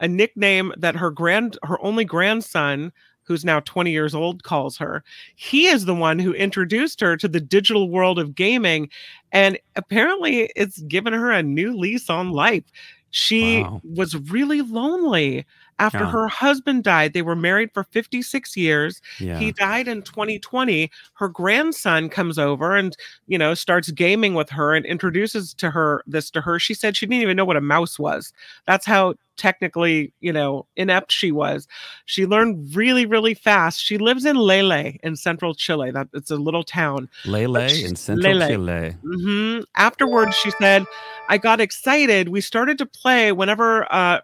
a 0.00 0.06
nickname 0.06 0.74
that 0.76 0.94
her 0.96 1.10
grand, 1.10 1.58
her 1.62 1.82
only 1.82 2.04
grandson, 2.04 2.92
who's 3.26 3.44
now 3.44 3.60
20 3.60 3.90
years 3.90 4.14
old, 4.14 4.42
calls 4.42 4.76
her. 4.78 5.02
He 5.36 5.66
is 5.66 5.84
the 5.84 5.94
one 5.94 6.18
who 6.18 6.32
introduced 6.32 7.00
her 7.00 7.16
to 7.16 7.28
the 7.28 7.40
digital 7.40 7.90
world 7.90 8.18
of 8.18 8.34
gaming, 8.34 8.88
and 9.32 9.58
apparently, 9.76 10.50
it's 10.56 10.80
given 10.82 11.12
her 11.12 11.30
a 11.30 11.42
new 11.42 11.76
lease 11.76 12.08
on 12.10 12.30
life. 12.30 12.64
She 13.10 13.62
Wow. 13.62 13.80
was 13.84 14.16
really 14.30 14.60
lonely 14.62 15.44
after 15.78 15.98
Yeah. 16.00 16.10
her 16.10 16.28
husband 16.28 16.84
died. 16.84 17.12
They 17.12 17.22
were 17.22 17.36
married 17.36 17.70
for 17.74 17.84
56 17.84 18.56
years. 18.56 19.00
Yeah. 19.18 19.38
He 19.38 19.52
died 19.52 19.88
in 19.88 20.02
2020. 20.02 20.90
Her 21.14 21.28
grandson 21.28 22.08
comes 22.08 22.38
over 22.38 22.76
and, 22.76 22.96
you 23.26 23.38
know, 23.38 23.54
starts 23.54 23.90
gaming 23.90 24.34
with 24.34 24.50
her 24.50 24.74
and 24.74 24.86
introduces 24.86 25.52
to 25.54 25.70
her 25.70 26.02
this 26.06 26.30
to 26.30 26.40
her. 26.40 26.58
She 26.58 26.74
said 26.74 26.96
she 26.96 27.06
didn't 27.06 27.22
even 27.22 27.36
know 27.36 27.44
what 27.44 27.56
a 27.56 27.60
mouse 27.60 27.98
was. 27.98 28.32
That's 28.66 28.86
how 28.86 29.14
technically, 29.36 30.12
you 30.20 30.32
know, 30.32 30.64
inept 30.76 31.10
she 31.10 31.32
was. 31.32 31.66
She 32.06 32.24
learned 32.24 32.74
really, 32.76 33.04
really 33.04 33.34
fast. 33.34 33.82
She 33.82 33.98
lives 33.98 34.24
in 34.24 34.36
Lele 34.36 34.92
in 35.02 35.16
central 35.16 35.54
Chile. 35.54 35.90
That 35.90 36.06
it's 36.14 36.30
a 36.30 36.36
little 36.36 36.62
town. 36.62 37.08
Lele 37.24 37.66
she's- 37.68 37.90
in 37.90 37.96
Central 37.96 38.34
Lele. 38.36 38.48
Chile. 38.48 38.96
hmm 39.02 39.60
Afterwards, 39.74 40.36
she 40.36 40.50
said, 40.52 40.86
I 41.28 41.38
got 41.38 41.60
excited. 41.60 42.28
We 42.28 42.40
started 42.40 42.78
to 42.78 42.86
play 42.86 43.32
whenever 43.32 43.92
uh, 43.92 44.20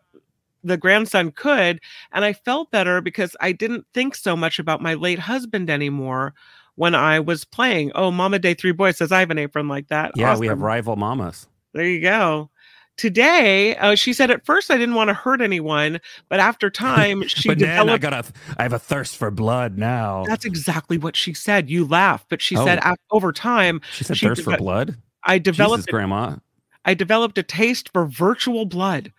the 0.62 0.77
grandson 0.77 1.31
could, 1.33 1.81
and 2.12 2.25
I 2.25 2.33
felt 2.33 2.70
better 2.70 3.01
because 3.01 3.37
I 3.40 3.53
didn't 3.53 3.87
think 3.94 4.14
so 4.14 4.37
much 4.37 4.59
about 4.59 4.81
my 4.83 4.94
late 4.94 5.18
husband 5.18 5.70
anymore 5.70 6.35
when 6.77 6.94
I 6.94 7.20
was 7.20 7.44
playing. 7.44 7.92
Oh, 7.94 8.11
Mama 8.11 8.38
Day 8.38 8.55
Three 8.55 8.73
Boys 8.73 8.96
says 8.99 9.12
I 9.12 9.20
have 9.20 9.31
an 9.31 9.38
apron 9.38 9.68
like 9.68 9.88
that. 9.88 10.12
Yeah, 10.16 10.37
we 10.38 10.46
have 10.46 10.61
rival 10.62 10.96
mamas. 10.96 11.46
There 11.75 11.85
you 11.87 12.01
go. 12.01 12.51
Today, 12.96 13.77
uh, 13.77 13.94
she 13.94 14.12
said 14.12 14.31
at 14.31 14.44
first 14.44 14.70
I 14.70 14.77
didn't 14.77 14.94
want 14.94 15.09
to 15.09 15.14
hurt 15.14 15.40
anyone, 15.40 16.01
but 16.29 16.38
after 16.38 16.68
time, 16.68 17.23
she 17.29 17.49
but 17.49 17.59
then 17.59 17.88
I 17.88 17.96
developed. 17.96 18.03
got 18.03 18.12
a, 18.12 18.25
I 18.59 18.62
have 18.64 18.75
a 18.75 18.79
thirst 18.79 19.16
for 19.16 19.31
blood 19.31 19.79
now. 19.79 20.25
That's 20.27 20.44
exactly 20.44 20.99
what 20.99 21.16
she 21.16 21.33
said. 21.33 21.70
You 21.70 21.87
laugh, 21.87 22.27
but 22.29 22.42
she 22.42 22.59
Oh. 22.59 22.64
said 22.66 22.79
over 23.11 23.33
time, 23.33 23.81
she 23.92 24.05
said 24.05 24.18
she 24.18 24.27
thirst 24.27 24.42
for 24.42 24.55
blood. 24.59 24.96
I 25.25 25.38
developed 25.38 25.85
Jesus, 25.85 25.92
Grandma. 25.92 26.37
I 26.85 26.92
developed 26.92 27.38
a 27.38 27.42
taste 27.42 27.88
for 27.92 28.05
virtual 28.07 28.66
blood. 28.66 29.12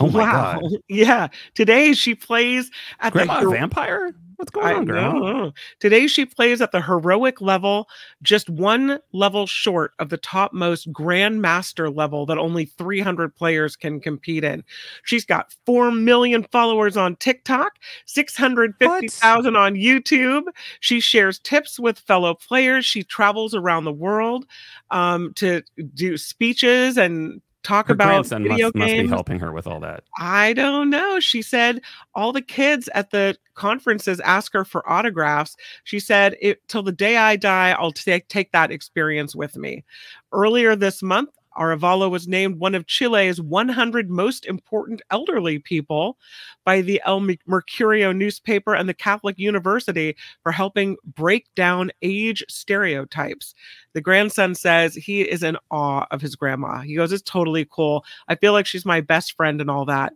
Oh 0.00 0.10
my 0.10 0.20
God. 0.20 0.62
Yeah. 0.88 1.28
Today 1.54 1.92
she 1.92 2.14
plays 2.14 2.70
at 3.00 3.12
Grandma, 3.12 3.40
the 3.40 3.50
vampire? 3.50 4.12
What's 4.36 4.50
going 4.50 4.66
I 4.66 4.74
on, 4.74 4.84
Grandma? 4.84 5.18
know. 5.18 5.52
Today 5.80 6.06
she 6.06 6.26
plays 6.26 6.60
at 6.60 6.70
the 6.70 6.82
heroic 6.82 7.40
level, 7.40 7.88
just 8.22 8.50
one 8.50 8.98
level 9.12 9.46
short 9.46 9.92
of 9.98 10.10
the 10.10 10.18
topmost 10.18 10.92
grandmaster 10.92 11.94
level 11.94 12.26
that 12.26 12.36
only 12.36 12.66
300 12.66 13.34
players 13.34 13.76
can 13.76 13.98
compete 13.98 14.44
in. 14.44 14.62
She's 15.04 15.24
got 15.24 15.54
4 15.64 15.90
million 15.90 16.44
followers 16.52 16.98
on 16.98 17.16
TikTok, 17.16 17.78
650,000 18.04 19.56
on 19.56 19.74
YouTube. 19.74 20.44
She 20.80 21.00
shares 21.00 21.38
tips 21.38 21.80
with 21.80 21.98
fellow 21.98 22.34
players. 22.34 22.84
She 22.84 23.02
travels 23.02 23.54
around 23.54 23.84
the 23.84 23.92
world 23.92 24.44
um, 24.90 25.32
to 25.34 25.62
do 25.94 26.18
speeches 26.18 26.98
and 26.98 27.40
talk 27.66 27.88
Her 27.88 27.94
about 27.94 28.08
grandson 28.08 28.44
video 28.44 28.66
must, 28.66 28.76
must 28.76 28.92
be 28.92 29.06
helping 29.08 29.40
her 29.40 29.52
with 29.52 29.66
all 29.66 29.80
that. 29.80 30.04
I 30.18 30.52
don't 30.52 30.88
know. 30.88 31.18
She 31.18 31.42
said 31.42 31.80
all 32.14 32.32
the 32.32 32.42
kids 32.42 32.88
at 32.94 33.10
the 33.10 33.36
conferences 33.54 34.20
ask 34.20 34.52
her 34.52 34.64
for 34.64 34.88
autographs. 34.88 35.56
She 35.84 35.98
said, 35.98 36.36
it, 36.40 36.66
till 36.68 36.82
the 36.82 36.92
day 36.92 37.16
I 37.16 37.36
die, 37.36 37.70
I'll 37.72 37.92
take 37.92 38.28
take 38.28 38.52
that 38.52 38.70
experience 38.70 39.34
with 39.34 39.56
me. 39.56 39.84
Earlier 40.32 40.76
this 40.76 41.02
month, 41.02 41.30
Arevalo 41.56 42.10
was 42.10 42.28
named 42.28 42.58
one 42.58 42.74
of 42.74 42.86
Chile's 42.86 43.40
100 43.40 44.10
most 44.10 44.46
important 44.46 45.02
elderly 45.10 45.58
people 45.58 46.18
by 46.64 46.80
the 46.80 47.00
El 47.04 47.20
Mercurio 47.20 48.14
newspaper 48.14 48.74
and 48.74 48.88
the 48.88 48.94
Catholic 48.94 49.38
University 49.38 50.16
for 50.42 50.52
helping 50.52 50.96
break 51.04 51.46
down 51.54 51.90
age 52.02 52.44
stereotypes. 52.48 53.54
The 53.92 54.00
grandson 54.00 54.54
says 54.54 54.94
he 54.94 55.22
is 55.22 55.42
in 55.42 55.56
awe 55.70 56.06
of 56.10 56.20
his 56.20 56.36
grandma. 56.36 56.80
He 56.80 56.94
goes, 56.94 57.12
It's 57.12 57.22
totally 57.22 57.66
cool. 57.70 58.04
I 58.28 58.34
feel 58.34 58.52
like 58.52 58.66
she's 58.66 58.84
my 58.84 59.00
best 59.00 59.36
friend 59.36 59.60
and 59.60 59.70
all 59.70 59.84
that. 59.86 60.12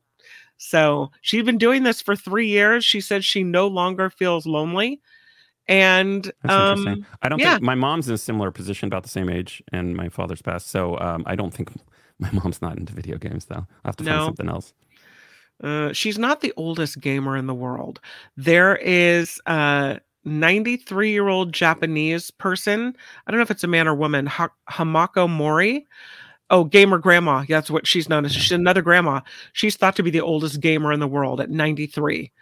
So 0.58 1.10
she's 1.22 1.44
been 1.44 1.56
doing 1.56 1.84
this 1.84 2.02
for 2.02 2.14
three 2.14 2.46
years. 2.48 2.84
She 2.84 3.00
says 3.00 3.24
she 3.24 3.42
no 3.42 3.66
longer 3.66 4.10
feels 4.10 4.46
lonely. 4.46 5.00
And 5.70 6.24
That's 6.42 6.52
um, 6.54 6.78
interesting. 6.78 7.06
I 7.22 7.28
don't 7.28 7.38
yeah. 7.38 7.52
think 7.52 7.62
my 7.62 7.76
mom's 7.76 8.08
in 8.08 8.14
a 8.14 8.18
similar 8.18 8.50
position, 8.50 8.88
about 8.88 9.04
the 9.04 9.08
same 9.08 9.30
age, 9.30 9.62
and 9.72 9.96
my 9.96 10.08
father's 10.08 10.42
passed. 10.42 10.68
So 10.68 10.98
um, 10.98 11.22
I 11.26 11.36
don't 11.36 11.54
think 11.54 11.70
my 12.18 12.30
mom's 12.32 12.60
not 12.60 12.76
into 12.76 12.92
video 12.92 13.16
games, 13.18 13.44
though. 13.44 13.54
I'll 13.54 13.66
have 13.84 13.96
to 13.98 14.04
No. 14.04 14.10
find 14.10 14.24
something 14.26 14.48
else. 14.48 14.74
Uh, 15.62 15.92
she's 15.92 16.18
not 16.18 16.40
the 16.40 16.52
oldest 16.56 17.00
gamer 17.00 17.36
in 17.36 17.46
the 17.46 17.54
world. 17.54 18.00
There 18.36 18.76
is 18.76 19.40
a 19.46 20.00
93 20.24 21.10
year 21.12 21.28
old 21.28 21.52
Japanese 21.52 22.30
person. 22.32 22.96
I 23.26 23.30
don't 23.30 23.38
know 23.38 23.42
if 23.42 23.50
it's 23.50 23.64
a 23.64 23.68
man 23.68 23.86
or 23.86 23.94
woman. 23.94 24.26
Ha- 24.26 24.50
Hamako 24.70 25.30
Mori. 25.30 25.86
Oh, 26.48 26.64
gamer 26.64 26.98
grandma. 26.98 27.44
That's 27.48 27.70
what 27.70 27.86
she's 27.86 28.08
known 28.08 28.24
as. 28.24 28.32
She's 28.32 28.50
another 28.50 28.82
grandma. 28.82 29.20
She's 29.52 29.76
thought 29.76 29.94
to 29.96 30.02
be 30.02 30.10
the 30.10 30.20
oldest 30.20 30.60
gamer 30.60 30.92
in 30.92 30.98
the 30.98 31.06
world 31.06 31.40
at 31.40 31.48
93. 31.50 32.32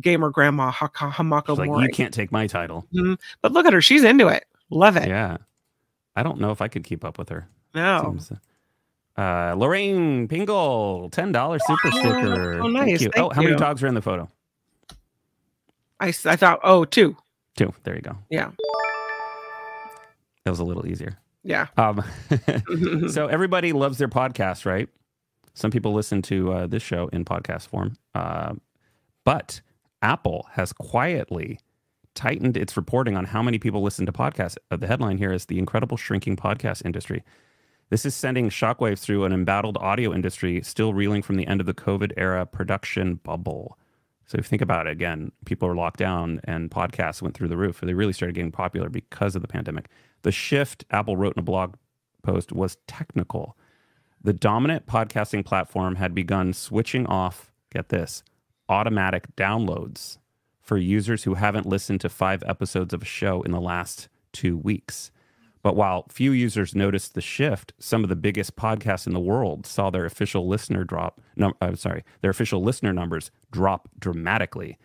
Gamer 0.00 0.30
grandma 0.30 0.70
ha- 0.70 0.88
Hamako 0.94 1.48
She's 1.48 1.58
like, 1.58 1.68
Mori. 1.68 1.84
you 1.84 1.90
can't 1.90 2.14
take 2.14 2.30
my 2.32 2.46
title. 2.46 2.86
Mhm. 2.94 3.18
But 3.42 3.52
look 3.52 3.66
at 3.66 3.72
her. 3.72 3.80
She's 3.80 4.04
into 4.04 4.28
it. 4.28 4.44
Love 4.70 4.96
it. 4.96 5.08
Yeah. 5.08 5.38
I 6.16 6.22
don't 6.22 6.40
know 6.40 6.50
if 6.50 6.60
I 6.60 6.68
could 6.68 6.84
keep 6.84 7.04
up 7.04 7.18
with 7.18 7.28
her. 7.28 7.48
No. 7.74 8.02
Seems, 8.18 8.32
uh, 9.16 9.54
Lorraine 9.56 10.28
Pingle, 10.28 11.10
ten 11.10 11.32
dollars 11.32 11.62
super 11.66 11.90
sticker. 11.90 12.60
oh, 12.60 12.68
nice. 12.68 12.84
Thank 12.84 13.00
you. 13.00 13.10
Thank 13.10 13.26
oh, 13.26 13.30
how 13.30 13.42
many 13.42 13.52
you. 13.52 13.58
dogs 13.58 13.82
are 13.82 13.86
in 13.86 13.94
the 13.94 14.02
photo? 14.02 14.30
I, 16.00 16.08
I 16.08 16.36
thought, 16.36 16.60
oh, 16.62 16.84
two. 16.84 17.16
Two. 17.56 17.72
There 17.82 17.96
you 17.96 18.02
go. 18.02 18.16
Yeah. 18.30 18.50
That 20.44 20.50
was 20.50 20.60
a 20.60 20.64
little 20.64 20.86
easier. 20.86 21.18
Yeah. 21.42 21.66
Um, 21.76 22.02
so 23.08 23.26
everybody 23.26 23.72
loves 23.72 23.98
their 23.98 24.08
podcast, 24.08 24.64
right? 24.64 24.88
Some 25.54 25.70
people 25.70 25.92
listen 25.92 26.22
to 26.22 26.52
uh, 26.52 26.66
this 26.68 26.82
show 26.82 27.08
in 27.08 27.24
podcast 27.24 27.66
form, 27.66 27.96
uh, 28.14 28.54
but 29.24 29.60
Apple 30.02 30.46
has 30.52 30.72
quietly 30.72 31.58
tightened 32.14 32.56
its 32.56 32.76
reporting 32.76 33.16
on 33.16 33.26
how 33.26 33.42
many 33.42 33.58
people 33.58 33.82
listen 33.82 34.06
to 34.06 34.12
podcasts. 34.12 34.56
Uh, 34.70 34.76
the 34.76 34.86
headline 34.86 35.18
here 35.18 35.32
is 35.32 35.46
the 35.46 35.58
incredible 35.58 35.96
shrinking 35.96 36.36
podcast 36.36 36.84
industry. 36.84 37.22
This 37.90 38.04
is 38.04 38.14
sending 38.14 38.50
shockwaves 38.50 39.00
through 39.00 39.24
an 39.24 39.32
embattled 39.32 39.78
audio 39.78 40.12
industry 40.12 40.60
still 40.62 40.92
reeling 40.92 41.22
from 41.22 41.36
the 41.36 41.46
end 41.46 41.60
of 41.60 41.66
the 41.66 41.74
COVID 41.74 42.12
era 42.16 42.44
production 42.44 43.14
bubble. 43.16 43.78
So 44.26 44.36
if 44.36 44.44
you 44.44 44.48
think 44.48 44.62
about 44.62 44.86
it 44.86 44.90
again, 44.90 45.32
people 45.46 45.68
are 45.68 45.74
locked 45.74 45.98
down 45.98 46.40
and 46.44 46.70
podcasts 46.70 47.22
went 47.22 47.34
through 47.34 47.48
the 47.48 47.56
roof. 47.56 47.80
They 47.80 47.94
really 47.94 48.12
started 48.12 48.34
getting 48.34 48.52
popular 48.52 48.90
because 48.90 49.34
of 49.34 49.42
the 49.42 49.48
pandemic. 49.48 49.88
The 50.22 50.32
shift, 50.32 50.84
Apple 50.90 51.16
wrote 51.16 51.34
in 51.36 51.40
a 51.40 51.44
blog 51.44 51.76
post, 52.22 52.52
was 52.52 52.76
technical. 52.86 53.56
The 54.22 54.34
dominant 54.34 54.86
podcasting 54.86 55.46
platform 55.46 55.94
had 55.94 56.14
begun 56.14 56.52
switching 56.52 57.06
off, 57.06 57.52
get 57.72 57.88
this, 57.88 58.22
automatic 58.68 59.34
downloads 59.36 60.18
for 60.60 60.76
users 60.76 61.24
who 61.24 61.34
haven't 61.34 61.66
listened 61.66 62.00
to 62.02 62.08
five 62.08 62.42
episodes 62.46 62.92
of 62.92 63.02
a 63.02 63.06
show 63.06 63.42
in 63.42 63.52
the 63.52 63.60
last 63.60 64.08
two 64.32 64.56
weeks. 64.56 65.10
But 65.62 65.76
while 65.76 66.06
few 66.08 66.32
users 66.32 66.74
noticed 66.74 67.14
the 67.14 67.20
shift, 67.20 67.72
some 67.78 68.02
of 68.02 68.08
the 68.08 68.16
biggest 68.16 68.56
podcasts 68.56 69.06
in 69.06 69.12
the 69.12 69.20
world 69.20 69.66
saw 69.66 69.90
their 69.90 70.04
official 70.04 70.46
listener 70.46 70.84
drop. 70.84 71.20
No, 71.36 71.52
I'm 71.60 71.72
uh, 71.72 71.76
sorry, 71.76 72.04
their 72.20 72.30
official 72.30 72.62
listener 72.62 72.92
numbers 72.92 73.30
drop 73.50 73.88
dramatically. 73.98 74.78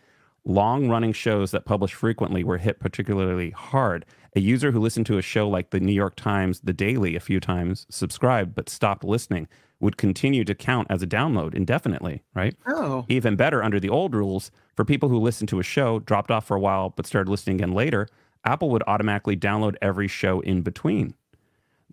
Long 0.46 0.90
running 0.90 1.14
shows 1.14 1.52
that 1.52 1.66
publish 1.66 1.94
frequently 1.94 2.44
were 2.44 2.58
hit 2.58 2.80
particularly 2.80 3.52
hard. 3.52 4.06
A 4.36 4.40
user 4.40 4.72
who 4.72 4.80
listened 4.80 5.06
to 5.06 5.18
a 5.18 5.22
show 5.22 5.48
like 5.48 5.70
the 5.70 5.80
New 5.80 5.94
York 5.94 6.16
Times, 6.16 6.62
The 6.62 6.74
Daily, 6.74 7.16
a 7.16 7.22
few 7.22 7.40
times, 7.40 7.86
subscribed, 7.90 8.56
but 8.56 8.68
stopped 8.68 9.04
listening, 9.04 9.48
would 9.84 9.98
continue 9.98 10.44
to 10.46 10.56
count 10.56 10.88
as 10.90 11.04
a 11.04 11.08
download 11.08 11.54
indefinitely, 11.54 12.24
right? 12.34 12.56
oh. 12.66 13.06
Even 13.10 13.36
better, 13.36 13.62
under 13.62 13.80
the 13.80 13.90
old 13.90 14.16
rules, 14.16 14.50
for 14.76 14.86
people 14.86 15.10
who 15.10 15.20
listened 15.20 15.50
to 15.50 15.60
a 15.60 15.64
show, 15.64 16.00
dropped 16.00 16.32
off 16.32 16.48
for 16.48 16.56
a 16.56 16.60
while, 16.60 16.90
but 16.90 17.06
started 17.06 17.30
listening 17.30 17.58
again 17.58 17.74
later, 17.74 18.08
Apple 18.46 18.70
would 18.70 18.84
automatically 18.88 19.36
download 19.36 19.76
every 19.82 20.08
show 20.08 20.40
in 20.40 20.62
between. 20.62 21.14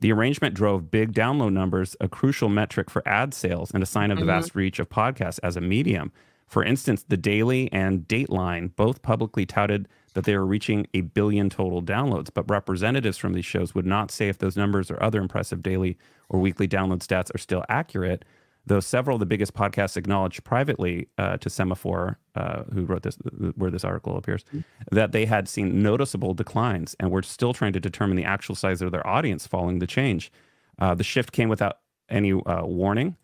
The 0.00 0.12
arrangement 0.12 0.54
drove 0.54 0.90
big 0.90 1.12
download 1.12 1.52
numbers, 1.52 1.94
a 2.00 2.08
crucial 2.08 2.48
metric 2.48 2.88
for 2.88 3.06
ad 3.06 3.34
sales 3.34 3.70
and 3.72 3.82
a 3.82 3.86
sign 3.86 4.10
of 4.10 4.16
the 4.16 4.22
mm-hmm. 4.22 4.40
vast 4.40 4.54
reach 4.54 4.78
of 4.78 4.88
podcasts 4.88 5.40
as 5.42 5.56
a 5.56 5.60
medium. 5.60 6.12
For 6.50 6.62
instance, 6.62 7.04
The 7.08 7.16
Daily 7.16 7.72
and 7.72 8.06
Dateline 8.06 8.74
both 8.76 9.00
publicly 9.02 9.46
touted 9.46 9.88
that 10.14 10.24
they 10.24 10.36
were 10.36 10.44
reaching 10.44 10.86
a 10.92 11.00
billion 11.02 11.48
total 11.48 11.80
downloads, 11.80 12.28
but 12.34 12.50
representatives 12.50 13.16
from 13.16 13.32
these 13.32 13.46
shows 13.46 13.74
would 13.74 13.86
not 13.86 14.10
say 14.10 14.28
if 14.28 14.38
those 14.38 14.56
numbers 14.56 14.90
or 14.90 15.02
other 15.02 15.20
impressive 15.20 15.62
daily 15.62 15.96
or 16.28 16.40
weekly 16.40 16.68
download 16.68 16.98
stats 16.98 17.34
are 17.34 17.38
still 17.38 17.64
accurate 17.68 18.24
though 18.66 18.80
several 18.80 19.16
of 19.16 19.20
the 19.20 19.26
biggest 19.26 19.54
podcasts 19.54 19.96
acknowledged 19.96 20.44
privately 20.44 21.08
uh, 21.18 21.36
to 21.38 21.48
Semafor, 21.48 22.16
uh, 22.34 22.62
who 22.72 22.84
wrote 22.84 23.02
this, 23.02 23.16
where 23.56 23.70
this 23.70 23.84
article 23.84 24.16
appears, 24.16 24.44
that 24.90 25.12
they 25.12 25.24
had 25.24 25.48
seen 25.48 25.82
noticeable 25.82 26.34
declines 26.34 26.94
and 27.00 27.10
were 27.10 27.22
still 27.22 27.52
trying 27.52 27.72
to 27.72 27.80
determine 27.80 28.16
the 28.16 28.24
actual 28.24 28.54
size 28.54 28.82
of 28.82 28.92
their 28.92 29.06
audience 29.06 29.46
following 29.46 29.78
the 29.78 29.86
change. 29.86 30.30
Uh, 30.78 30.94
the 30.94 31.04
shift 31.04 31.32
came 31.32 31.48
without 31.48 31.78
any 32.08 32.32
uh, 32.32 32.64
warning. 32.64 33.16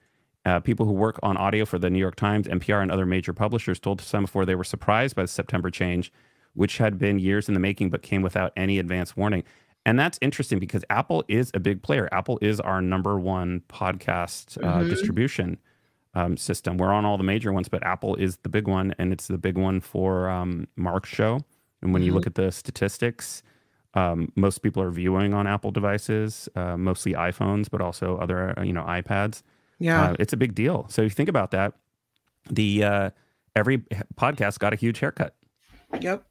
Uh, 0.47 0.61
people 0.61 0.87
who 0.87 0.93
work 0.93 1.19
on 1.25 1.37
audio 1.37 1.65
for 1.65 1.79
the 1.79 1.91
New 1.91 1.99
York 1.99 2.15
Times, 2.17 2.47
NPR, 2.47 2.81
and 2.81 2.91
other 2.93 3.05
major 3.05 3.33
publishers 3.33 3.81
told 3.81 4.01
Semafor 4.01 4.47
they 4.47 4.55
were 4.55 4.63
surprised 4.65 5.17
by 5.17 5.23
the 5.23 5.29
September 5.29 5.71
change, 5.71 6.13
which 6.55 6.79
had 6.79 6.99
been 6.99 7.19
years 7.19 7.49
in 7.49 7.55
the 7.55 7.61
making 7.61 7.91
but 7.91 8.01
came 8.03 8.23
without 8.23 8.53
any 8.57 8.79
advance 8.79 9.17
warning. 9.17 9.43
And 9.85 9.99
that's 9.99 10.19
interesting 10.23 10.59
because 10.61 10.85
Apple 10.89 11.25
is 11.29 11.51
a 11.53 11.59
big 11.61 11.83
player. 11.83 12.09
Apple 12.13 12.39
is 12.41 12.61
our 12.61 12.81
number 12.81 13.19
one 13.19 13.63
podcast 13.69 14.57
uh, 14.65 14.83
Mhm. 14.85 14.89
distribution 14.89 15.59
um, 16.15 16.37
system. 16.37 16.79
We're 16.79 16.93
on 16.95 17.05
all 17.05 17.19
the 17.19 17.25
major 17.25 17.53
ones, 17.53 17.69
but 17.69 17.83
Apple 17.85 18.15
is 18.17 18.39
the 18.39 18.49
big 18.49 18.67
one, 18.69 18.95
and 18.99 19.13
it's 19.13 19.27
the 19.27 19.37
big 19.39 19.59
one 19.59 19.81
for 19.81 20.31
um, 20.31 20.67
Mark's 20.77 21.11
show. 21.11 21.41
And 21.83 21.93
when 21.93 22.03
you 22.03 22.11
Mhm. 22.13 22.15
look 22.15 22.27
at 22.27 22.37
the 22.37 22.51
statistics, 22.53 23.43
um, 23.95 24.33
most 24.35 24.63
people 24.63 24.83
are 24.83 24.91
viewing 24.91 25.35
on 25.35 25.47
Apple 25.47 25.73
devices, 25.73 26.49
uh, 26.57 26.77
mostly 26.77 27.13
iPhones, 27.15 27.69
but 27.71 27.81
also 27.83 28.17
other 28.17 28.59
uh, 28.59 28.63
you 28.63 28.73
know 28.73 28.85
iPads. 28.85 29.43
Yeah. 29.79 30.11
Uh, 30.11 30.17
it's 30.19 30.33
a 30.33 30.37
big 30.37 30.55
deal. 30.55 30.87
So 30.89 31.03
if 31.03 31.13
you 31.13 31.15
think 31.15 31.29
about 31.29 31.51
that, 31.51 31.75
the 32.51 32.85
uh, 32.85 33.11
every 33.55 33.79
podcast 34.17 34.59
got 34.59 34.73
a 34.73 34.77
huge 34.77 34.99
haircut. 35.01 35.35
yep. 36.01 36.25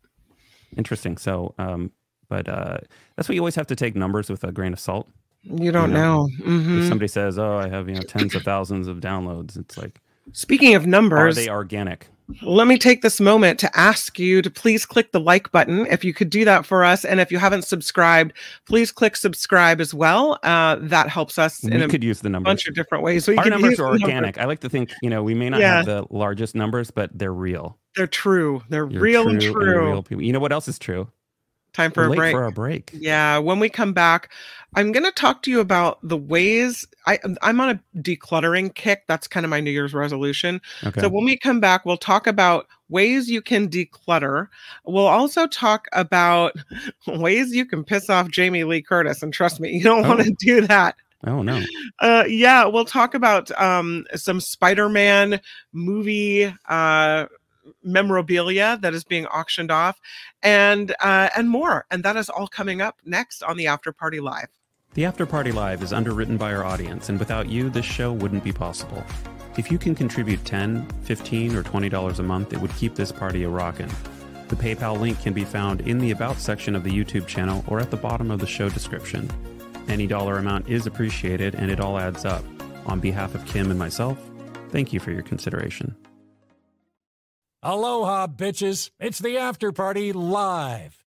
Interesting. 0.78 1.18
So, 1.18 1.54
um, 1.58 1.92
but 2.28 2.50
uh, 2.50 2.78
that's 3.16 3.30
why 3.30 3.36
you 3.36 3.42
always 3.42 3.56
have 3.56 3.68
to 3.68 3.76
take 3.76 3.96
numbers 3.96 4.30
with 4.30 4.44
a 4.44 4.52
grain 4.52 4.74
of 4.74 4.80
salt. 4.80 5.10
You 5.44 5.72
don't 5.72 5.94
know, 5.94 6.26
know. 6.40 6.46
Mhm. 6.46 6.80
If 6.80 6.88
somebody 6.88 7.08
says, 7.08 7.38
"Oh, 7.38 7.58
I 7.58 7.70
have 7.70 7.88
you 7.88 7.96
know 7.96 8.02
tens 8.02 8.34
of 8.34 8.42
thousands 8.44 8.88
of 8.88 9.00
downloads," 9.00 9.58
it's 9.58 9.78
like, 9.78 10.02
Speaking 10.32 10.74
of 10.74 10.88
numbers, 10.88 11.38
are 11.38 11.42
they 11.42 11.50
organic? 11.50 12.08
Let 12.42 12.68
me 12.68 12.78
take 12.78 13.02
this 13.02 13.20
moment 13.22 13.60
to 13.60 13.78
ask 13.78 14.18
you 14.18 14.42
to 14.42 14.50
please 14.50 14.86
click 14.86 15.12
the 15.12 15.20
like 15.20 15.52
button 15.52 15.86
if 15.88 16.04
you 16.04 16.14
could 16.14 16.30
do 16.30 16.44
that 16.46 16.66
for 16.66 16.84
us. 16.84 17.06
And 17.06 17.20
if 17.20 17.32
you 17.32 17.38
haven't 17.38 17.64
subscribed, 17.64 18.34
please 18.66 18.92
click 18.92 19.16
subscribe 19.16 19.80
as 19.80 19.94
well. 19.94 20.40
Uh, 20.44 20.78
that 20.82 21.10
helps 21.10 21.38
us 21.38 21.64
in 21.64 21.72
We 21.78 21.84
a 21.84 21.88
could 21.88 22.04
use 22.04 22.22
the 22.22 22.30
numbers. 22.30 22.50
bunch 22.50 22.68
of 22.68 22.76
different 22.76 23.04
ways. 23.04 23.28
We 23.28 23.38
Our 23.38 23.44
can 23.44 23.52
numbers 23.52 23.80
are 23.80 23.88
organic. 23.90 24.38
I 24.40 24.46
like 24.46 24.60
to 24.62 24.70
think, 24.70 24.92
you 25.02 25.10
know, 25.10 25.22
we 25.24 25.34
may 25.36 25.50
not 25.50 25.60
Yeah. 25.60 25.78
have 25.78 25.86
the 25.86 26.06
largest 26.10 26.56
numbers, 26.56 26.90
but 26.92 27.12
they're 27.14 27.34
real. 27.34 27.78
They're 27.96 28.08
true. 28.08 28.62
They're 28.70 28.90
You're 28.90 29.02
real 29.02 29.28
and 29.28 29.40
true 29.42 29.54
true. 29.54 29.86
real 29.92 30.04
people. 30.04 30.24
You 30.24 30.34
know 30.34 30.40
what 30.40 30.52
else 30.52 30.68
is 30.68 30.78
true? 30.80 31.08
Time 31.76 31.92
for 31.92 32.08
We're 32.08 32.14
a 32.14 32.16
break. 32.16 32.32
for 32.34 32.44
our 32.44 32.52
break. 32.52 32.92
Yeah, 32.94 33.38
when 33.38 33.60
we 33.60 33.68
come 33.68 33.92
back, 33.92 34.32
I'm 34.76 34.94
going 34.94 35.04
to 35.04 35.12
talk 35.12 35.42
to 35.44 35.52
you 35.52 35.60
about 35.60 36.00
the 36.02 36.16
ways 36.16 36.88
I 37.06 37.20
I'm 37.42 37.60
on 37.60 37.70
a 37.70 38.00
decluttering 38.02 38.74
kick. 38.74 39.04
That's 39.08 39.28
kind 39.28 39.46
of 39.46 39.50
my 39.50 39.60
New 39.60 39.72
Year's 39.72 39.94
resolution. 39.94 40.62
Okay. 40.86 41.02
So 41.02 41.10
when 41.10 41.26
we 41.26 41.36
come 41.38 41.60
back, 41.60 41.86
we'll 41.86 41.98
talk 41.98 42.28
about 42.28 42.68
ways 42.88 43.30
you 43.30 43.42
can 43.42 43.68
declutter. 43.68 44.48
We'll 44.86 45.06
also 45.08 45.48
talk 45.48 45.88
about 45.92 46.54
ways 47.08 47.54
you 47.54 47.66
can 47.66 47.84
piss 47.84 48.10
off 48.10 48.30
Jamie 48.30 48.64
Lee 48.64 48.82
Curtis. 48.82 49.22
And 49.22 49.34
trust 49.34 49.60
me, 49.60 49.72
you 49.72 49.84
don't 49.84 50.08
want 50.08 50.22
Oh. 50.22 50.24
to 50.24 50.36
do 50.40 50.62
that. 50.62 50.96
oh 51.28 51.42
no. 51.42 51.62
Uh, 52.00 52.24
yeah, 52.28 52.64
we'll 52.66 52.86
talk 52.86 53.16
about 53.16 53.52
um, 53.60 54.06
some 54.16 54.40
Spider-Man 54.40 55.42
movie 55.74 56.54
uh, 56.70 57.26
memorabilia 57.84 58.78
that 58.82 58.94
is 58.94 59.04
being 59.04 59.26
auctioned 59.28 59.72
off, 59.72 60.00
and 60.44 60.96
uh, 61.00 61.30
and 61.36 61.50
more. 61.50 61.86
And 61.92 62.04
that 62.04 62.16
is 62.16 62.30
all 62.30 62.48
coming 62.48 62.82
up 62.82 62.98
next 63.06 63.44
on 63.44 63.58
the 63.58 63.68
After 63.68 63.92
Party 63.92 64.20
Live. 64.20 64.48
The 64.94 65.06
After 65.06 65.26
Party 65.26 65.52
Live 65.52 65.84
is 65.84 65.92
underwritten 65.92 66.38
by 66.38 66.54
our 66.54 66.64
audience, 66.64 67.10
and 67.10 67.20
without 67.20 67.50
you, 67.50 67.70
this 67.70 67.86
show 67.86 68.14
wouldn't 68.14 68.44
be 68.44 68.54
possible. 68.54 69.04
If 69.58 69.72
you 69.72 69.78
can 69.78 69.96
contribute 69.96 70.44
10, 70.46 70.86
15, 71.04 71.56
or 71.56 71.64
$20 71.64 72.20
a 72.20 72.24
month, 72.24 72.54
it 72.54 72.60
would 72.60 72.76
keep 72.76 72.96
this 72.96 73.12
party 73.12 73.44
a 73.44 73.50
rockin'. 73.50 73.90
The 74.48 74.56
PayPal 74.56 75.00
link 75.00 75.22
can 75.22 75.34
be 75.34 75.44
found 75.44 75.82
in 75.82 75.98
the 75.98 76.12
About 76.12 76.38
section 76.38 76.76
of 76.76 76.84
the 76.84 76.92
YouTube 76.92 77.26
channel 77.26 77.64
or 77.68 77.80
at 77.80 77.90
the 77.90 77.98
bottom 77.98 78.32
of 78.32 78.40
the 78.40 78.48
show 78.48 78.70
description. 78.70 79.30
Any 79.88 80.08
dollar 80.08 80.38
amount 80.38 80.70
is 80.70 80.88
appreciated, 80.88 81.56
and 81.56 81.72
it 81.72 81.80
all 81.80 81.98
adds 81.98 82.26
up. 82.26 82.44
On 82.86 83.00
behalf 83.00 83.34
of 83.34 83.46
Kim 83.46 83.72
and 83.72 83.80
myself, 83.80 84.20
thank 84.70 84.94
you 84.94 85.00
for 85.00 85.12
your 85.12 85.24
consideration. 85.24 85.96
Aloha, 87.68 88.28
bitches. 88.28 88.92
It's 89.00 89.18
the 89.18 89.40
after 89.40 89.72
party 89.72 90.14
live. 90.14 91.04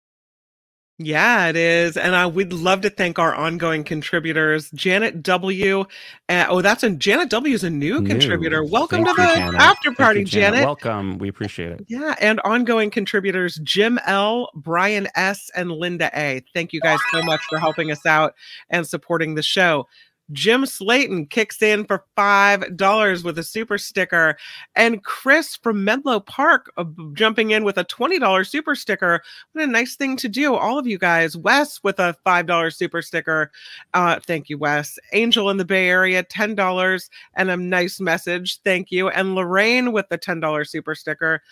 Yeah, 0.99 1.47
it 1.47 1.55
is. 1.55 1.97
And 1.97 2.17
uh, 2.17 2.29
we'd 2.35 2.53
love 2.53 2.81
to 2.81 2.91
thank 2.91 3.21
our 3.21 3.33
ongoing 3.33 3.85
contributors, 3.85 4.69
Janet 4.73 5.23
W. 5.23 5.85
Uh, 6.29 6.47
oh, 6.49 6.61
that's 6.61 6.83
a 6.83 6.91
Janet 6.91 7.31
W. 7.31 7.55
is 7.55 7.63
a 7.63 7.71
new, 7.71 8.01
New. 8.01 8.09
contributor. 8.09 8.65
Welcome 8.65 9.05
Thank 9.05 9.17
to 9.17 9.23
you, 9.23 9.29
the 9.29 9.35
Janet. 9.37 9.61
after 9.61 9.93
party, 9.93 10.21
you, 10.21 10.27
Janet. 10.27 10.65
Welcome. 10.65 11.19
We 11.19 11.29
appreciate 11.29 11.71
it. 11.71 11.85
Yeah, 11.87 12.17
and 12.21 12.41
ongoing 12.41 12.91
contributors 12.91 13.61
Jim 13.63 14.01
L, 14.05 14.51
Brian 14.57 15.07
S, 15.15 15.53
and 15.55 15.71
Linda 15.71 16.11
A. 16.13 16.43
Thank 16.53 16.73
you 16.73 16.81
guys 16.81 16.99
so 17.13 17.23
much 17.23 17.43
for 17.49 17.61
helping 17.61 17.93
us 17.93 18.05
out 18.05 18.35
and 18.69 18.85
supporting 18.85 19.37
the 19.37 19.45
show. 19.45 19.87
Jim 20.33 20.67
Slayton 20.67 21.27
kicks 21.27 21.63
in 21.63 21.85
for 21.85 22.05
$5 22.17 23.25
with 23.25 23.39
a 23.39 23.43
super 23.43 23.79
sticker. 23.79 24.37
And 24.77 25.03
Chris 25.03 25.57
from 25.57 25.85
Menlo 25.85 26.21
Park 26.21 26.71
uh, 26.77 26.85
jumping 27.15 27.51
in 27.51 27.65
with 27.65 27.79
a 27.79 27.85
$20 27.85 28.47
super 28.47 28.75
sticker. 28.75 29.23
What 29.53 29.65
a 29.65 29.67
nice 29.67 29.97
thing 29.97 30.17
to 30.19 30.29
do. 30.29 30.55
All 30.55 30.79
of 30.79 30.87
you 30.87 30.99
guys. 30.99 31.37
Wes 31.37 31.83
with 31.83 31.99
a 31.99 32.17
$5 32.27 32.75
super 32.75 33.03
sticker. 33.03 33.51
Uh, 33.95 34.21
thank 34.27 34.49
you, 34.49 34.59
Wes. 34.59 34.99
Angel 35.13 35.51
in 35.51 35.57
the 35.57 35.65
Bay 35.65 35.89
Area, 35.89 36.23
$10 36.23 37.09
and 37.35 37.51
a 37.51 37.57
nice 37.57 38.01
message. 38.01 38.61
Thank 38.63 38.91
you. 38.91 39.09
And 39.09 39.35
Lorraine 39.35 39.93
with 39.93 40.09
the 40.09 40.19
$10 40.19 40.69
super 40.69 40.95
sticker 40.95 41.43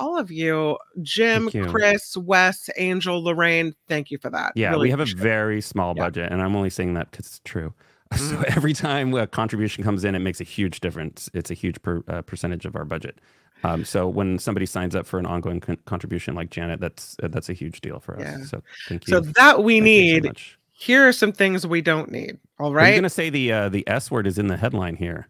all 0.00 0.16
of 0.16 0.30
you, 0.30 0.78
Jim, 1.02 1.50
you. 1.52 1.66
Chris, 1.66 2.16
Wes, 2.16 2.70
Angel, 2.76 3.20
Lorraine, 3.20 3.74
thank 3.88 4.12
you 4.12 4.18
for 4.18 4.30
that. 4.30 4.52
Yeah, 4.54 4.70
Really 4.70 4.82
we 4.86 4.90
have 4.90 5.00
a 5.00 5.06
very 5.06 5.60
small 5.60 5.92
Yeah. 5.96 6.04
budget, 6.04 6.30
and 6.30 6.40
I'm 6.40 6.54
only 6.54 6.70
saying 6.70 6.94
that 6.94 7.10
because 7.10 7.26
it's 7.26 7.40
true. 7.44 7.74
So 8.16 8.36
Mm. 8.36 8.56
every 8.56 8.72
time 8.72 9.12
a 9.14 9.26
contribution 9.26 9.84
comes 9.84 10.04
in, 10.04 10.14
it 10.14 10.20
makes 10.20 10.40
a 10.40 10.44
huge 10.44 10.80
difference. 10.80 11.28
It's 11.34 11.50
a 11.50 11.54
huge 11.54 11.80
per, 11.82 12.02
uh, 12.08 12.22
percentage 12.22 12.64
of 12.64 12.74
our 12.74 12.84
budget. 12.84 13.20
Um, 13.64 13.84
so 13.84 14.08
when 14.08 14.38
somebody 14.38 14.66
signs 14.66 14.94
up 14.96 15.06
for 15.06 15.18
an 15.18 15.26
ongoing 15.26 15.60
con- 15.60 15.78
contribution 15.84 16.34
like 16.34 16.48
Janet, 16.50 16.80
that's 16.80 17.16
uh, 17.22 17.28
that's 17.28 17.48
a 17.48 17.52
huge 17.52 17.80
deal 17.80 18.00
for 18.00 18.16
us. 18.16 18.22
Yeah. 18.22 18.44
So 18.44 18.62
thank 18.88 19.06
you. 19.06 19.12
So 19.14 19.20
that 19.20 19.62
we 19.64 19.80
Thank 19.80 19.88
you 19.88 20.14
so 20.14 20.20
need. 20.28 20.40
Here 20.72 21.08
are 21.08 21.12
some 21.12 21.32
things 21.32 21.66
we 21.66 21.82
don't 21.82 22.10
need. 22.10 22.38
All 22.60 22.72
right. 22.72 22.86
I'm 22.86 22.92
going 22.92 23.02
to 23.02 23.10
say 23.10 23.30
the 23.30 23.52
uh, 23.52 23.68
the 23.68 23.86
S 23.88 24.10
word 24.10 24.26
is 24.28 24.38
in 24.38 24.46
the 24.46 24.56
headline 24.56 24.94
here? 24.96 25.28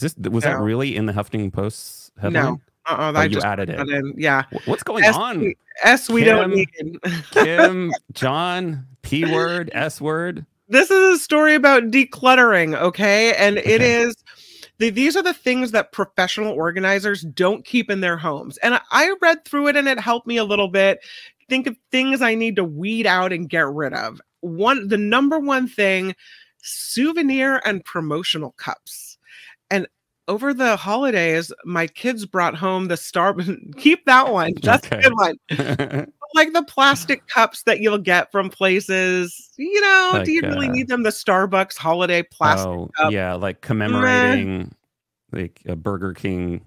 Is 0.00 0.14
this 0.14 0.30
was 0.32 0.42
that 0.44 0.58
really 0.58 0.96
in 0.96 1.04
the 1.06 1.12
Huffington 1.12 1.52
Post's 1.52 2.10
headline? 2.20 2.60
Uh-uh, 2.86 3.12
Oh, 3.14 3.18
I 3.18 3.24
you 3.24 3.30
just 3.30 3.44
added 3.46 3.68
it. 3.68 3.78
in. 3.88 4.14
Yeah. 4.16 4.44
What's 4.64 4.82
going 4.82 5.04
S, 5.04 5.14
on? 5.14 5.52
S 5.84 6.08
we 6.08 6.24
don't 6.24 6.50
Kim? 6.50 6.56
need. 6.86 7.02
Kim, 7.30 7.92
John, 8.14 8.86
P 9.02 9.30
word, 9.30 9.70
S 9.74 10.00
word. 10.00 10.46
This 10.70 10.90
is 10.90 11.16
a 11.16 11.22
story 11.22 11.54
about 11.54 11.84
decluttering, 11.90 12.78
okay? 12.80 13.34
And 13.34 13.58
it 13.58 13.82
Okay. 13.82 14.02
is 14.02 14.16
the, 14.78 14.90
these 14.90 15.16
are 15.16 15.22
the 15.22 15.34
things 15.34 15.72
that 15.72 15.92
professional 15.92 16.52
organizers 16.52 17.22
don't 17.22 17.64
keep 17.64 17.90
in 17.90 18.00
their 18.00 18.16
homes. 18.16 18.56
And 18.58 18.74
I, 18.74 18.80
I 18.90 19.14
read 19.20 19.44
through 19.44 19.68
it 19.68 19.76
and 19.76 19.88
it 19.88 20.00
helped 20.00 20.26
me 20.26 20.38
a 20.38 20.44
little 20.44 20.68
bit. 20.68 21.00
Think 21.48 21.66
of 21.66 21.76
things 21.90 22.22
I 22.22 22.34
need 22.34 22.56
to 22.56 22.64
weed 22.64 23.06
out 23.06 23.32
and 23.32 23.48
get 23.48 23.66
rid 23.66 23.92
of. 23.92 24.20
One, 24.40 24.88
the 24.88 24.96
number 24.96 25.38
one 25.38 25.68
thing, 25.68 26.14
souvenir 26.62 27.60
and 27.66 27.84
promotional 27.84 28.52
cups. 28.52 29.18
And 29.70 29.86
over 30.28 30.54
the 30.54 30.76
holidays, 30.76 31.52
my 31.64 31.88
kids 31.88 32.24
brought 32.24 32.54
home 32.54 32.86
the 32.86 32.96
star. 32.96 33.34
keep 33.76 34.04
that 34.06 34.32
one. 34.32 34.52
That's 34.62 34.86
Okay. 34.86 34.98
a 34.98 35.02
good 35.02 35.14
one 35.14 36.06
like 36.34 36.52
the 36.52 36.62
plastic 36.64 37.26
cups 37.28 37.62
that 37.64 37.80
you'll 37.80 37.98
get 37.98 38.30
from 38.30 38.50
places. 38.50 39.50
You 39.56 39.80
know, 39.80 40.22
do 40.24 40.32
you 40.32 40.42
really 40.42 40.68
uh, 40.68 40.72
need 40.72 40.88
them? 40.88 41.02
The 41.02 41.10
Starbucks 41.10 41.76
holiday 41.76 42.22
plastic. 42.22 42.68
oh, 42.68 42.90
cup. 42.96 43.12
yeah, 43.12 43.34
like 43.34 43.60
commemorating 43.60 44.74
like 45.32 45.62
a 45.66 45.76
Burger 45.76 46.12
King, 46.12 46.64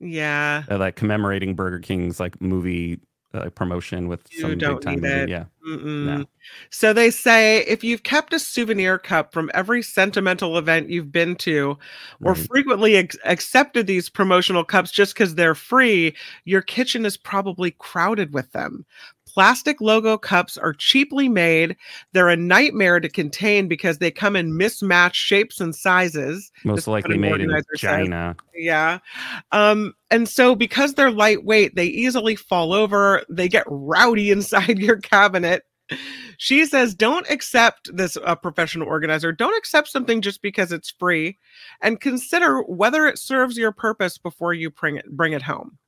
Yeah, 0.00 0.64
uh, 0.70 0.78
like 0.78 0.96
commemorating 0.96 1.54
Burger 1.54 1.80
King's 1.80 2.18
like 2.18 2.40
movie 2.40 3.00
uh, 3.34 3.50
promotion 3.50 4.08
with 4.08 4.20
You 4.30 4.40
some 4.40 4.50
big 4.50 4.58
don't 4.60 4.80
time 4.80 5.00
movie. 5.00 5.14
it. 5.14 5.28
Yeah. 5.28 5.44
Mm-mm. 5.66 6.26
So 6.70 6.94
they 6.94 7.10
say 7.10 7.58
if 7.66 7.84
you've 7.84 8.02
kept 8.02 8.32
a 8.32 8.38
souvenir 8.38 8.98
cup 8.98 9.32
from 9.34 9.50
every 9.52 9.82
sentimental 9.82 10.56
event 10.56 10.88
you've 10.88 11.12
been 11.12 11.36
to, 11.36 11.76
or 12.22 12.32
Right. 12.32 12.46
frequently 12.48 12.96
ex- 12.96 13.18
accepted 13.26 13.86
these 13.86 14.08
promotional 14.08 14.64
cups 14.64 14.90
just 14.90 15.12
because 15.14 15.34
they're 15.34 15.54
free, 15.54 16.16
your 16.46 16.62
kitchen 16.62 17.04
is 17.04 17.18
probably 17.18 17.72
crowded 17.72 18.32
with 18.32 18.50
them. 18.52 18.86
Plastic 19.38 19.80
logo 19.80 20.18
cups 20.18 20.58
are 20.58 20.72
cheaply 20.72 21.28
made. 21.28 21.76
They're 22.12 22.28
a 22.28 22.34
nightmare 22.34 22.98
to 22.98 23.08
contain 23.08 23.68
because 23.68 23.98
they 23.98 24.10
come 24.10 24.34
in 24.34 24.56
mismatched 24.56 25.24
shapes 25.24 25.60
and 25.60 25.76
sizes. 25.76 26.50
Most 26.64 26.88
likely 26.88 27.18
made 27.18 27.40
in 27.40 27.42
organizer 27.42 27.64
says. 27.76 27.80
China. 27.80 28.34
Yeah. 28.56 28.98
Um, 29.52 29.94
and 30.10 30.28
so 30.28 30.56
because 30.56 30.94
they're 30.94 31.12
lightweight, 31.12 31.76
they 31.76 31.86
easily 31.86 32.34
fall 32.34 32.72
over, 32.72 33.22
they 33.28 33.48
get 33.48 33.62
rowdy 33.68 34.30
inside 34.32 34.80
your 34.80 34.96
cabinet. 34.96 35.62
She 36.38 36.66
says, 36.66 36.92
don't 36.92 37.30
accept 37.30 37.96
this 37.96 38.16
uh, 38.24 38.34
professional 38.34 38.88
organizer. 38.88 39.30
Don't 39.30 39.56
accept 39.56 39.86
something 39.86 40.20
just 40.20 40.42
because 40.42 40.72
it's 40.72 40.90
free 40.90 41.38
and 41.80 42.00
consider 42.00 42.62
whether 42.62 43.06
it 43.06 43.20
serves 43.20 43.56
your 43.56 43.70
purpose 43.70 44.18
before 44.18 44.52
you 44.52 44.70
bring 44.70 44.96
it, 44.96 45.08
bring 45.12 45.32
it 45.32 45.42
home. 45.42 45.78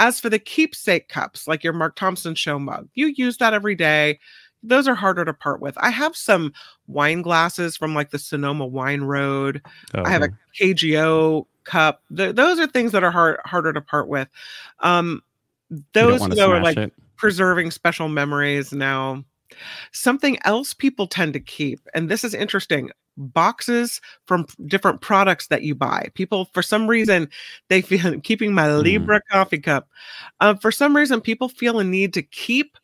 As 0.00 0.18
for 0.18 0.30
the 0.30 0.38
keepsake 0.38 1.08
cups, 1.10 1.46
like 1.46 1.62
your 1.62 1.74
Mark 1.74 1.94
Thompson 1.94 2.34
show 2.34 2.58
mug, 2.58 2.88
you 2.94 3.08
use 3.08 3.36
that 3.36 3.52
every 3.52 3.74
day. 3.74 4.18
Those 4.62 4.88
are 4.88 4.94
harder 4.94 5.26
to 5.26 5.34
part 5.34 5.60
with. 5.60 5.76
I 5.76 5.90
have 5.90 6.16
some 6.16 6.54
wine 6.86 7.20
glasses 7.20 7.76
from 7.76 7.94
like 7.94 8.10
the 8.10 8.18
Sonoma 8.18 8.66
Wine 8.66 9.02
Road. 9.02 9.60
Oh, 9.94 10.02
I 10.04 10.10
have 10.10 10.22
a. 10.22 10.30
KGO 10.58 11.46
cup. 11.64 12.02
Th- 12.16 12.34
those 12.34 12.58
are 12.58 12.66
things 12.66 12.92
that 12.92 13.04
are 13.04 13.10
hard 13.10 13.40
harder 13.44 13.72
to 13.72 13.80
part 13.80 14.08
with. 14.08 14.28
Um, 14.80 15.22
those 15.92 16.26
though 16.28 16.50
are 16.50 16.62
like 16.62 16.76
it. 16.76 16.92
preserving 17.16 17.70
special 17.70 18.08
memories 18.08 18.72
now. 18.72 19.24
Something 19.92 20.38
else 20.44 20.72
people 20.72 21.06
tend 21.06 21.34
to 21.34 21.40
keep, 21.40 21.80
and 21.94 22.08
this 22.08 22.24
is 22.24 22.34
interesting 22.34 22.90
boxes 23.20 24.00
from 24.26 24.46
different 24.66 25.00
products 25.00 25.46
that 25.48 25.62
you 25.62 25.74
buy. 25.74 26.08
People, 26.14 26.46
for 26.52 26.62
some 26.62 26.86
reason, 26.88 27.28
they 27.68 27.80
feel 27.82 28.18
keeping 28.22 28.52
my 28.54 28.66
Mm. 28.66 28.82
Libra 28.82 29.20
coffee 29.30 29.58
cup. 29.58 29.88
Uh, 30.40 30.54
for 30.54 30.72
some 30.72 30.96
reason, 30.96 31.20
people 31.20 31.48
feel 31.48 31.78
a 31.78 31.84
need 31.84 32.12
to 32.14 32.22
keep 32.22 32.76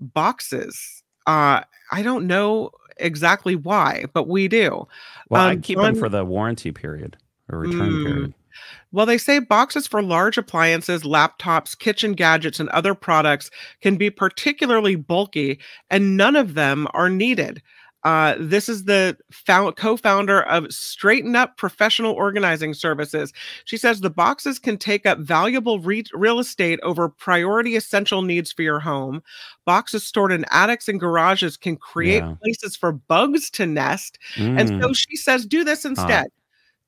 boxes. 0.00 1.02
Uh, 1.26 1.60
I 1.92 2.02
don't 2.02 2.26
know 2.26 2.70
exactly 2.96 3.56
why, 3.56 4.06
but 4.12 4.28
we 4.28 4.48
do. 4.48 4.86
Well, 5.28 5.42
I 5.42 5.52
um, 5.52 5.60
keep 5.62 5.76
John- 5.78 5.84
them 5.92 5.96
for 5.96 6.08
the 6.08 6.24
warranty 6.24 6.72
period 6.72 7.16
or 7.50 7.58
return 7.60 7.90
Mm. 7.92 8.06
period. 8.06 8.34
Well, 8.90 9.06
they 9.06 9.18
say 9.18 9.38
boxes 9.38 9.86
for 9.86 10.02
large 10.02 10.36
appliances, 10.36 11.02
laptops, 11.04 11.78
kitchen 11.78 12.14
gadgets, 12.14 12.58
and 12.58 12.68
other 12.70 12.94
products 12.94 13.50
can 13.82 13.96
be 13.96 14.10
particularly 14.10 14.96
bulky, 14.96 15.60
and 15.90 16.16
none 16.16 16.34
of 16.34 16.54
them 16.54 16.88
are 16.92 17.08
needed. 17.10 17.62
Uh, 18.04 18.36
this 18.38 18.68
is 18.68 18.84
the 18.84 19.16
found, 19.32 19.76
co-founder 19.76 20.42
of 20.42 20.72
Straighten 20.72 21.34
Up 21.34 21.56
Professional 21.56 22.12
Organizing 22.12 22.72
Services. 22.72 23.32
She 23.64 23.76
says 23.76 24.00
the 24.00 24.08
boxes 24.08 24.58
can 24.58 24.78
take 24.78 25.04
up 25.04 25.18
valuable 25.18 25.80
re- 25.80 26.04
real 26.12 26.38
estate 26.38 26.78
over 26.82 27.08
priority 27.08 27.74
essential 27.76 28.22
needs 28.22 28.52
for 28.52 28.62
your 28.62 28.78
home. 28.78 29.22
Boxes 29.66 30.04
stored 30.04 30.32
in 30.32 30.44
attics 30.50 30.88
and 30.88 31.00
garages 31.00 31.56
can 31.56 31.76
create 31.76 32.22
Yeah. 32.22 32.34
places 32.40 32.76
for 32.76 32.92
bugs 32.92 33.50
to 33.50 33.66
nest. 33.66 34.18
And 34.36 34.68
Mm. 34.70 34.82
so 34.82 34.92
she 34.92 35.16
says, 35.16 35.44
do 35.44 35.64
this 35.64 35.84
instead. 35.84 36.26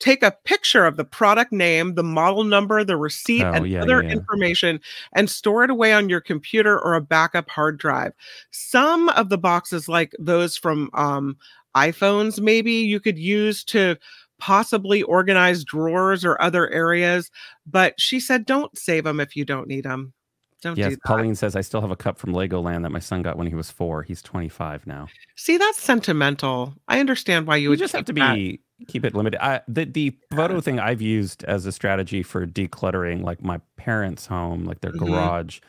Take 0.01 0.23
a 0.23 0.35
picture 0.45 0.87
of 0.87 0.97
the 0.97 1.05
product 1.05 1.53
name, 1.53 1.95
the 1.95 2.03
model 2.03 2.43
number, 2.43 2.83
the 2.83 2.97
receipt, 2.97 3.45
Oh, 3.45 3.53
and 3.53 3.67
yeah, 3.69 3.83
other 3.83 4.03
yeah. 4.03 4.11
information, 4.11 4.81
and 5.15 5.31
store 5.31 5.63
it 5.63 5.71
away 5.71 5.93
on 5.93 6.09
your 6.09 6.21
computer 6.21 6.81
or 6.81 6.95
a 6.95 7.01
backup 7.01 7.49
hard 7.49 7.79
drive. 7.79 8.13
Some 8.51 9.09
of 9.11 9.29
the 9.29 9.39
boxes, 9.39 9.89
like 9.89 10.13
those 10.19 10.57
from 10.57 10.91
um, 10.95 11.37
iPhones, 11.77 12.41
maybe 12.41 12.73
you 12.73 12.99
could 12.99 13.19
use 13.19 13.63
to 13.65 13.97
possibly 14.39 15.03
organize 15.03 15.65
drawers 15.65 16.25
or 16.25 16.41
other 16.41 16.69
areas. 16.71 17.31
But 17.67 18.01
she 18.01 18.19
said, 18.21 18.47
don't 18.47 18.77
save 18.77 19.05
them 19.05 19.21
if 19.21 19.37
you 19.37 19.45
don't 19.45 19.69
need 19.69 19.85
them. 19.85 20.15
Don't 20.63 20.75
do 20.75 20.81
Yes, 20.81 20.93
that. 20.93 21.03
Pauline 21.05 21.35
says 21.35 21.57
I 21.57 21.61
still 21.61 21.81
have 21.81 21.91
a 21.91 21.97
cup 21.97 22.19
from 22.19 22.33
Legoland 22.33 22.83
that 22.83 22.91
my 22.91 22.99
son 22.99 23.23
got 23.23 23.37
when 23.39 23.47
he 23.47 23.55
was 23.55 23.71
four. 23.71 24.03
He's 24.03 24.21
25 24.23 24.87
now. 24.87 25.09
See, 25.37 25.57
that's 25.59 25.83
sentimental. 25.83 26.75
I 26.89 27.01
understand 27.01 27.47
why 27.47 27.57
you 27.57 27.65
You, 27.65 27.71
would 27.71 27.79
just 27.79 27.95
have 27.95 28.05
to 28.07 28.13
that. 28.15 28.35
be 28.35 28.61
keep 28.89 29.05
it 29.05 29.15
limited. 29.15 29.43
I, 29.45 29.61
the 29.69 29.85
the 29.85 30.17
photo 30.35 30.61
thing 30.61 30.79
I've 30.79 31.01
used 31.03 31.45
as 31.45 31.67
a 31.67 31.73
strategy 31.73 32.23
for 32.23 32.47
decluttering, 32.47 33.23
like 33.23 33.43
my 33.43 33.61
parents' 33.77 34.27
home, 34.27 34.65
like 34.65 34.81
their 34.81 34.93
Mhm. 34.93 35.07
garage. 35.09 35.61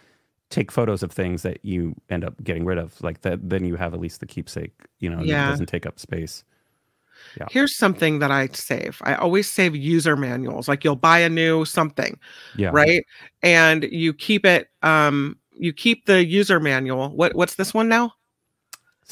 Take 0.49 0.69
photos 0.71 1.01
of 1.01 1.11
things 1.13 1.43
that 1.43 1.59
you 1.63 1.95
end 2.09 2.25
up 2.25 2.41
getting 2.43 2.65
rid 2.65 2.77
of, 2.77 3.01
like 3.01 3.21
that. 3.21 3.49
Then 3.49 3.63
you 3.63 3.77
have 3.77 3.93
at 3.93 4.01
least 4.01 4.19
the 4.19 4.25
keepsake. 4.25 4.73
You 4.99 5.09
know, 5.09 5.21
Yeah. 5.23 5.47
it 5.47 5.51
doesn't 5.51 5.67
take 5.67 5.85
up 5.85 5.97
space. 5.97 6.43
Yeah. 7.37 7.45
Here's 7.51 7.77
something 7.77 8.19
that 8.19 8.31
I 8.31 8.47
save. 8.51 8.99
I 9.03 9.15
always 9.15 9.49
save 9.49 9.75
user 9.75 10.17
manuals. 10.17 10.67
Like 10.67 10.83
you'll 10.83 10.95
buy 10.95 11.19
a 11.19 11.29
new 11.29 11.63
something, 11.65 12.19
Yeah, 12.57 12.71
right? 12.73 13.05
And 13.43 13.83
you 13.85 14.13
keep 14.13 14.45
it 14.45 14.69
um 14.81 15.37
you 15.57 15.71
keep 15.71 16.05
the 16.05 16.25
user 16.25 16.59
manual. 16.59 17.15
What 17.15 17.35
what's 17.35 17.55
this 17.55 17.73
one 17.73 17.87
now? 17.87 18.13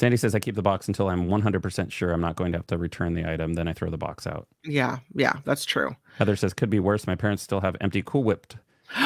Sandy 0.00 0.16
says 0.16 0.34
I 0.34 0.38
keep 0.38 0.54
the 0.54 0.62
box 0.62 0.88
until 0.88 1.10
I'm 1.10 1.28
100% 1.28 1.92
sure 1.92 2.12
I'm 2.12 2.22
not 2.22 2.34
going 2.34 2.52
to 2.52 2.58
have 2.58 2.66
to 2.68 2.78
return 2.78 3.12
the 3.12 3.30
item. 3.30 3.52
Then 3.52 3.68
I 3.68 3.74
throw 3.74 3.90
the 3.90 3.98
box 3.98 4.26
out. 4.26 4.48
Yeah, 4.64 5.00
yeah, 5.14 5.34
that's 5.44 5.66
true. 5.66 5.94
Heather 6.16 6.36
says 6.36 6.54
could 6.54 6.70
be 6.70 6.80
worse. 6.80 7.06
My 7.06 7.14
parents 7.14 7.42
still 7.42 7.60
have 7.60 7.76
empty 7.82 8.02
Cool 8.06 8.24
Whip 8.24 8.54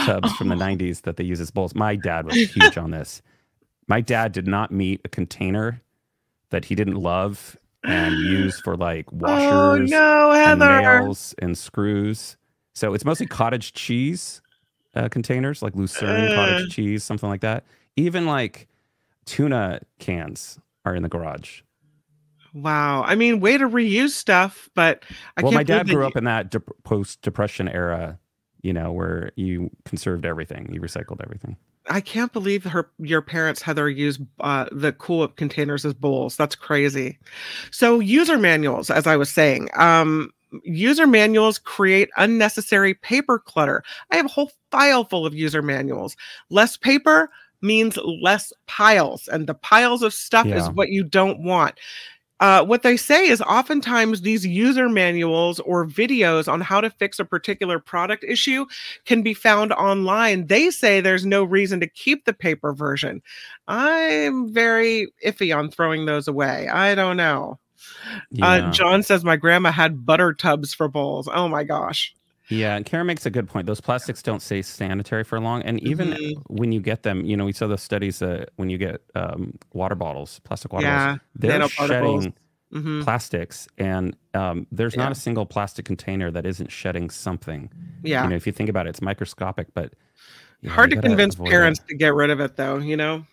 tubs 0.05 0.33
from 0.35 0.51
the 0.51 0.55
90s 0.55 1.03
that 1.03 1.17
they 1.17 1.25
use 1.25 1.41
as 1.41 1.51
bowls. 1.51 1.75
My 1.75 1.97
dad 1.97 2.27
was 2.27 2.37
huge 2.37 2.79
on 2.79 2.93
this. 2.93 3.23
My 3.89 4.01
dad 4.01 4.31
did 4.31 4.47
not 4.47 4.71
meet 4.71 5.01
a 5.05 5.09
container 5.09 5.83
that 6.51 6.65
he 6.65 6.77
didn't 6.77 6.95
love 6.95 7.57
and 7.83 8.15
use 8.15 8.61
for 8.61 8.77
like 8.77 9.07
Oh 9.13 9.17
washers 9.17 9.91
no, 9.91 10.31
and 10.31 10.61
nails 10.61 11.35
and 11.39 11.59
screws. 11.59 12.37
So 12.73 12.95
it's 12.95 13.05
mostly 13.05 13.27
cottage 13.27 13.73
cheese 13.73 14.41
uh, 14.95 15.09
containers, 15.09 15.61
like 15.61 15.75
Lucerne 15.75 16.29
Ugh. 16.29 16.35
cottage 16.37 16.71
cheese, 16.73 17.03
something 17.03 17.29
like 17.29 17.41
that. 17.41 17.65
Even 17.97 18.27
like 18.27 18.69
tuna 19.25 19.81
cans 19.99 20.61
are 20.85 20.95
in 20.95 21.03
the 21.03 21.09
garage. 21.09 21.63
Wow. 22.53 23.03
I 23.03 23.17
mean, 23.17 23.41
way 23.41 23.59
to 23.59 23.69
reuse 23.69 24.11
stuff, 24.11 24.69
but 24.75 25.05
I 25.37 25.43
well, 25.43 25.53
my 25.53 25.65
dad 25.65 25.87
grew 25.89 26.03
you- 26.03 26.07
up 26.07 26.17
in 26.17 26.25
that 26.25 26.51
dep 26.51 26.69
post 26.85 27.21
depression 27.23 27.69
era, 27.69 28.19
you 28.63 28.73
know, 28.73 28.93
where 28.93 29.33
you 29.37 29.71
conserved 29.85 30.25
everything, 30.25 30.71
you 30.73 30.81
recycled 30.81 31.21
everything. 31.23 31.57
I 31.91 32.01
can't 32.01 32.33
believe 32.33 32.65
her 32.65 32.91
your 32.99 33.21
parents 33.21 33.61
Heather 33.61 33.83
her 33.83 33.91
use 33.91 34.19
uh, 34.41 34.67
the 34.73 34.93
Cool 34.93 35.19
Whip 35.21 35.37
containers 35.37 35.85
as 35.85 35.93
bowls. 35.93 36.37
That's 36.37 36.55
crazy. 36.55 37.19
So 37.71 38.01
user 38.01 38.39
manuals, 38.39 38.89
as 38.89 39.07
I 39.07 39.17
was 39.17 39.31
saying, 39.31 39.69
um, 39.75 40.31
user 40.63 41.07
manuals 41.07 41.59
create 41.59 42.09
unnecessary 42.17 42.95
paper 42.95 43.39
clutter. 43.39 43.83
I 44.11 44.17
have 44.17 44.27
a 44.27 44.31
whole 44.31 44.51
file 44.71 45.05
full 45.05 45.27
of 45.27 45.35
user 45.35 45.61
manuals. 45.61 46.17
Less 46.49 46.77
paper 46.77 47.29
means 47.65 47.99
less 48.23 48.53
piles, 48.67 49.27
and 49.29 49.47
the 49.47 49.55
piles 49.55 50.03
of 50.03 50.15
stuff 50.15 50.47
is 50.47 50.69
what 50.71 50.91
you 50.91 51.03
don't 51.03 51.43
want. 51.43 51.75
Uh, 52.41 52.65
what 52.65 52.83
they 52.83 52.97
say 52.97 53.27
is 53.27 53.41
oftentimes 53.43 54.21
these 54.21 54.45
user 54.45 54.89
manuals 54.89 55.61
or 55.61 55.87
videos 55.87 56.53
on 56.53 56.61
how 56.61 56.81
to 56.81 56.91
fix 56.91 57.19
a 57.19 57.25
particular 57.25 57.79
product 57.79 58.25
issue 58.25 58.67
can 59.07 59.23
be 59.23 59.33
found 59.33 59.73
online. 59.73 60.47
They 60.47 60.71
say 60.71 61.01
there's 61.01 61.25
no 61.25 61.45
reason 61.45 61.81
to 61.81 61.87
keep 61.87 62.25
the 62.25 62.35
paper 62.35 62.75
version. 62.75 63.23
I'm 63.69 64.53
very 64.53 65.13
iffy 65.25 65.57
on 65.57 65.71
throwing 65.71 66.07
those 66.07 66.29
away. 66.29 66.69
I 66.69 66.95
don't 66.95 67.17
know. 67.17 67.59
Yeah. 68.31 68.47
Uh, 68.47 68.73
John 68.73 69.03
says 69.03 69.25
my 69.25 69.37
grandma 69.37 69.71
had 69.71 70.05
butter 70.05 70.35
tubs 70.35 70.75
for 70.75 70.89
bowls. 70.89 71.29
Oh 71.33 71.49
my 71.49 71.65
gosh. 71.65 72.15
Yeah, 72.51 72.77
and 72.77 72.85
Karen 72.85 73.07
makes 73.07 73.25
a 73.25 73.31
good 73.31 73.49
point. 73.49 73.67
Those 73.67 73.81
plastics 73.81 74.23
don't 74.23 74.41
stay 74.41 74.61
sanitary 74.63 75.25
for 75.25 75.41
long, 75.41 75.63
and 75.63 75.81
even 75.83 76.11
Mhm. 76.11 76.43
when 76.49 76.73
you 76.73 76.81
get 76.81 77.03
them, 77.03 77.25
you 77.25 77.37
know, 77.37 77.47
we 77.47 77.53
saw 77.53 77.67
those 77.67 77.83
studies 77.83 78.19
that 78.19 78.51
when 78.57 78.69
you 78.69 78.77
get 78.77 79.01
um, 79.15 79.59
water 79.73 79.95
bottles, 79.95 80.41
plastic 80.41 80.73
water 80.73 80.87
Yeah, 80.87 81.07
bottles, 81.07 81.21
they're 81.37 81.69
shedding 81.89 82.35
hmm 82.71 83.01
plastics, 83.03 83.67
and 83.79 84.15
um, 84.35 84.67
there's 84.71 84.95
Yeah. 84.95 85.05
not 85.05 85.13
a 85.13 85.15
single 85.15 85.47
plastic 85.47 85.85
container 85.87 86.31
that 86.31 86.45
isn't 86.45 86.71
shedding 86.71 87.09
something. 87.09 87.71
Yeah. 88.03 88.25
You 88.25 88.29
know, 88.31 88.37
if 88.37 88.47
you 88.47 88.53
think 88.53 88.69
about 88.69 88.87
it, 88.87 88.91
it's 88.91 89.01
microscopic, 89.03 89.69
but 89.75 89.95
Hard 90.69 90.91
to 90.91 90.97
convince 91.01 91.37
parents 91.37 91.81
to 91.89 91.95
get 91.97 92.15
rid 92.15 92.31
of 92.31 92.41
it, 92.41 92.57
though. 92.57 92.79
You 92.79 92.97
know. 92.97 93.27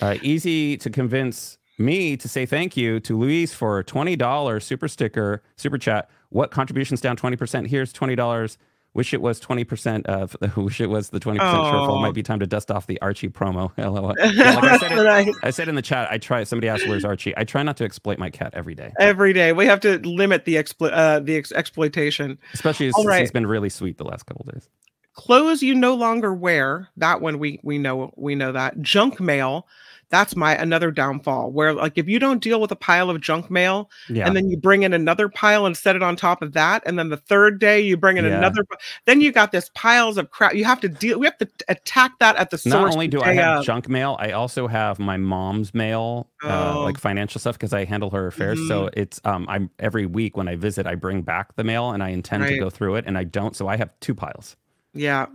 Uh, 0.00 0.16
easy 0.20 0.76
to 0.78 0.90
convince 0.90 1.58
me 1.78 2.16
to 2.16 2.28
say 2.28 2.46
thank 2.46 2.76
you 2.76 3.00
to 3.00 3.16
Luis 3.18 3.52
for 3.54 3.78
a 3.80 3.84
twenty 3.84 4.14
dollars 4.16 4.64
super 4.64 4.88
sticker, 4.88 5.42
super 5.56 5.78
chat. 5.78 6.08
What 6.32 6.50
contributions 6.50 7.00
down 7.00 7.16
twenty 7.16 7.36
percent? 7.36 7.68
Here's 7.68 7.92
twenty 7.92 8.14
dollars. 8.16 8.58
Wish 8.94 9.14
it 9.14 9.22
was 9.22 9.40
twenty 9.40 9.64
percent 9.64 10.06
of. 10.06 10.36
Wish 10.56 10.80
it 10.80 10.88
was 10.88 11.10
the 11.10 11.20
twenty 11.20 11.38
percent 11.38 11.56
shortfall. 11.58 12.00
Might 12.02 12.14
be 12.14 12.22
time 12.22 12.40
to 12.40 12.46
dust 12.46 12.70
off 12.70 12.86
the 12.86 13.00
Archie 13.00 13.28
promo. 13.28 13.70
LOL. 13.78 14.14
Yeah, 14.34 14.54
like 14.56 14.64
I 14.64 14.78
said, 14.78 15.26
it. 15.28 15.36
I 15.42 15.50
said 15.50 15.68
in 15.68 15.74
the 15.76 15.82
chat. 15.82 16.10
I 16.10 16.18
try. 16.18 16.44
Somebody 16.44 16.68
asked, 16.68 16.86
"Where's 16.88 17.04
Archie?" 17.04 17.32
I 17.36 17.44
try 17.44 17.62
not 17.62 17.76
to 17.78 17.84
exploit 17.84 18.18
my 18.18 18.28
cat 18.30 18.52
every 18.54 18.74
day, 18.74 18.92
Every 18.98 19.32
day 19.32 19.52
we 19.52 19.66
have 19.66 19.80
to 19.80 19.98
limit 20.00 20.44
the 20.44 20.56
explo- 20.56 20.92
uh, 20.92 21.20
the 21.20 21.36
ex- 21.36 21.52
exploitation. 21.52 22.38
especially 22.54 22.90
since 22.92 23.06
right. 23.06 23.20
he's 23.20 23.30
been 23.30 23.46
really 23.46 23.68
sweet 23.70 23.98
the 23.98 24.04
last 24.04 24.24
couple 24.26 24.44
days. 24.52 24.68
clothes 25.14 25.62
you 25.62 25.74
no 25.74 25.94
longer 25.94 26.32
wear 26.34 26.88
that 26.96 27.20
one 27.20 27.38
we 27.38 27.60
we 27.62 27.78
know 27.78 28.12
we 28.16 28.34
know 28.34 28.52
that 28.52 28.80
junk 28.80 29.20
mail 29.20 29.66
that's 30.12 30.36
my 30.36 30.54
another 30.54 30.90
downfall 30.92 31.50
where 31.50 31.72
like 31.72 31.96
if 31.96 32.06
you 32.06 32.20
don't 32.20 32.40
deal 32.42 32.60
with 32.60 32.70
a 32.70 32.76
pile 32.76 33.10
of 33.10 33.20
junk 33.20 33.50
mail 33.50 33.90
Yeah. 34.08 34.26
and 34.26 34.36
then 34.36 34.48
you 34.48 34.56
bring 34.56 34.84
in 34.84 34.92
another 34.92 35.28
pile 35.28 35.66
and 35.66 35.76
set 35.76 35.96
it 35.96 36.02
on 36.02 36.14
top 36.14 36.42
of 36.42 36.52
that 36.52 36.82
and 36.86 36.96
then 36.98 37.08
the 37.08 37.16
third 37.16 37.58
day 37.58 37.80
you 37.80 37.96
bring 37.96 38.18
in 38.18 38.24
Yeah. 38.26 38.36
another 38.38 38.64
then 39.06 39.20
you 39.22 39.32
got 39.32 39.50
this 39.50 39.70
piles 39.74 40.18
of 40.18 40.30
crap 40.30 40.54
you 40.54 40.64
have 40.64 40.80
to 40.82 40.88
deal 40.88 41.18
we 41.18 41.26
have 41.26 41.38
to 41.38 41.48
attack 41.68 42.12
that 42.20 42.36
at 42.36 42.50
the 42.50 42.58
source 42.58 42.72
Not 42.74 42.92
only 42.92 43.08
do 43.08 43.20
I 43.22 43.32
have 43.32 43.60
of. 43.60 43.64
junk 43.64 43.88
mail, 43.88 44.16
I 44.20 44.32
also 44.32 44.68
have 44.68 44.98
my 44.98 45.16
mom's 45.16 45.72
mail, 45.74 46.28
uh, 46.44 46.74
Oh. 46.76 46.82
like 46.84 46.98
financial 46.98 47.40
stuff, 47.40 47.56
because 47.56 47.72
I 47.72 47.84
handle 47.86 48.10
her 48.10 48.26
affairs. 48.26 48.58
So 48.68 48.90
it's 48.92 49.18
um, 49.24 49.46
I'm 49.48 49.70
every 49.78 50.04
week 50.04 50.36
when 50.36 50.46
I 50.46 50.56
visit, 50.56 50.86
I 50.86 50.94
bring 50.94 51.22
back 51.22 51.56
the 51.56 51.64
mail, 51.64 51.90
and 51.92 52.02
I 52.02 52.10
intend 52.10 52.44
to 52.46 52.58
go 52.58 52.68
through 52.68 52.96
it, 52.96 53.04
and 53.06 53.16
I 53.16 53.24
don't. 53.24 53.56
So 53.56 53.66
I 53.68 53.76
have 53.78 53.88
two 54.00 54.14
piles. 54.14 54.56
Yeah. 54.92 55.26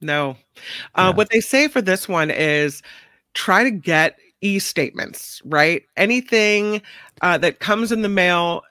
No. 0.00 0.36
Uh, 0.94 1.08
Yeah. 1.10 1.10
What 1.10 1.30
they 1.30 1.40
say 1.40 1.66
for 1.68 1.82
this 1.82 2.08
one 2.08 2.30
is 2.30 2.82
try 3.34 3.64
to 3.64 3.70
get 3.70 4.18
e 4.40 4.58
statements, 4.58 5.40
right? 5.44 5.82
Anything 5.96 6.82
uh, 7.22 7.38
that 7.38 7.60
comes 7.60 7.92
in 7.92 8.02
the 8.02 8.08
mail, 8.08 8.62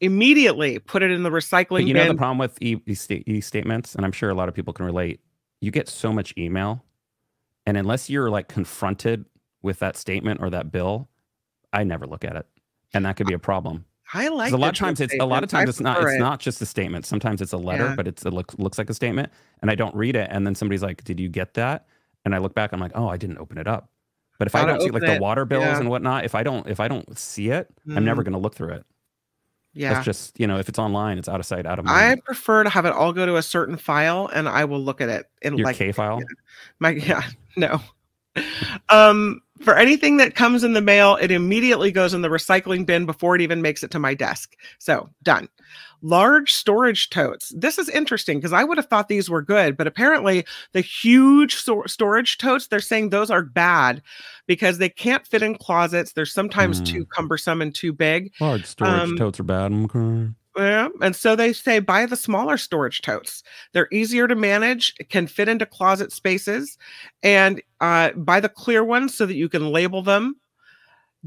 immediately 0.00 0.78
put 0.78 1.02
it 1.02 1.10
in 1.10 1.22
the 1.22 1.30
recycling 1.30 1.68
But 1.68 1.84
you 1.86 1.94
know 1.94 2.00
bin. 2.04 2.08
the 2.08 2.18
problem 2.18 2.38
with 2.38 2.56
e-, 2.62 2.80
e-, 2.86 3.22
e 3.26 3.40
statements, 3.40 3.94
and 3.94 4.04
I'm 4.04 4.12
sure 4.12 4.30
a 4.30 4.34
lot 4.34 4.48
of 4.48 4.54
people 4.54 4.72
can 4.72 4.86
relate. 4.86 5.20
You 5.60 5.70
get 5.70 5.88
so 5.88 6.12
much 6.12 6.32
email, 6.38 6.84
and 7.66 7.76
unless 7.76 8.08
you're 8.08 8.30
like 8.30 8.48
confronted 8.48 9.24
with 9.62 9.78
that 9.80 9.96
statement 9.96 10.40
or 10.40 10.50
that 10.50 10.70
bill, 10.70 11.08
I 11.72 11.84
never 11.84 12.06
look 12.06 12.24
at 12.24 12.36
it, 12.36 12.46
and 12.94 13.04
that 13.04 13.16
could 13.16 13.26
be 13.26 13.34
a 13.34 13.38
problem. 13.38 13.84
I 14.14 14.28
like 14.28 14.52
a 14.52 14.56
lot 14.56 14.70
of 14.70 14.76
times 14.76 15.00
it's 15.00 15.14
a 15.20 15.26
lot 15.26 15.42
of 15.42 15.50
times 15.50 15.68
it's 15.68 15.80
not 15.80 16.02
it's 16.02 16.12
it. 16.12 16.18
not 16.18 16.40
just 16.40 16.62
a 16.62 16.66
statement. 16.66 17.04
Sometimes 17.04 17.42
it's 17.42 17.52
a 17.52 17.58
letter, 17.58 17.88
Yeah. 17.88 17.94
but 17.96 18.08
it's 18.08 18.24
it 18.24 18.32
looks 18.32 18.56
looks 18.58 18.78
like 18.78 18.88
a 18.88 18.94
statement, 18.94 19.30
and 19.60 19.70
I 19.70 19.74
don't 19.74 19.94
read 19.94 20.16
it, 20.16 20.28
and 20.30 20.46
then 20.46 20.54
somebody's 20.54 20.82
like, 20.82 21.04
"Did 21.04 21.20
you 21.20 21.28
get 21.28 21.52
that?" 21.54 21.86
And 22.24 22.34
I 22.34 22.38
look 22.38 22.54
back, 22.54 22.72
I'm 22.72 22.80
like, 22.80 22.92
"Oh, 22.94 23.08
I 23.08 23.16
didn't 23.18 23.38
open 23.38 23.58
it 23.58 23.66
up." 23.66 23.90
But 24.38 24.46
if 24.46 24.54
I 24.54 24.64
don't 24.64 24.80
see 24.80 24.90
like 24.90 25.02
open 25.02 25.16
the 25.16 25.20
water 25.20 25.44
bills 25.44 25.64
Yeah. 25.64 25.78
and 25.78 25.90
whatnot, 25.90 26.24
if 26.24 26.34
I 26.34 26.42
don't 26.42 26.66
if 26.68 26.80
I 26.80 26.88
don't 26.88 27.18
see 27.18 27.50
it, 27.50 27.68
I'm 27.94 28.04
never 28.04 28.22
going 28.22 28.32
to 28.34 28.38
look 28.38 28.54
through 28.54 28.74
it. 28.74 28.84
Yeah. 29.74 29.94
That's 29.94 30.04
just 30.04 30.38
you 30.40 30.46
know, 30.46 30.58
if 30.58 30.68
it's 30.68 30.78
online, 30.78 31.18
it's 31.18 31.28
out 31.28 31.40
of 31.40 31.46
sight, 31.46 31.66
out 31.66 31.78
of 31.78 31.84
mind. 31.84 32.20
I 32.20 32.22
prefer 32.24 32.64
to 32.64 32.70
have 32.70 32.84
it 32.86 32.92
all 32.92 33.12
go 33.12 33.26
to 33.26 33.36
a 33.36 33.42
certain 33.42 33.76
file 33.76 34.28
and 34.32 34.48
I 34.48 34.64
will 34.64 34.80
look 34.80 35.00
at 35.00 35.08
it 35.08 35.26
in 35.42 35.56
Your 35.58 35.66
like 35.66 35.76
K 35.76 35.92
file. 35.92 36.20
my 36.78 36.90
yeah 36.90 37.22
no 37.56 37.80
um 38.88 39.40
for 39.60 39.76
anything 39.76 40.18
that 40.18 40.34
comes 40.36 40.62
in 40.62 40.72
the 40.72 40.80
mail 40.80 41.16
it 41.20 41.30
immediately 41.32 41.90
goes 41.90 42.14
in 42.14 42.22
the 42.22 42.28
recycling 42.28 42.86
bin 42.86 43.04
before 43.06 43.34
it 43.34 43.40
even 43.40 43.60
makes 43.60 43.82
it 43.82 43.90
to 43.90 43.98
my 43.98 44.14
desk 44.14 44.54
so 44.78 45.08
done 45.24 45.48
large 46.02 46.52
storage 46.52 47.10
totes 47.10 47.52
this 47.56 47.78
is 47.78 47.88
interesting 47.88 48.38
because 48.38 48.52
i 48.52 48.62
would 48.62 48.78
have 48.78 48.86
thought 48.86 49.08
these 49.08 49.28
were 49.28 49.42
good 49.42 49.76
but 49.76 49.86
apparently 49.86 50.44
the 50.72 50.80
huge 50.80 51.56
stor- 51.56 51.88
storage 51.88 52.38
totes 52.38 52.66
they're 52.68 52.80
saying 52.80 53.10
those 53.10 53.30
are 53.30 53.42
bad 53.42 54.00
because 54.46 54.78
they 54.78 54.88
can't 54.88 55.26
fit 55.26 55.42
in 55.42 55.56
closets 55.56 56.12
they're 56.12 56.24
sometimes 56.26 56.78
Hmm. 56.78 56.84
too 56.84 57.06
cumbersome 57.06 57.60
and 57.62 57.74
too 57.74 57.92
big 57.92 58.32
Large 58.40 58.64
storage 58.66 59.02
Um, 59.10 59.16
totes 59.16 59.40
are 59.40 59.44
bad. 59.44 59.72
Okay. 59.72 60.28
yeah, 60.56 60.88
and 61.02 61.14
so 61.16 61.34
they 61.36 61.52
say 61.52 61.78
buy 61.80 62.06
the 62.06 62.16
smaller 62.16 62.56
storage 62.56 63.00
totes. 63.02 63.42
They're 63.72 63.88
easier 63.92 64.26
to 64.28 64.34
manage, 64.34 64.94
can 65.08 65.26
fit 65.26 65.48
into 65.48 65.66
closet 65.66 66.12
spaces, 66.12 66.76
and 67.22 67.60
uh, 67.80 68.10
buy 68.12 68.40
the 68.40 68.48
clear 68.48 68.82
ones 68.84 69.14
so 69.14 69.24
that 69.26 69.34
you 69.36 69.48
can 69.48 69.70
label 69.70 70.02
them. 70.02 70.36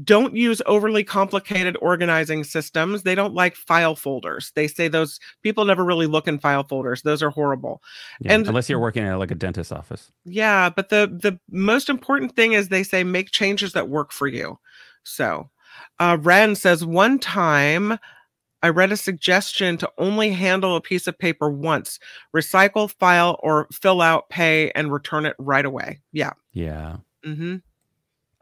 Don't 0.02 0.34
use 0.34 0.62
overly 0.64 1.04
complicated 1.04 1.76
organizing 1.82 2.44
systems. 2.44 3.02
They 3.02 3.14
don't 3.14 3.34
like 3.34 3.54
file 3.56 3.94
folders. 3.94 4.50
They 4.54 4.66
say 4.66 4.88
those 4.88 5.20
people 5.42 5.64
never 5.66 5.84
really 5.84 6.06
look 6.06 6.26
in 6.26 6.38
file 6.38 6.64
folders. 6.64 7.02
Those 7.02 7.22
are 7.22 7.30
horrible. 7.30 7.82
Yeah, 8.20 8.32
and- 8.34 8.48
unless 8.48 8.68
you're 8.70 8.78
working 8.78 9.04
at 9.04 9.18
like 9.18 9.30
a 9.30 9.34
dentist's 9.34 9.72
office. 9.72 10.10
Yeah, 10.24 10.70
but 10.70 10.88
the 10.88 11.06
the 11.22 11.38
most 11.50 11.88
important 11.90 12.34
thing 12.34 12.52
is 12.52 12.68
they 12.68 12.82
say 12.82 13.04
make 13.04 13.30
changes 13.30 13.74
that 13.74 13.88
work 13.90 14.12
for 14.12 14.26
you. 14.26 14.58
So, 15.04 15.50
uh, 15.98 16.16
Ren 16.20 16.54
says 16.54 16.84
one 16.86 17.18
time 17.18 17.98
I 18.62 18.68
read 18.68 18.92
a 18.92 18.96
suggestion 18.96 19.76
to 19.78 19.90
only 19.98 20.30
handle 20.30 20.76
a 20.76 20.80
piece 20.80 21.06
of 21.08 21.18
paper 21.18 21.50
once, 21.50 21.98
recycle, 22.34 22.88
file, 22.98 23.38
or 23.42 23.66
fill 23.72 24.00
out, 24.00 24.28
pay, 24.30 24.70
and 24.76 24.92
return 24.92 25.26
it 25.26 25.34
right 25.38 25.64
away. 25.64 26.00
Yeah. 26.12 26.30
Yeah. 26.52 26.98
Mm-hmm. 27.26 27.56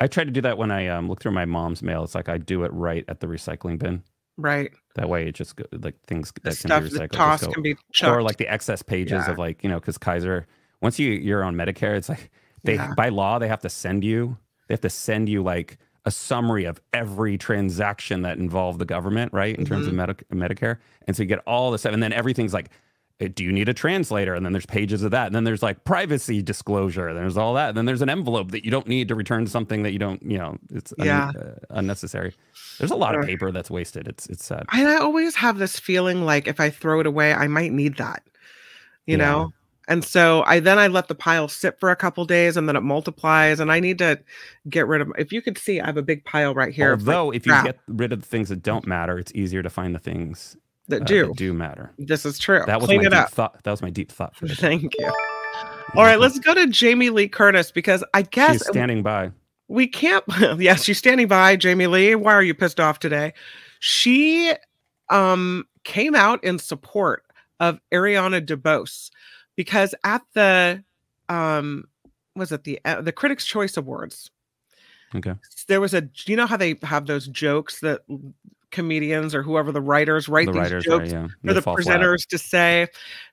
I 0.01 0.07
try 0.07 0.25
to 0.25 0.31
do 0.31 0.41
that 0.41 0.57
when 0.59 0.71
I 0.71 0.89
um, 0.89 1.09
look 1.09 1.21
through 1.21 1.33
my 1.33 1.45
mom's 1.45 1.83
mail. 1.83 2.03
It's 2.03 2.15
like 2.15 2.29
I 2.29 2.39
do 2.39 2.65
it 2.65 2.73
right 2.73 3.05
at 3.09 3.21
the 3.21 3.27
recycling 3.27 3.79
bin. 3.79 4.03
Right. 4.39 4.71
That 4.95 5.09
way, 5.11 5.29
it 5.29 5.35
just 5.35 5.57
go, 5.57 5.65
like 5.73 5.95
things 6.07 6.33
The 6.33 6.41
that 6.51 6.55
stuff, 6.57 6.83
can 6.83 6.85
be 6.85 6.89
the 6.99 7.05
recycled. 7.09 7.13
toss 7.13 7.47
go, 7.47 7.53
can 7.53 7.63
be 7.63 7.77
chucked. 7.93 8.17
or 8.17 8.23
like 8.23 8.39
the 8.39 8.49
excess 8.49 8.83
pages 8.83 9.25
Yeah. 9.27 9.31
of 9.33 9.39
like 9.39 9.63
you 9.63 9.69
know 9.69 9.79
because 9.79 9.99
Kaiser 9.99 10.47
once 10.81 10.99
you 10.99 11.11
you're 11.13 11.45
on 11.45 11.55
Medicare, 11.55 11.97
it's 11.97 12.09
like 12.09 12.31
they 12.65 12.75
Yeah. 12.77 12.95
by 12.97 13.11
law 13.11 13.39
they 13.39 13.49
have 13.49 13.61
to 13.61 13.69
send 13.69 14.03
you 14.03 14.39
they 14.69 14.75
have 14.75 14.81
to 14.81 14.91
send 14.91 15.29
you 15.29 15.43
like 15.43 15.77
a 16.07 16.11
summary 16.11 16.65
of 16.65 16.81
every 16.95 17.37
transaction 17.37 18.23
that 18.23 18.39
involved 18.39 18.79
the 18.79 18.87
government, 18.87 19.33
right? 19.35 19.55
In 19.59 19.67
terms 19.67 19.87
of 19.87 19.93
Mm-hmm. 19.93 20.33
Medi- 20.33 20.55
Medicare, 20.55 20.79
and 21.07 21.15
so 21.15 21.23
you 21.23 21.29
get 21.29 21.41
all 21.47 21.71
this 21.71 21.83
stuff, 21.83 21.93
and 21.93 22.03
then 22.03 22.13
everything's 22.13 22.55
like. 22.55 22.71
Eh, 23.21 23.29
Do 23.35 23.45
you 23.45 23.53
need 23.53 23.69
a 23.69 23.75
translator? 23.75 24.35
And 24.35 24.45
then 24.45 24.53
there's 24.53 24.67
pages 24.67 25.03
of 25.03 25.11
that. 25.13 25.27
And 25.27 25.35
then 25.35 25.45
there's 25.45 25.63
like 25.63 25.85
privacy 25.85 26.43
disclosure. 26.43 27.09
And 27.09 27.17
there's 27.17 27.37
all 27.37 27.55
that. 27.55 27.71
And 27.71 27.79
then 27.79 27.85
there's 27.87 28.03
an 28.03 28.09
envelope 28.11 28.51
that 28.51 28.65
you 28.65 28.71
don't 28.71 28.87
need 28.89 29.09
to 29.09 29.15
return 29.15 29.47
something 29.47 29.83
that 29.83 29.93
you 29.93 29.99
don't, 29.99 30.23
you 30.23 30.39
know, 30.39 30.57
it's 30.73 30.93
un- 30.99 31.09
uh, 31.09 31.55
unnecessary. 31.71 32.35
There's 32.79 32.91
a 32.91 32.97
lot 32.97 33.15
of 33.15 33.25
paper 33.27 33.53
that's 33.53 33.71
wasted. 33.71 34.09
It's 34.09 34.27
it's 34.27 34.45
sad. 34.45 34.65
and 34.73 34.89
I 34.89 34.97
always 34.97 35.35
have 35.37 35.59
this 35.59 35.79
feeling 35.79 36.25
like 36.25 36.49
if 36.49 36.59
I 36.61 36.71
throw 36.71 37.01
it 37.01 37.07
away, 37.07 37.33
I 37.35 37.47
might 37.47 37.73
need 37.73 37.97
that, 37.99 38.23
you 39.07 39.17
Yeah. 39.19 39.25
know? 39.25 39.53
And 39.89 40.05
so 40.05 40.45
I 40.47 40.61
then 40.61 40.79
I 40.79 40.87
let 40.87 41.09
the 41.09 41.17
pile 41.17 41.49
sit 41.49 41.81
for 41.81 41.91
a 41.91 41.97
couple 41.97 42.25
days 42.25 42.57
and 42.57 42.69
then 42.69 42.77
it 42.77 42.83
multiplies 42.83 43.59
and 43.59 43.73
I 43.73 43.81
need 43.81 43.99
to 43.99 44.21
get 44.69 44.87
rid 44.87 45.01
of 45.01 45.11
if 45.19 45.33
you 45.33 45.43
could 45.43 45.59
see 45.59 45.81
I 45.81 45.87
have 45.87 45.97
a 45.97 46.03
big 46.03 46.25
pile 46.25 46.55
right 46.55 46.73
here 46.73 46.93
of, 46.93 47.05
like, 47.09 47.37
if 47.37 47.45
you 47.45 47.53
crap 47.53 47.65
get 47.65 47.79
rid 47.89 48.13
of 48.13 48.21
the 48.21 48.27
things 48.27 48.51
that 48.51 48.63
don't 48.63 48.87
matter, 48.87 49.19
it's 49.19 49.33
easier 49.35 49.63
to 49.65 49.71
find 49.71 49.93
the 49.93 49.99
things 49.99 50.57
that 50.91 51.03
uh, 51.03 51.05
do. 51.05 51.27
that 51.29 51.37
do 51.37 51.53
matter. 51.53 51.93
This 51.99 52.25
is 52.27 52.39
true. 52.39 52.63
That 52.67 52.81
was 52.81 52.87
Clean 52.87 52.99
my 52.99 53.05
deep 53.09 53.13
up. 53.19 53.31
thought. 53.31 53.63
That 53.65 53.71
was 53.71 53.83
my 53.83 53.91
deep 53.91 54.13
thought 54.13 54.37
for. 54.37 54.47
Thank 54.49 54.95
you. 54.99 55.13
All 55.97 56.05
right, 56.05 56.21
let's 56.21 56.39
go 56.39 56.55
to 56.55 56.67
Jamie 56.69 57.11
Lee 57.11 57.29
Curtis 57.29 57.73
because 57.73 58.05
I 58.15 58.23
guess 58.23 58.53
She's 58.53 58.67
standing 58.67 59.03
by. 59.03 59.33
we 59.69 59.87
can't. 59.89 60.25
Yes, 60.61 60.85
she's 60.85 60.99
standing 60.99 61.27
by. 61.27 61.57
Jamie 61.57 61.87
Lee, 61.89 62.15
why 62.15 62.33
are 62.35 62.43
you 62.43 62.55
pissed 62.55 62.79
off 62.79 62.99
today? 63.01 63.33
She 63.81 64.53
um, 65.09 65.65
came 65.85 66.15
out 66.15 66.45
in 66.45 66.59
support 66.59 67.25
of 67.59 67.81
Ariana 67.93 68.45
DeBose 68.45 69.11
because 69.57 69.95
at 70.05 70.23
the 70.35 70.85
um, 71.29 71.85
was 72.37 72.53
it 72.53 72.63
the 72.65 72.79
uh, 72.85 73.01
the 73.03 73.13
Critics' 73.13 73.45
Choice 73.45 73.77
Awards, 73.77 74.31
Okay. 75.15 75.35
there 75.67 75.81
was 75.81 75.93
a 75.95 76.09
you 76.27 76.37
know 76.37 76.47
how 76.47 76.57
they 76.57 76.77
have 76.83 77.07
those 77.07 77.27
jokes 77.27 77.81
that 77.81 78.03
comedians 78.71 79.35
or 79.35 79.43
whoever 79.43 79.73
the 79.73 79.81
writers 79.81 80.29
write 80.29 80.47
the 80.47 80.53
these 80.53 80.61
writers, 80.61 80.85
jokes 80.85 81.13
right, 81.13 81.13
yeah. 81.13 81.29
for 81.45 81.55
the 81.55 81.63
fall 81.63 81.77
flat. 81.77 82.01
presenters 82.01 82.27
to 82.29 82.39
say. 82.39 82.87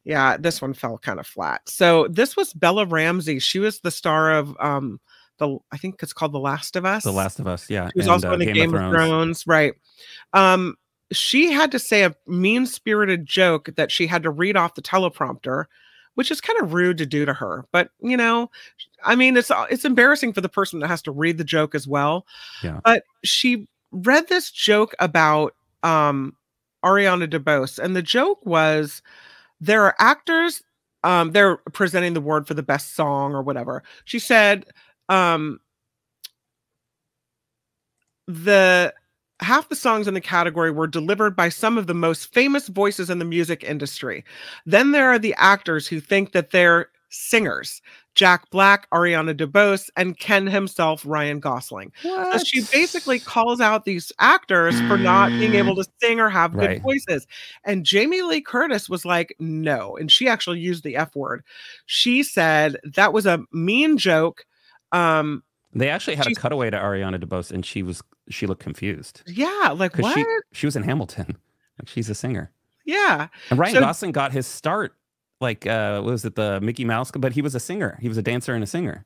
Yeah, 0.03 0.37
this 0.37 0.61
one 0.61 0.73
fell 0.73 0.97
kind 0.97 1.19
of 1.19 1.27
flat. 1.27 1.61
So 1.67 2.07
this 2.09 2.35
was 2.35 2.53
Bella 2.53 2.85
Ramsey. 2.85 3.39
She 3.39 3.59
was 3.59 3.79
the 3.79 3.91
star 3.91 4.31
of 4.31 4.55
um 4.59 4.99
the 5.39 5.57
I 5.71 5.77
think 5.77 6.01
it's 6.01 6.13
called 6.13 6.31
The 6.31 6.39
Last 6.39 6.75
of 6.75 6.85
Us. 6.85 7.03
The 7.03 7.11
Last 7.11 7.39
of 7.39 7.47
Us, 7.47 7.69
yeah. 7.69 7.89
She 7.89 7.99
was 7.99 8.05
and, 8.07 8.13
also 8.13 8.29
uh, 8.29 8.33
in 8.33 8.39
the 8.39 8.51
Game, 8.51 8.73
of, 8.73 8.91
Thrones. 8.91 9.45
right? 9.47 9.73
Um, 10.33 10.75
she 11.11 11.51
had 11.51 11.71
to 11.71 11.79
say 11.79 12.03
a 12.03 12.15
mean-spirited 12.25 13.25
joke 13.25 13.69
that 13.77 13.91
she 13.91 14.07
had 14.07 14.23
to 14.23 14.29
read 14.29 14.57
off 14.57 14.75
the 14.75 14.81
teleprompter, 14.81 15.65
which 16.15 16.31
is 16.31 16.41
kind 16.41 16.59
of 16.61 16.73
rude 16.73 16.97
to 16.97 17.05
do 17.05 17.25
to 17.25 17.33
her. 17.33 17.65
But 17.71 17.89
you 18.01 18.17
know, 18.17 18.49
I 19.03 19.15
mean, 19.15 19.37
it's 19.37 19.51
it's 19.69 19.85
embarrassing 19.85 20.33
for 20.33 20.41
the 20.41 20.49
person 20.49 20.79
that 20.79 20.87
has 20.87 21.01
to 21.03 21.11
read 21.11 21.37
the 21.37 21.43
joke 21.43 21.75
as 21.75 21.87
well. 21.87 22.25
Yeah. 22.63 22.79
But 22.83 23.03
she 23.23 23.67
read 23.91 24.27
this 24.27 24.51
joke 24.51 24.93
about 24.99 25.55
um 25.83 26.33
Ariana 26.83 27.29
DeBose, 27.29 27.79
and 27.79 27.95
the 27.95 28.01
joke 28.01 28.45
was 28.45 29.01
there 29.59 29.83
are 29.83 29.95
actors. 29.99 30.61
Um, 31.03 31.31
they're 31.31 31.57
presenting 31.73 32.13
the 32.13 32.19
award 32.19 32.47
for 32.47 32.53
the 32.53 32.63
best 32.63 32.95
song 32.95 33.33
or 33.33 33.41
whatever. 33.41 33.83
She 34.05 34.19
said, 34.19 34.65
um, 35.09 35.59
the 38.27 38.93
half 39.39 39.69
the 39.69 39.75
songs 39.75 40.07
in 40.07 40.13
the 40.13 40.21
category 40.21 40.71
were 40.71 40.87
delivered 40.87 41.35
by 41.35 41.49
some 41.49 41.77
of 41.77 41.87
the 41.87 41.93
most 41.93 42.33
famous 42.33 42.67
voices 42.67 43.09
in 43.09 43.19
the 43.19 43.25
music 43.25 43.63
industry. 43.63 44.23
Then 44.65 44.91
there 44.91 45.09
are 45.09 45.19
the 45.19 45.35
actors 45.37 45.87
who 45.87 45.99
think 45.99 46.31
that 46.31 46.51
they're 46.51 46.89
singers. 47.09 47.81
Jack 48.17 48.49
Black, 48.49 48.89
Ariana 48.89 49.35
DeBose, 49.37 49.91
and 49.95 50.17
Ken 50.17 50.47
himself, 50.47 51.03
Ryan 51.05 51.39
Gosling. 51.39 51.93
So 52.01 52.39
she 52.43 52.61
basically 52.71 53.19
calls 53.19 53.61
out 53.61 53.85
these 53.85 54.11
actors 54.17 54.77
for 54.87 54.97
not 54.97 55.29
being 55.29 55.53
able 55.53 55.75
to 55.75 55.85
sing 56.01 56.19
or 56.19 56.27
have 56.27 56.53
good 56.53 56.65
Right. 56.67 56.81
voices. 56.81 57.27
And 57.63 57.85
Jamie 57.85 58.23
Lee 58.23 58.41
Curtis 58.41 58.89
was 58.89 59.05
like, 59.05 59.35
no. 59.39 59.95
And 59.97 60.11
she 60.11 60.27
actually 60.27 60.59
used 60.59 60.83
the 60.83 60.95
F 60.95 61.15
word. 61.15 61.43
She 61.85 62.23
said 62.23 62.77
that 62.95 63.13
was 63.13 63.27
a 63.27 63.43
mean 63.51 63.99
joke. 63.99 64.45
Um, 64.91 65.43
They 65.75 65.89
actually 65.89 66.15
had 66.15 66.25
a 66.25 66.33
cutaway 66.33 66.71
to 66.71 66.77
Ariana 66.77 67.23
DeBose, 67.23 67.51
and 67.51 67.63
she 67.63 67.83
was 67.83 68.01
she 68.29 68.47
looked 68.47 68.63
confused 68.63 69.21
yeah, 69.27 69.73
like 69.75 69.95
what? 69.99 70.13
she 70.17 70.25
she 70.53 70.65
was 70.65 70.75
in 70.75 70.81
Hamilton, 70.83 71.37
like 71.79 71.87
she's 71.87 72.09
a 72.09 72.15
singer. 72.15 72.51
yeah. 72.83 73.27
And 73.51 73.59
Ryan 73.59 73.73
So- 73.75 73.79
Gosling 73.81 74.11
got 74.11 74.31
his 74.31 74.47
start, 74.47 74.95
like 75.41 75.65
uh, 75.67 76.01
what 76.01 76.11
was 76.11 76.25
it 76.25 76.35
the 76.35 76.59
Mickey 76.61 76.85
Mouse? 76.85 77.11
But 77.11 77.33
he 77.33 77.41
was 77.41 77.55
a 77.55 77.59
singer. 77.59 77.97
He 78.01 78.07
was 78.07 78.17
a 78.17 78.21
dancer 78.21 78.53
and 78.53 78.63
a 78.63 78.67
singer. 78.67 79.05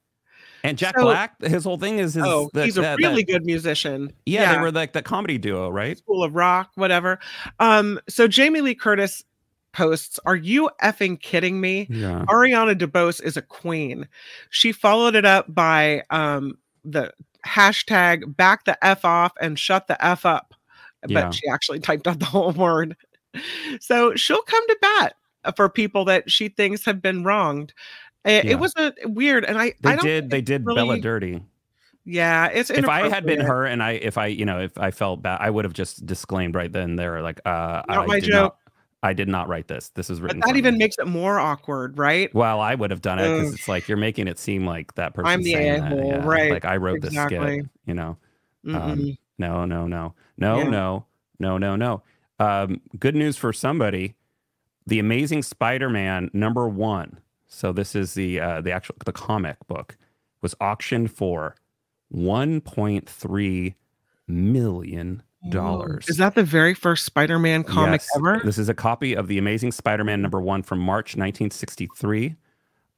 And 0.63 0.77
Jack 0.77 0.95
So- 0.97 1.05
Black, 1.05 1.41
his 1.41 1.63
whole 1.63 1.77
thing 1.77 1.97
is 1.99 2.13
his. 2.13 2.23
oh, 2.23 2.49
that- 2.53 2.65
he's 2.65 2.77
a 2.77 2.82
that- 2.82 2.97
really 2.99 3.23
that- 3.23 3.32
good 3.32 3.45
musician. 3.45 4.13
yeah, 4.25 4.53
they 4.55 4.61
were 4.61 4.71
like 4.71 4.93
the 4.93 5.01
comedy 5.01 5.38
duo, 5.39 5.69
right? 5.69 5.97
School 5.97 6.23
of 6.23 6.36
Rock, 6.36 6.69
whatever. 6.75 7.19
Um, 7.59 7.99
so 8.07 8.27
Jamie 8.27 8.61
Lee 8.61 8.75
Curtis 8.75 9.23
posts, 9.73 10.19
Are 10.25 10.36
you 10.36 10.69
effing 10.84 11.19
kidding 11.19 11.59
me? 11.61 11.88
Yeah. 11.89 12.25
Ariana 12.27 12.75
DeBose 12.77 13.23
is 13.23 13.38
a 13.38 13.41
queen. 13.41 14.07
She 14.49 14.71
followed 14.71 15.15
it 15.15 15.25
up 15.25 15.45
by 15.53 16.03
um 16.11 16.57
the 16.86 17.11
hashtag 17.47 18.36
back 18.38 18.65
the 18.65 18.77
F 18.86 19.03
off 19.05 19.32
and 19.41 19.57
shut 19.57 19.88
the 19.88 20.03
F 20.05 20.25
up. 20.25 20.53
But 21.01 21.09
Yeah. 21.11 21.29
she 21.32 21.47
actually 21.47 21.79
typed 21.79 22.07
out 22.07 22.19
the 22.19 22.25
whole 22.25 22.51
word. 22.51 22.95
So 23.79 24.13
she'll 24.15 24.41
come 24.43 24.67
to 24.67 24.77
bat 24.82 25.15
for 25.56 25.70
people 25.70 26.06
that 26.06 26.30
she 26.32 26.50
thinks 26.50 26.86
have 26.86 27.02
been 27.02 27.24
wronged. 27.24 27.74
It, 28.26 28.46
Yeah. 28.46 28.52
it 28.52 28.60
was 28.60 28.74
a 28.78 28.94
weird, 29.06 29.46
and 29.46 29.58
I, 29.58 29.74
They 29.82 29.92
I 29.92 29.96
don't 29.96 30.06
did. 30.06 30.30
They 30.30 30.42
did 30.42 30.66
really- 30.66 30.76
Bella 30.76 31.00
dirty. 31.00 31.42
Yeah, 32.04 32.48
it's 32.48 32.72
If 32.72 32.88
I 32.89 33.08
had 33.10 33.26
been 33.28 33.42
her, 33.42 33.66
and 33.66 33.84
I, 33.84 33.92
if 33.92 34.18
I, 34.18 34.26
you 34.26 34.44
know, 34.44 34.60
if 34.60 34.76
I 34.78 34.89
felt 34.89 35.22
bad, 35.22 35.38
I 35.39 35.52
would 35.52 35.66
have 35.66 35.74
just 35.74 36.04
disclaimed 36.06 36.56
right 36.56 36.72
then. 36.72 36.96
There, 36.96 37.22
like, 37.22 37.39
uh, 37.46 37.84
Not 37.88 38.10
I 38.10 38.20
did. 38.20 38.32
Not, 38.32 38.56
I 39.04 39.14
did 39.14 39.28
not 39.28 39.48
write 39.48 39.68
this. 39.68 39.89
This 39.89 40.10
is 40.10 40.20
but 40.20 40.26
written. 40.26 40.39
that 40.46 40.56
even 40.56 40.76
me. 40.76 40.80
makes 40.80 40.98
it 40.98 41.06
more 41.08 41.39
awkward, 41.39 42.00
right? 42.00 42.34
Well, 42.34 42.60
I 42.60 42.74
would 42.74 42.89
have 42.89 43.02
done 43.02 43.20
it 43.20 43.24
because 43.38 43.54
it's 43.54 43.68
like 43.68 43.88
you're 43.88 43.98
making 44.00 44.28
it 44.28 44.39
seem 44.39 44.66
like 44.66 44.94
that 44.96 45.14
person. 45.14 45.28
I'm 45.28 45.44
the 45.44 45.54
a-hole, 45.54 46.08
yeah, 46.08 46.26
right, 46.26 46.52
Like 46.52 46.66
I 46.66 46.78
wrote 46.78 47.02
this 47.02 47.10
exactly. 47.12 47.60
skit. 47.60 47.70
You 47.86 47.94
know. 47.94 48.18
Um, 48.68 48.74
Mm-mm. 48.74 49.18
No, 49.38 49.66
no, 49.66 49.86
no, 49.88 50.14
no, 50.38 50.58
Yeah. 50.58 50.64
no, 50.70 51.06
no, 51.39 51.58
no, 51.60 51.76
no. 51.76 52.04
Um, 52.39 52.82
good 53.00 53.16
news 53.16 53.38
for 53.38 53.54
somebody. 53.54 54.16
The 54.88 54.99
Amazing 54.99 55.43
Spider-Man 55.43 56.32
number 56.34 56.67
one. 56.67 57.19
So 57.47 57.71
this 57.71 57.95
is 57.95 58.13
the 58.13 58.39
uh, 58.39 58.61
the 58.61 58.71
actual 58.71 58.95
the 59.05 59.11
comic 59.11 59.57
book 59.67 59.97
was 60.41 60.55
auctioned 60.61 61.11
for 61.11 61.55
1.3 62.13 63.75
million 64.27 65.23
dollars. 65.49 66.07
Is 66.07 66.17
that 66.17 66.36
the 66.36 66.43
very 66.43 66.73
first 66.73 67.03
Spider-Man 67.05 67.63
comic 67.63 68.01
Yes. 68.01 68.09
ever? 68.15 68.41
This 68.43 68.57
is 68.57 68.69
a 68.69 68.73
copy 68.73 69.15
of 69.15 69.27
The 69.27 69.38
Amazing 69.38 69.71
Spider 69.71 70.03
Man 70.03 70.21
number 70.21 70.39
one 70.39 70.61
from 70.63 70.79
March 70.79 71.15
1963, 71.15 72.36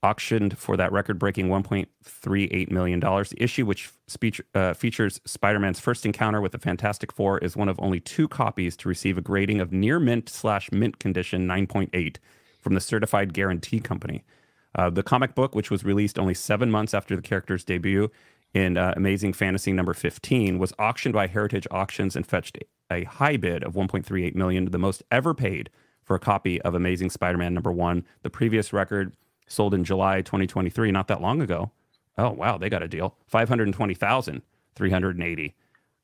auctioned 0.03 0.57
for 0.57 0.77
that 0.77 0.91
record 0.91 1.17
breaking 1.17 1.47
$1.38 1.47 2.69
million. 2.69 2.99
The 2.99 3.35
issue, 3.37 3.65
which 3.65 3.89
speech, 4.07 4.41
uh, 4.53 4.73
features 4.73 5.21
Spider 5.25 5.59
Man's 5.59 5.79
first 5.79 6.05
encounter 6.05 6.41
with 6.41 6.51
the 6.51 6.59
Fantastic 6.59 7.11
Four, 7.11 7.39
is 7.39 7.55
one 7.55 7.69
of 7.69 7.79
only 7.79 7.99
two 7.99 8.27
copies 8.27 8.75
to 8.77 8.89
receive 8.89 9.17
a 9.17 9.21
grading 9.21 9.61
of 9.61 9.71
near 9.71 9.99
mint 9.99 10.29
slash 10.29 10.71
mint 10.71 10.99
condition 10.99 11.47
9.8 11.47 12.17
from 12.59 12.73
the 12.75 12.81
Certified 12.81 13.33
Guaranty 13.33 13.79
Company. 13.79 14.23
Uh, 14.75 14.89
the 14.89 15.03
comic 15.03 15.35
book, 15.35 15.55
which 15.55 15.71
was 15.71 15.83
released 15.83 16.19
only 16.19 16.33
seven 16.33 16.69
months 16.69 16.93
after 16.93 17.15
the 17.15 17.21
character's 17.21 17.63
debut 17.63 18.11
in 18.53 18.77
uh, 18.77 18.93
Amazing 18.95 19.33
Fantasy 19.33 19.71
number 19.71 19.93
15, 19.93 20.59
was 20.59 20.73
auctioned 20.77 21.13
by 21.13 21.27
Heritage 21.27 21.67
Auctions 21.71 22.15
and 22.15 22.27
fetched 22.27 22.57
a 22.91 23.03
high 23.05 23.37
bid 23.37 23.63
of 23.63 23.73
1.38 23.73 24.35
million, 24.35 24.65
the 24.65 24.77
most 24.77 25.03
ever 25.11 25.33
paid 25.33 25.69
for 26.03 26.15
a 26.15 26.19
copy 26.19 26.61
of 26.61 26.75
Amazing 26.75 27.09
Spider-Man 27.09 27.53
number 27.53 27.71
one. 27.71 28.05
The 28.23 28.29
previous 28.29 28.73
record 28.73 29.13
sold 29.53 29.73
in 29.73 29.83
July 29.83 30.21
2023, 30.21 30.91
not 30.91 31.07
that 31.07 31.21
long 31.21 31.41
ago. 31.41 31.71
Oh 32.17 32.31
wow, 32.31 32.57
they 32.57 32.69
got 32.69 32.83
a 32.83 32.87
deal. 32.87 33.15
520,380. 33.27 35.55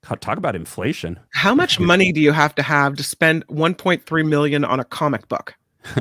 Co- 0.02 0.16
Talk 0.16 0.38
about 0.38 0.56
inflation. 0.56 1.20
How 1.34 1.54
much 1.54 1.80
money 1.92 2.12
do 2.12 2.22
you 2.22 2.32
have 2.32 2.56
to 2.56 2.64
have 2.64 2.96
to 2.96 3.04
spend 3.04 3.46
1.3 3.48 4.28
million 4.28 4.64
on 4.64 4.80
a 4.80 4.86
comic 4.86 5.28
book? 5.28 5.56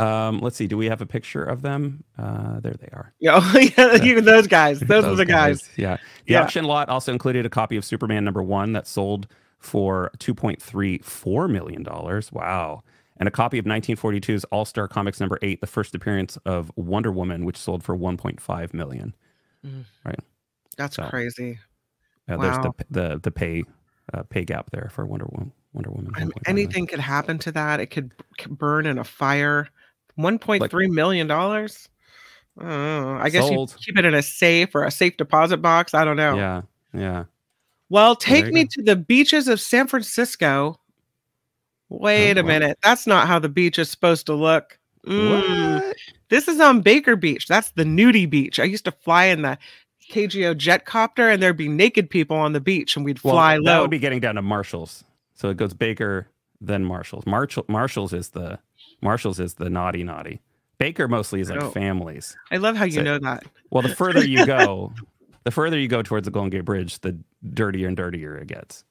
Um, 0.00 0.40
let's 0.40 0.56
see. 0.56 0.66
Do 0.66 0.76
we 0.76 0.86
have 0.86 1.00
a 1.00 1.06
picture 1.06 1.44
of 1.44 1.62
them? 1.62 2.02
Uh, 2.18 2.58
there 2.58 2.74
they 2.74 2.88
are. 2.88 3.12
You 3.20 3.30
know, 3.30 3.40
yeah, 3.78 4.02
you- 4.02 4.20
those 4.20 4.48
guys. 4.48 4.80
Those, 4.80 5.04
are 5.04 5.14
the 5.14 5.24
guys. 5.24 5.68
Yeah. 5.76 5.98
The 6.26 6.32
Yeah. 6.32 6.42
auction 6.42 6.64
lot 6.64 6.88
also 6.88 7.12
included 7.12 7.46
a 7.46 7.50
copy 7.50 7.76
of 7.76 7.84
Superman 7.84 8.24
number 8.24 8.42
one 8.42 8.72
that 8.72 8.88
sold 8.88 9.28
for 9.60 10.10
$2.34 10.18 11.48
million. 11.50 11.84
Wow. 12.32 12.82
And 13.22 13.28
a 13.28 13.30
copy 13.30 13.56
of 13.56 13.66
1942's 13.66 14.42
All 14.46 14.64
Star 14.64 14.88
Comics 14.88 15.20
number 15.20 15.38
eight, 15.42 15.60
the 15.60 15.66
first 15.68 15.94
appearance 15.94 16.36
of 16.44 16.72
Wonder 16.74 17.12
Woman, 17.12 17.44
which 17.44 17.56
sold 17.56 17.84
for 17.84 17.96
1.5 17.96 18.74
million. 18.74 19.14
Right, 20.04 20.18
That's 20.76 20.96
So, 20.96 21.04
crazy. 21.08 21.60
Uh, 22.28 22.36
There's 22.38 22.56
Wow. 22.56 22.74
the 22.90 23.10
the 23.10 23.20
the 23.20 23.30
pay 23.30 23.62
uh, 24.12 24.24
pay 24.24 24.44
gap 24.44 24.72
there 24.72 24.90
for 24.92 25.06
Wonder 25.06 25.26
Woman. 25.30 25.52
Wonder 25.72 25.90
Woman. 25.92 26.06
1.5 26.14 26.18
million. 26.18 26.32
anything 26.46 26.86
could 26.88 26.98
happen 26.98 27.38
to 27.38 27.52
that. 27.52 27.78
It 27.78 27.86
could, 27.92 28.10
burn 28.48 28.86
in 28.86 28.98
a 28.98 29.04
fire. 29.04 29.68
1.3 30.18 30.90
million 30.90 31.28
dollars. 31.28 31.88
I. 32.58 33.20
I 33.22 33.28
guess 33.30 33.46
Sold. 33.46 33.70
you 33.70 33.76
keep 33.86 33.98
it 34.00 34.04
in 34.04 34.14
a 34.14 34.22
safe 34.22 34.74
or 34.74 34.82
a 34.82 34.90
safe 34.90 35.16
deposit 35.16 35.58
box. 35.58 35.94
I 35.94 36.04
don't 36.04 36.16
know. 36.16 36.34
Yeah. 36.34 36.62
Yeah. 36.92 37.24
Well, 37.88 38.16
take 38.16 38.46
me 38.52 38.64
go. 38.64 38.68
to 38.72 38.82
the 38.82 38.96
beaches 38.96 39.46
of 39.46 39.60
San 39.60 39.86
Francisco. 39.86 40.80
Wait 42.00 42.38
a 42.38 42.42
minute. 42.42 42.78
That's 42.82 43.06
not 43.06 43.26
how 43.26 43.38
the 43.38 43.48
beach 43.48 43.78
is 43.78 43.90
supposed 43.90 44.26
to 44.26 44.34
look. 44.34 44.78
Mm. 45.06 45.92
This 46.28 46.48
is 46.48 46.60
on 46.60 46.80
Baker 46.80 47.16
Beach. 47.16 47.46
That's 47.48 47.70
the 47.72 47.84
nudie 47.84 48.28
beach. 48.28 48.58
I 48.58 48.64
used 48.64 48.84
to 48.86 48.92
fly 48.92 49.24
in 49.26 49.42
the 49.42 49.58
KGO 50.10 50.56
jet 50.56 50.84
copter 50.84 51.28
and 51.28 51.42
there'd 51.42 51.56
be 51.56 51.68
naked 51.68 52.08
people 52.08 52.36
on 52.36 52.52
the 52.52 52.60
beach 52.60 52.96
and 52.96 53.04
we'd 53.04 53.22
Well, 53.22 53.34
fly 53.34 53.56
that 53.56 53.62
low. 53.62 53.82
would 53.82 53.90
be 53.90 53.98
getting 53.98 54.20
down 54.20 54.36
to 54.36 54.42
Marshalls. 54.42 55.04
So 55.34 55.48
it 55.50 55.56
goes 55.56 55.74
Baker, 55.74 56.28
then 56.60 56.84
Marshalls. 56.84 57.26
Marshall 57.26 57.64
Marshalls 57.68 58.12
is 58.12 58.30
the 58.30 58.58
Marshalls 59.00 59.40
is 59.40 59.54
the 59.54 59.68
naughty 59.70 60.04
naughty. 60.04 60.40
Baker 60.78 61.08
mostly 61.08 61.40
is 61.40 61.50
like 61.50 61.62
Oh. 61.62 61.70
families. 61.70 62.36
I 62.50 62.56
love 62.56 62.76
how 62.76 62.84
you 62.84 62.92
So- 62.92 63.02
know 63.02 63.18
that. 63.18 63.44
Well, 63.70 63.82
the 63.82 63.94
further 63.94 64.24
you 64.24 64.46
go, 64.46 64.92
the 65.44 65.50
further 65.50 65.78
you 65.78 65.88
go 65.88 66.02
towards 66.02 66.24
the 66.26 66.30
Golden 66.30 66.50
Gate 66.50 66.64
Bridge, 66.64 66.98
the 67.00 67.16
dirtier 67.52 67.88
and 67.88 67.96
dirtier 67.96 68.36
it 68.38 68.48
gets. 68.48 68.84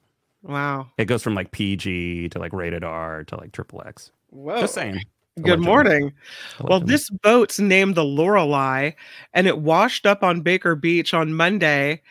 Wow. 0.44 0.90
It 0.98 1.06
goes 1.06 1.24
from 1.24 1.36
like 1.36 1.52
PG 1.52 2.30
to 2.30 2.40
like 2.40 2.54
rated 2.54 2.84
R 2.84 3.24
to 3.26 3.36
like 3.38 3.52
triple 3.52 3.84
X. 3.86 4.12
Whoa. 4.30 4.62
Just 4.62 4.74
saying. 4.74 5.02
Good 5.38 5.60
Allegedly. 5.60 5.66
morning. 5.66 6.14
Well, 6.60 6.80
this 6.82 7.10
boat's 7.10 7.58
named 7.60 7.96
the 7.96 8.04
Lorelei, 8.04 8.92
and 9.34 9.48
it 9.48 9.60
washed 9.60 10.06
up 10.06 10.24
on 10.24 10.42
Baker 10.42 10.76
Beach 10.76 11.14
on 11.14 11.34
Monday. 11.34 12.02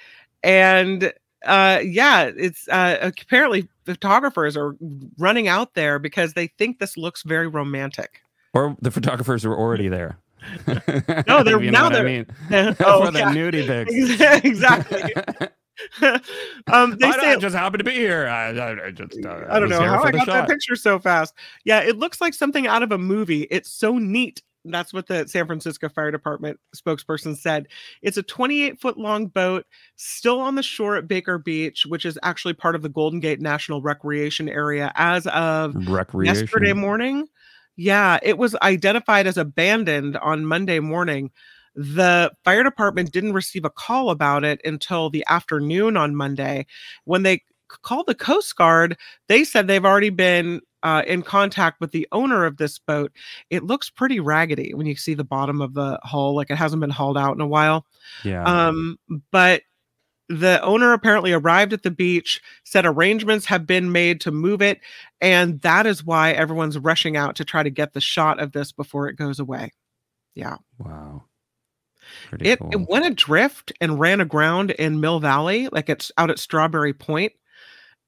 And 0.43 1.13
uh, 1.45 1.81
yeah, 1.85 2.31
it's 2.35 2.67
uh, 2.69 2.97
apparently 3.03 3.69
photographers 3.85 4.57
are 4.57 4.75
running 5.19 5.49
out 5.49 5.75
there 5.75 5.99
because 5.99 6.33
they 6.33 6.47
think 6.47 6.79
this 6.79 6.97
looks 6.97 7.23
very 7.23 7.47
romantic. 7.47 8.23
Or 8.55 8.77
the 8.81 8.91
photographers 8.91 9.45
are 9.45 9.55
already 9.55 9.89
there. 9.89 10.19
No, 11.27 11.43
they're 11.43 11.61
now 11.71 11.89
they're 11.91 12.05
mean? 12.05 12.27
oh, 12.81 13.05
For 13.05 13.11
the 13.11 13.19
yeah. 13.19 13.33
nudie 13.33 13.67
pics. 13.67 14.45
exactly. 14.45 15.15
um, 16.73 16.97
they 16.99 17.07
I, 17.07 17.21
say 17.21 17.33
I 17.33 17.37
just 17.37 17.55
happened 17.55 17.81
to 17.81 17.85
be 17.85 17.93
here. 17.93 18.27
I, 18.29 18.51
I, 18.51 18.87
I 18.87 18.91
just, 18.91 19.25
uh, 19.25 19.45
I 19.49 19.59
don't 19.59 19.69
know 19.69 19.81
how 19.81 20.03
I 20.03 20.11
got 20.13 20.27
that 20.27 20.49
picture 20.49 20.77
so 20.77 20.99
fast. 20.99 21.35
Yeah, 21.65 21.81
it 21.81 21.99
looks 21.99 22.21
like 22.21 22.35
something 22.35 22.67
out 22.67 22.83
of 22.83 22.93
a 22.93 22.99
movie. 22.99 23.43
It's 23.51 23.71
so 23.71 23.99
neat. 23.99 24.43
That's 24.65 24.93
what 24.93 25.07
the 25.07 25.27
San 25.27 25.47
Francisco 25.47 25.89
Fire 25.89 26.11
Department 26.11 26.61
spokesperson 26.77 27.37
said. 27.37 27.69
It's 28.03 28.19
a 28.19 28.23
28 28.23 28.81
foot 28.81 28.99
long 28.99 29.27
boat 29.27 29.65
still 29.97 30.39
on 30.39 30.55
the 30.55 30.63
shore 30.63 30.97
at 30.97 31.09
Baker 31.09 31.39
Beach, 31.39 31.87
which 31.87 32.05
is 32.05 32.19
actually 32.23 32.55
part 32.55 32.75
of 32.75 32.83
the 32.83 32.91
Golden 32.91 33.21
Gate 33.21 33.41
National 33.41 33.81
Recreation 33.81 34.49
Area 34.49 34.93
as 34.97 35.27
of 35.29 35.75
Recreation. 35.89 36.35
yesterday 36.35 36.75
morning. 36.75 37.27
Yeah, 37.77 38.19
it 38.23 38.37
was 38.37 38.55
identified 38.57 39.27
as 39.27 39.39
abandoned 39.39 40.19
on 40.19 40.45
Monday 40.45 40.81
morning. 40.81 41.31
The 41.75 42.33
fire 42.45 42.63
department 42.63 43.13
didn't 43.13 43.33
receive 43.33 43.65
a 43.65 43.71
call 43.71 44.11
about 44.11 44.45
it 44.45 44.61
until 44.65 45.11
the 45.11 45.25
afternoon 45.29 45.97
on 45.97 46.17
Monday. 46.17 46.67
When 47.05 47.23
they 47.23 47.43
called 47.83 48.07
the 48.07 48.15
Coast 48.15 48.57
Guard, 48.57 48.97
they 49.29 49.45
said 49.45 49.67
they've 49.67 49.85
already 49.85 50.11
been 50.11 50.61
uh, 50.83 51.03
in 51.07 51.23
contact 51.23 51.81
with 51.81 51.93
the 51.93 52.09
owner 52.13 52.45
of 52.45 52.57
this 52.57 52.79
boat. 52.79 53.13
It 53.51 53.65
looks 53.65 53.91
pretty 53.91 54.21
raggedy 54.21 54.75
when 54.75 54.87
you 54.87 54.97
see 54.97 55.15
the 55.15 55.25
bottom 55.25 55.61
of 55.61 55.75
the 55.75 55.99
hull, 56.03 56.35
like 56.35 56.51
it 56.51 56.57
hasn't 56.57 56.81
been 56.81 56.91
hauled 56.91 57.19
out 57.19 57.35
in 57.35 57.41
a 57.41 57.47
while. 57.47 57.87
Yeah. 58.25 58.45
Um, 58.45 58.99
but 59.31 59.63
the 60.29 60.63
owner 60.63 60.93
apparently 60.93 61.33
arrived 61.33 61.73
at 61.73 61.83
the 61.83 61.91
beach, 61.91 62.41
said 62.65 62.87
arrangements 62.87 63.47
have 63.47 63.67
been 63.67 63.91
made 63.91 64.21
to 64.23 64.31
move 64.31 64.63
it, 64.63 64.81
and 65.21 65.61
that 65.63 65.87
is 65.87 66.05
why 66.05 66.31
everyone's 66.33 66.79
rushing 66.79 67.17
out 67.17 67.37
to 67.37 67.45
try 67.45 67.63
to 67.63 67.71
get 67.71 67.93
the 67.93 68.01
shot 68.01 68.41
of 68.41 68.53
this 68.53 68.71
before 68.71 69.09
it 69.09 69.17
goes 69.17 69.41
away. 69.41 69.73
Yeah. 70.35 70.57
wow. 70.79 71.25
Pretty 72.29 72.49
It, 72.51 72.59
cool. 72.59 72.71
it 72.73 72.89
went 72.89 73.07
adrift 73.07 73.73
and 73.81 73.99
ran 74.01 74.21
aground 74.21 74.71
in 74.73 75.01
Mill 75.01 75.21
Valley, 75.21 75.69
like 75.73 75.89
it's 75.89 76.11
out 76.19 76.31
at 76.31 76.39
Strawberry 76.39 76.93
Point. 76.93 77.33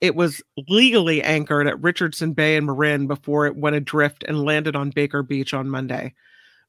It 0.00 0.16
was 0.16 0.42
legally 0.68 1.22
anchored 1.22 1.68
at 1.68 1.80
Richardson 1.80 2.32
Bay 2.32 2.56
and 2.56 2.66
Marin 2.66 3.06
before 3.06 3.46
it 3.46 3.56
went 3.56 3.76
adrift 3.76 4.24
and 4.26 4.42
landed 4.44 4.74
on 4.74 4.90
Baker 4.90 5.22
Beach 5.22 5.54
on 5.54 5.68
Monday. 5.70 6.14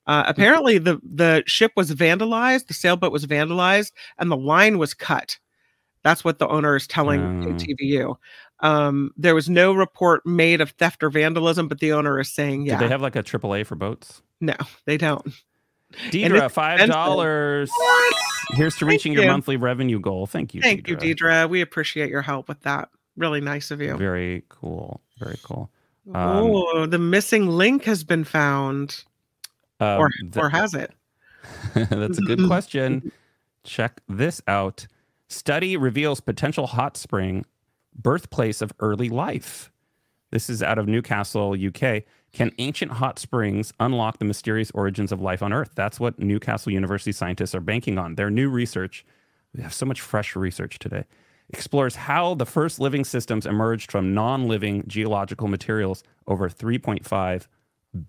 Uh, 0.06 0.24
apparently, 0.28 0.78
the 0.78 1.00
the 1.04 1.44
ship 1.48 1.72
was 1.76 1.92
vandalized, 1.92 2.68
the 2.68 2.74
sailboat 2.74 3.12
was 3.12 3.26
vandalized, 3.26 3.92
and 4.18 4.30
the 4.30 4.38
line 4.38 4.78
was 4.78 4.94
cut. 4.94 5.38
That's 6.04 6.24
what 6.26 6.38
the 6.38 6.48
owner 6.50 6.76
is 6.76 6.86
telling 6.86 7.22
Oh. 7.46 7.54
TVU. 7.54 8.16
Um, 8.60 9.12
there 9.18 9.34
was 9.36 9.50
no 9.50 9.74
report 9.74 10.26
made 10.26 10.60
of 10.62 10.72
theft 10.72 11.02
or 11.04 11.10
vandalism, 11.10 11.68
but 11.70 11.80
the 11.80 11.94
owner 11.94 12.20
is 12.20 12.30
saying, 12.30 12.66
yeah, 12.66 12.78
they 12.78 12.88
have 12.90 13.02
like 13.02 13.16
a 13.16 13.24
AAA 13.24 13.66
for 13.66 13.76
boats? 13.76 14.22
no, 14.42 14.56
they 14.86 14.98
don't. 14.98 15.26
Deidre, 16.12 16.50
five 16.52 16.88
dollars. 16.90 17.70
Here's 18.52 18.76
to 18.78 18.86
reaching 18.86 19.14
your 19.14 19.24
you. 19.24 19.30
monthly 19.30 19.58
revenue 19.58 20.00
goal. 20.00 20.26
Thank 20.28 20.54
you. 20.54 20.62
Thank 20.62 20.88
you, 20.88 20.98
Deidre. 20.98 21.50
We 21.50 21.62
appreciate 21.62 22.10
your 22.10 22.22
help 22.22 22.48
with 22.48 22.62
that. 22.62 22.90
Really 23.16 23.42
nice 23.42 23.72
of 23.72 23.80
you. 23.82 23.96
Very 23.98 24.44
cool. 24.50 25.02
Very 25.20 25.38
cool. 25.44 25.70
Um, 26.14 26.16
oh, 26.16 26.86
the 26.86 27.00
missing 27.00 27.48
link 27.48 27.86
has 27.86 28.04
been 28.04 28.24
found, 28.24 29.04
Um, 29.80 30.00
or 30.00 30.10
th- 30.10 30.36
or 30.38 30.50
has 30.50 30.74
it? 30.74 30.92
That's 31.76 32.18
a 32.18 32.22
good 32.22 32.44
question. 32.48 33.12
Check 33.64 34.02
this 34.10 34.42
out. 34.48 34.88
Study 35.30 35.78
reveals 35.78 36.20
potential 36.20 36.68
hot 36.68 36.98
spring, 36.98 37.46
birthplace 37.96 38.62
of 38.62 38.74
early 38.80 39.10
life. 39.10 39.72
This 40.34 40.50
is 40.50 40.64
out 40.64 40.80
of 40.80 40.88
Newcastle, 40.88 41.56
UK. 41.56 42.06
Can 42.34 42.52
ancient 42.58 42.94
hot 42.94 43.20
springs 43.20 43.72
unlock 43.80 44.18
the 44.18 44.26
mysterious 44.26 44.72
origins 44.72 45.12
of 45.12 45.22
life 45.22 45.44
on 45.44 45.54
Earth? 45.54 45.70
That's 45.76 46.00
what 46.00 46.18
Newcastle 46.18 46.72
University 46.72 47.12
scientists 47.12 47.54
are 47.54 47.60
banking 47.60 48.00
on. 48.00 48.16
Their 48.16 48.32
new 48.32 48.50
research, 48.50 49.06
we 49.56 49.62
have 49.62 49.76
so 49.76 49.86
much 49.86 50.02
fresh 50.02 50.36
research 50.36 50.80
today, 50.80 51.04
explores 51.50 51.96
how 51.96 52.34
the 52.34 52.48
first 52.48 52.80
living 52.80 53.06
systems 53.06 53.46
emerged 53.46 53.92
from 53.92 54.16
non 54.16 54.48
living 54.48 54.84
geological 54.88 55.48
materials 55.48 56.04
over 56.26 56.50
3.5 56.50 57.46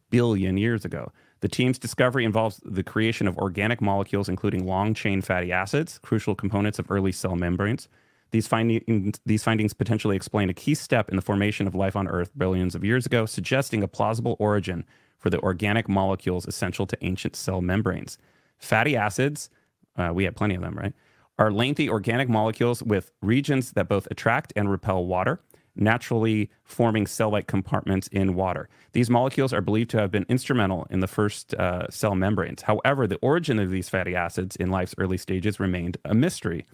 billion 0.08 0.56
years 0.56 0.86
ago. 0.86 1.12
The 1.40 1.48
team's 1.48 1.78
discovery 1.78 2.24
involves 2.24 2.58
the 2.64 2.82
creation 2.82 3.28
of 3.28 3.36
organic 3.36 3.82
molecules, 3.82 4.30
including 4.30 4.64
long 4.66 4.94
chain 4.94 5.20
fatty 5.20 5.52
acids, 5.52 5.98
crucial 5.98 6.34
components 6.34 6.78
of 6.78 6.90
early 6.90 7.12
cell 7.12 7.36
membranes. 7.36 7.86
These, 8.34 8.48
findings, 8.48 9.20
these 9.24 9.44
findings 9.44 9.74
potentially 9.74 10.16
explain 10.16 10.50
a 10.50 10.54
key 10.54 10.74
step 10.74 11.08
in 11.08 11.14
the 11.14 11.22
formation 11.22 11.68
of 11.68 11.76
life 11.76 11.94
on 11.94 12.08
Earth 12.08 12.32
billions 12.36 12.74
of 12.74 12.84
years 12.84 13.06
ago, 13.06 13.26
suggesting 13.26 13.80
a 13.84 13.86
plausible 13.86 14.34
origin 14.40 14.84
for 15.18 15.30
the 15.30 15.38
organic 15.38 15.88
molecules 15.88 16.44
essential 16.44 16.84
to 16.84 16.98
ancient 17.02 17.36
cell 17.36 17.60
membranes. 17.60 18.18
Fatty 18.58 18.96
acids, 18.96 19.50
uh, 19.96 20.10
we 20.12 20.24
have 20.24 20.34
plenty 20.34 20.56
of 20.56 20.62
them, 20.62 20.74
right? 20.74 20.92
Are 21.38 21.52
lengthy 21.52 21.88
organic 21.88 22.28
molecules 22.28 22.82
with 22.82 23.12
regions 23.22 23.70
that 23.74 23.88
both 23.88 24.08
attract 24.10 24.52
and 24.56 24.68
repel 24.68 25.06
water, 25.06 25.40
naturally 25.76 26.50
forming 26.64 27.06
cell 27.06 27.30
like 27.30 27.46
compartments 27.46 28.08
in 28.08 28.34
water. 28.34 28.68
These 28.94 29.10
molecules 29.10 29.52
are 29.52 29.60
believed 29.60 29.90
to 29.90 30.00
have 30.00 30.10
been 30.10 30.26
instrumental 30.28 30.88
in 30.90 30.98
the 30.98 31.06
first 31.06 31.54
uh, 31.54 31.88
cell 31.88 32.16
membranes. 32.16 32.62
However, 32.62 33.06
the 33.06 33.18
origin 33.18 33.60
of 33.60 33.70
these 33.70 33.88
fatty 33.88 34.16
acids 34.16 34.56
in 34.56 34.72
life's 34.72 34.96
early 34.98 35.18
stages 35.18 35.60
remained 35.60 35.98
a 36.04 36.14
mystery. 36.14 36.66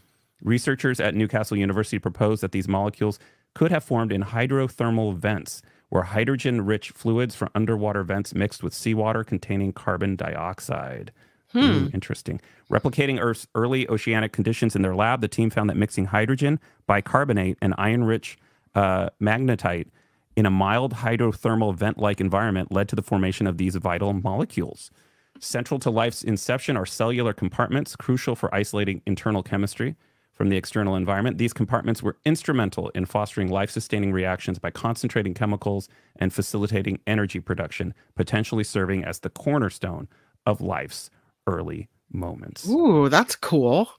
Researchers 0.43 1.01
at 1.01 1.15
Newcastle 1.15 1.57
University 1.57 1.99
propose 1.99 2.41
that 2.41 2.53
these 2.53 2.69
molecules 2.69 3.19
could 3.55 3.71
have 3.71 3.85
formed 3.85 4.13
in 4.13 4.23
hydrothermal 4.23 5.17
vents, 5.17 5.63
where 5.89 6.05
hydrogen 6.05 6.65
rich 6.65 6.91
fluids 6.91 7.35
from 7.35 7.51
underwater 7.55 8.03
vents 8.03 8.35
mixed 8.35 8.63
with 8.63 8.73
seawater 8.73 9.25
containing 9.25 9.73
carbon 9.73 10.17
dioxide. 10.17 11.13
Ooh, 11.57 11.91
interesting. 11.93 12.41
Replicating 12.71 13.19
Earth's 13.21 13.49
early 13.57 13.89
oceanic 13.89 14.33
conditions 14.33 14.77
in 14.77 14.83
their 14.83 14.95
lab, 14.95 15.21
the 15.21 15.29
team 15.29 15.51
found 15.51 15.69
that 15.69 15.77
mixing 15.77 16.07
hydrogen, 16.07 16.61
bicarbonate, 16.87 17.59
and 17.61 17.75
iron 17.77 18.05
rich 18.05 18.39
uh, 18.77 19.11
magnetite 19.21 19.89
in 20.37 20.47
a 20.47 20.51
mild 20.51 20.95
hydrothermal 20.95 21.75
vent 21.75 21.99
like 21.99 22.21
environment 22.21 22.71
led 22.71 22.89
to 22.89 22.97
the 22.97 23.03
formation 23.03 23.49
of 23.49 23.59
these 23.59 23.75
vital 23.75 24.13
molecules. 24.13 24.93
Central 25.41 25.81
to 25.81 25.91
life's 25.91 26.23
inception 26.23 26.77
are 26.77 26.87
cellular 26.87 27.33
compartments, 27.33 27.97
crucial 27.97 28.37
for 28.37 28.55
isolating 28.55 29.03
internal 29.07 29.43
chemistry 29.43 29.97
from 30.41 30.49
the 30.49 30.57
external 30.57 30.97
environment. 30.97 31.37
These 31.37 31.53
compartments 31.53 32.03
were 32.03 32.17
instrumental 32.25 32.89
in 32.95 33.05
fostering 33.05 33.51
life 33.51 33.71
sustaining 33.71 34.11
reactions 34.11 34.59
by 34.59 34.71
concentrating 34.71 35.35
chemicals 35.35 35.87
and 36.17 36.33
facilitating 36.33 36.99
energy 37.07 37.41
production, 37.41 37.93
potentially 38.17 38.65
serving 38.65 39.05
as 39.05 39.19
the 39.19 39.29
cornerstone 39.29 40.09
of 40.47 40.63
life's 40.63 41.11
early 41.47 41.91
moments. 42.11 42.67
Ooh, 42.67 43.11
that's 43.11 43.37
cool. 43.37 43.91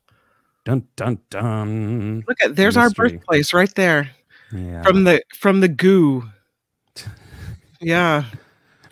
Dun 0.66 0.88
dun 0.96 1.20
dun. 1.30 2.24
Look 2.28 2.42
at 2.42 2.56
there's 2.56 2.76
our 2.76 2.90
birthplace 2.90 3.54
right 3.54 3.74
there 3.76 4.10
Yeah. 4.52 4.82
from 4.82 5.04
the 5.04 5.22
from 5.38 5.60
the 5.60 5.68
goo. 5.68 6.24
Yeah, 7.80 8.24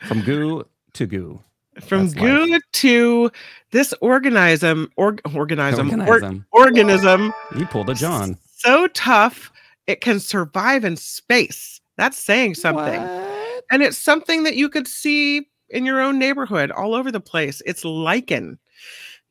From 0.07 0.21
goo 0.21 0.65
to 0.93 1.05
goo. 1.07 1.41
From 1.83 2.07
That's 2.09 2.13
goo 2.13 2.59
to 2.73 3.31
this 3.71 3.93
organism, 4.01 4.91
org, 4.97 5.21
organism, 5.35 6.01
or- 6.01 6.07
Organism. 6.07 6.45
organism 6.51 7.33
You 7.57 7.65
pulled 7.67 7.89
a 7.89 7.93
John. 7.93 8.37
so 8.57 8.87
tough 8.87 9.51
it 9.87 10.01
can 10.01 10.19
survive 10.19 10.83
in 10.85 10.95
space. 10.97 11.81
That's 11.97 12.17
saying 12.17 12.55
something. 12.55 13.01
What? 13.01 13.63
And 13.71 13.83
it's 13.83 13.97
something 13.97 14.43
that 14.43 14.55
you 14.55 14.69
could 14.69 14.87
see 14.87 15.47
in 15.69 15.85
your 15.85 15.99
own 16.01 16.17
neighborhood 16.17 16.71
all 16.71 16.95
over 16.95 17.11
the 17.11 17.19
place. 17.19 17.61
It's 17.65 17.85
lichen. 17.85 18.57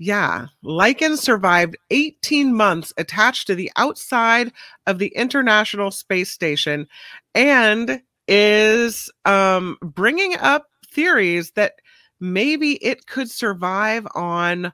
Yeah, 0.00 0.46
lichen 0.62 1.16
survived 1.16 1.76
18 1.90 2.54
months 2.54 2.92
attached 2.98 3.48
to 3.48 3.56
the 3.56 3.72
outside 3.76 4.52
of 4.86 5.00
the 5.00 5.08
International 5.08 5.90
Space 5.90 6.30
Station 6.30 6.86
and 7.34 8.00
is 8.28 9.10
um, 9.24 9.76
bringing 9.82 10.36
up 10.36 10.66
theories 10.86 11.50
that 11.52 11.80
maybe 12.20 12.72
it 12.84 13.06
could 13.06 13.30
survive 13.30 14.06
on 14.14 14.72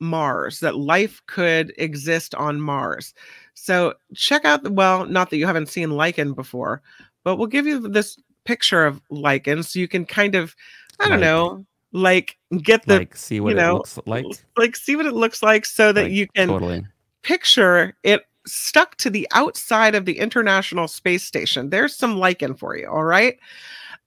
Mars, 0.00 0.60
that 0.60 0.76
life 0.76 1.22
could 1.26 1.72
exist 1.78 2.34
on 2.34 2.60
Mars. 2.60 3.14
So 3.54 3.94
check 4.14 4.44
out 4.44 4.62
the, 4.64 4.72
well, 4.72 5.06
not 5.06 5.30
that 5.30 5.36
you 5.36 5.46
haven't 5.46 5.68
seen 5.68 5.90
lichen 5.92 6.32
before, 6.32 6.82
but 7.24 7.36
we'll 7.36 7.46
give 7.46 7.66
you 7.66 7.78
this 7.88 8.18
picture 8.44 8.84
of 8.84 9.00
lichen 9.10 9.62
so 9.62 9.78
you 9.78 9.86
can 9.86 10.04
kind 10.04 10.34
of, 10.34 10.56
I 10.98 11.04
don't 11.08 11.12
Like- 11.12 11.20
know, 11.20 11.66
like 11.94 12.38
get 12.62 12.84
the 12.86 12.96
like 13.00 13.14
see 13.14 13.38
what 13.38 13.54
you 13.54 13.60
it 13.60 13.72
looks 13.72 13.98
like. 14.06 14.24
like 14.56 14.74
see 14.76 14.96
what 14.96 15.04
it 15.06 15.12
looks 15.12 15.42
like 15.42 15.66
so 15.66 15.92
that 15.92 16.04
Like, 16.04 16.12
you 16.12 16.26
can 16.34 16.48
totally. 16.48 16.86
picture 17.22 17.94
it 18.02 18.26
stuck 18.46 18.96
to 18.96 19.10
the 19.10 19.28
outside 19.32 19.94
of 19.94 20.04
the 20.06 20.18
International 20.18 20.88
Space 20.88 21.22
Station. 21.22 21.68
There's 21.70 21.94
some 21.94 22.16
lichen 22.16 22.54
for 22.54 22.76
you, 22.76 22.88
all 22.88 23.04
right? 23.04 23.38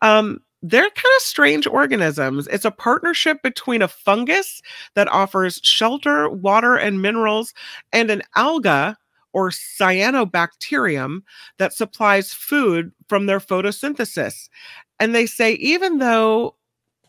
Um, 0.01 0.41
they're 0.67 0.81
kind 0.81 1.15
of 1.17 1.21
strange 1.21 1.67
organisms. 1.67 2.47
It's 2.47 2.65
a 2.65 2.71
partnership 2.71 3.43
between 3.43 3.83
a 3.83 3.87
fungus 3.87 4.61
that 4.95 5.07
offers 5.09 5.59
shelter, 5.63 6.27
water, 6.27 6.75
and 6.75 7.01
minerals, 7.01 7.53
and 7.93 8.09
an 8.09 8.23
alga 8.35 8.97
or 9.31 9.51
cyanobacterium 9.51 11.19
that 11.59 11.73
supplies 11.73 12.33
food 12.33 12.91
from 13.07 13.27
their 13.27 13.39
photosynthesis. 13.39 14.49
And 14.99 15.13
they 15.13 15.27
say, 15.27 15.53
even 15.53 15.99
though 15.99 16.55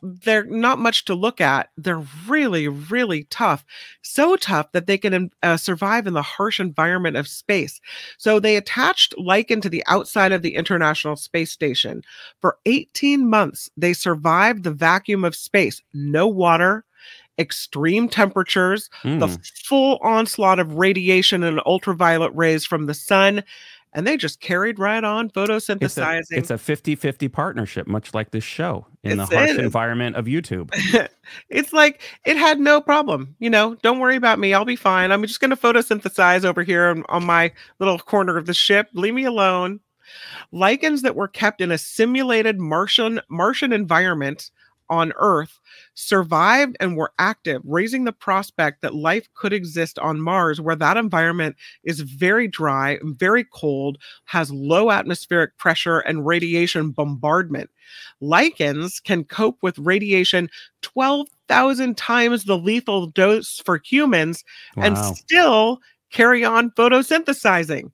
they're 0.03 0.45
not 0.45 0.79
much 0.79 1.05
to 1.07 1.15
look 1.15 1.41
at. 1.41 1.71
They're 1.77 2.05
really, 2.27 2.69
really 2.69 3.25
tough. 3.25 3.65
So 4.03 4.37
tough 4.37 4.73
that 4.73 4.87
they 4.87 4.99
can 4.99 5.31
uh, 5.43 5.57
survive 5.57 6.07
in 6.07 6.15
the 6.15 6.23
harsh 6.23 6.61
environment 6.61 7.17
of 7.17 7.29
space. 7.29 7.81
So 8.19 8.39
they 8.41 8.57
attached 8.57 9.19
lichen 9.19 9.61
to 9.61 9.69
the 9.69 9.85
outside 9.87 10.33
of 10.33 10.43
the 10.43 10.55
International 10.55 11.17
Space 11.17 11.51
Station. 11.51 12.03
For 12.41 12.59
18 12.67 13.29
months, 13.29 13.71
they 13.77 13.93
survived 13.93 14.65
the 14.65 14.73
vacuum 14.73 15.25
of 15.25 15.35
space. 15.35 15.83
No 15.93 16.29
water, 16.29 16.85
extreme 17.39 18.09
temperatures, 18.09 18.89
mm. 19.03 19.21
the 19.21 19.29
full 19.65 19.99
onslaught 20.03 20.59
of 20.59 20.75
radiation 20.75 21.43
and 21.43 21.61
ultraviolet 21.67 22.35
rays 22.35 22.65
from 22.65 22.87
the 22.87 22.95
sun 22.95 23.43
and 23.97 24.07
they 24.07 24.19
just 24.19 24.41
carried 24.41 24.79
right 24.79 25.03
on 25.03 25.31
photosynthesizing. 25.31 26.27
It's 26.31 26.51
a 26.51 26.59
50 26.59 26.95
50 26.95 27.29
partnership, 27.29 27.87
much 27.87 28.13
like 28.13 28.31
this 28.31 28.45
show 28.45 28.87
in 29.03 29.19
it's, 29.19 29.31
the 29.31 29.37
harsh 29.37 29.59
environment 29.59 30.17
of 30.17 30.27
YouTube. 30.27 30.71
it's 31.49 31.73
like 31.73 32.03
it 32.27 32.37
had 32.37 32.61
no 32.61 32.81
problem. 32.83 33.35
You 33.39 33.49
know, 33.49 33.75
don't 33.77 33.99
worry 33.99 34.17
about 34.17 34.39
me. 34.39 34.53
I'll 34.53 34.67
be 34.67 34.77
fine. 34.77 35.11
I'm 35.11 35.23
just 35.23 35.41
going 35.41 35.51
to 35.51 35.57
photosynthesize 35.57 36.45
over 36.45 36.63
here 36.63 36.89
on, 36.89 37.05
on 37.09 37.25
my 37.25 37.51
little 37.79 37.99
corner 37.99 38.37
of 38.37 38.45
the 38.45 38.55
ship. 38.55 38.91
Leave 38.93 39.15
me 39.15 39.25
alone. 39.25 39.81
Lichens 40.53 41.01
that 41.01 41.17
were 41.17 41.27
kept 41.27 41.63
in 41.63 41.73
a 41.73 41.79
simulated 41.79 42.61
Martian 42.61 43.21
Martian 43.31 43.73
environment 43.73 44.51
on 44.89 45.13
Earth 45.17 45.59
survived 45.95 46.77
and 46.81 46.97
were 46.97 47.13
active, 47.19 47.63
raising 47.65 48.05
the 48.05 48.13
prospect 48.13 48.83
that 48.83 48.95
life 48.95 49.29
could 49.35 49.53
exist 49.53 49.99
on 49.99 50.21
Mars, 50.21 50.61
where 50.61 50.77
that 50.77 50.97
environment 50.97 51.57
is 51.85 52.01
very 52.01 52.49
dry, 52.49 52.99
very 53.03 53.45
cold, 53.45 53.99
has 54.25 54.51
low 54.51 54.91
atmospheric 54.91 55.57
pressure, 55.57 56.01
and 56.01 56.27
radiation 56.27 56.91
bombardment. 56.91 57.71
Lichens 58.21 59.01
can 59.01 59.25
cope 59.25 59.59
with 59.63 59.79
radiation 59.79 60.51
12,000 60.83 61.97
times 61.97 62.45
the 62.45 62.59
lethal 62.59 63.07
dose 63.07 63.61
for 63.65 63.81
humans 63.85 64.45
wow. 64.77 64.85
and 64.85 64.99
still 64.99 65.81
carry 66.11 66.45
on 66.45 66.71
photosynthesizing. 66.73 67.91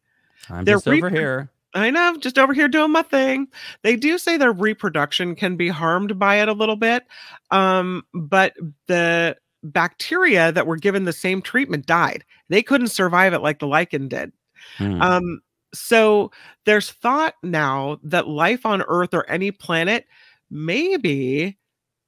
I'm 0.50 0.64
They're 0.64 0.76
just 0.76 0.88
over 0.88 1.08
here. 1.08 1.50
I 1.74 1.90
know, 1.90 2.16
just 2.18 2.38
over 2.38 2.52
here 2.52 2.68
doing 2.68 2.92
my 2.92 3.02
thing. 3.02 3.48
They 3.82 3.96
do 3.96 4.18
say 4.18 4.36
their 4.36 4.52
reproduction 4.52 5.34
can 5.34 5.56
be 5.56 5.68
harmed 5.68 6.18
by 6.18 6.36
it 6.36 6.48
a 6.48 6.52
little 6.52 6.76
bit, 6.76 7.04
um, 7.50 8.02
but 8.12 8.54
the 8.88 9.36
bacteria 9.62 10.52
that 10.52 10.66
were 10.66 10.76
given 10.76 11.04
the 11.04 11.12
same 11.12 11.40
treatment 11.40 11.86
died. 11.86 12.24
They 12.48 12.62
couldn't 12.62 12.88
survive 12.88 13.32
it 13.32 13.42
like 13.42 13.58
the 13.58 13.66
lichen 13.66 14.08
did. 14.08 14.32
Hmm. 14.76 15.00
Um, 15.00 15.40
so 15.74 16.30
there's 16.66 16.90
thought 16.90 17.34
now 17.42 17.98
that 18.02 18.28
life 18.28 18.66
on 18.66 18.82
Earth 18.82 19.14
or 19.14 19.28
any 19.30 19.50
planet 19.50 20.06
maybe 20.50 21.56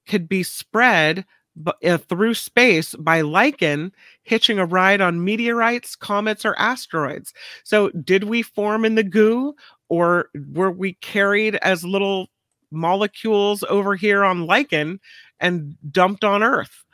could 0.07 0.29
be 0.29 0.43
spread 0.43 1.25
uh, 1.67 1.99
through 1.99 2.35
space 2.35 2.95
by 2.97 3.21
lichen 3.21 3.93
hitching 4.23 4.59
a 4.59 4.67
ride 4.67 5.01
on 5.01 5.25
meteorites, 5.25 5.95
comets, 5.97 6.45
or 6.45 6.59
asteroids. 6.59 7.33
So, 7.63 7.91
did 7.91 8.25
we 8.25 8.43
form 8.43 8.85
in 8.85 8.95
the 8.95 9.05
goo, 9.05 9.55
or 9.89 10.31
were 10.53 10.71
we 10.71 10.95
carried 10.95 11.57
as 11.57 11.85
little 11.85 12.29
molecules 12.71 13.63
over 13.65 13.95
here 13.95 14.25
on 14.25 14.47
lichen 14.47 15.01
and 15.41 15.77
dumped 15.91 16.25
on 16.25 16.43
Earth? 16.43 16.85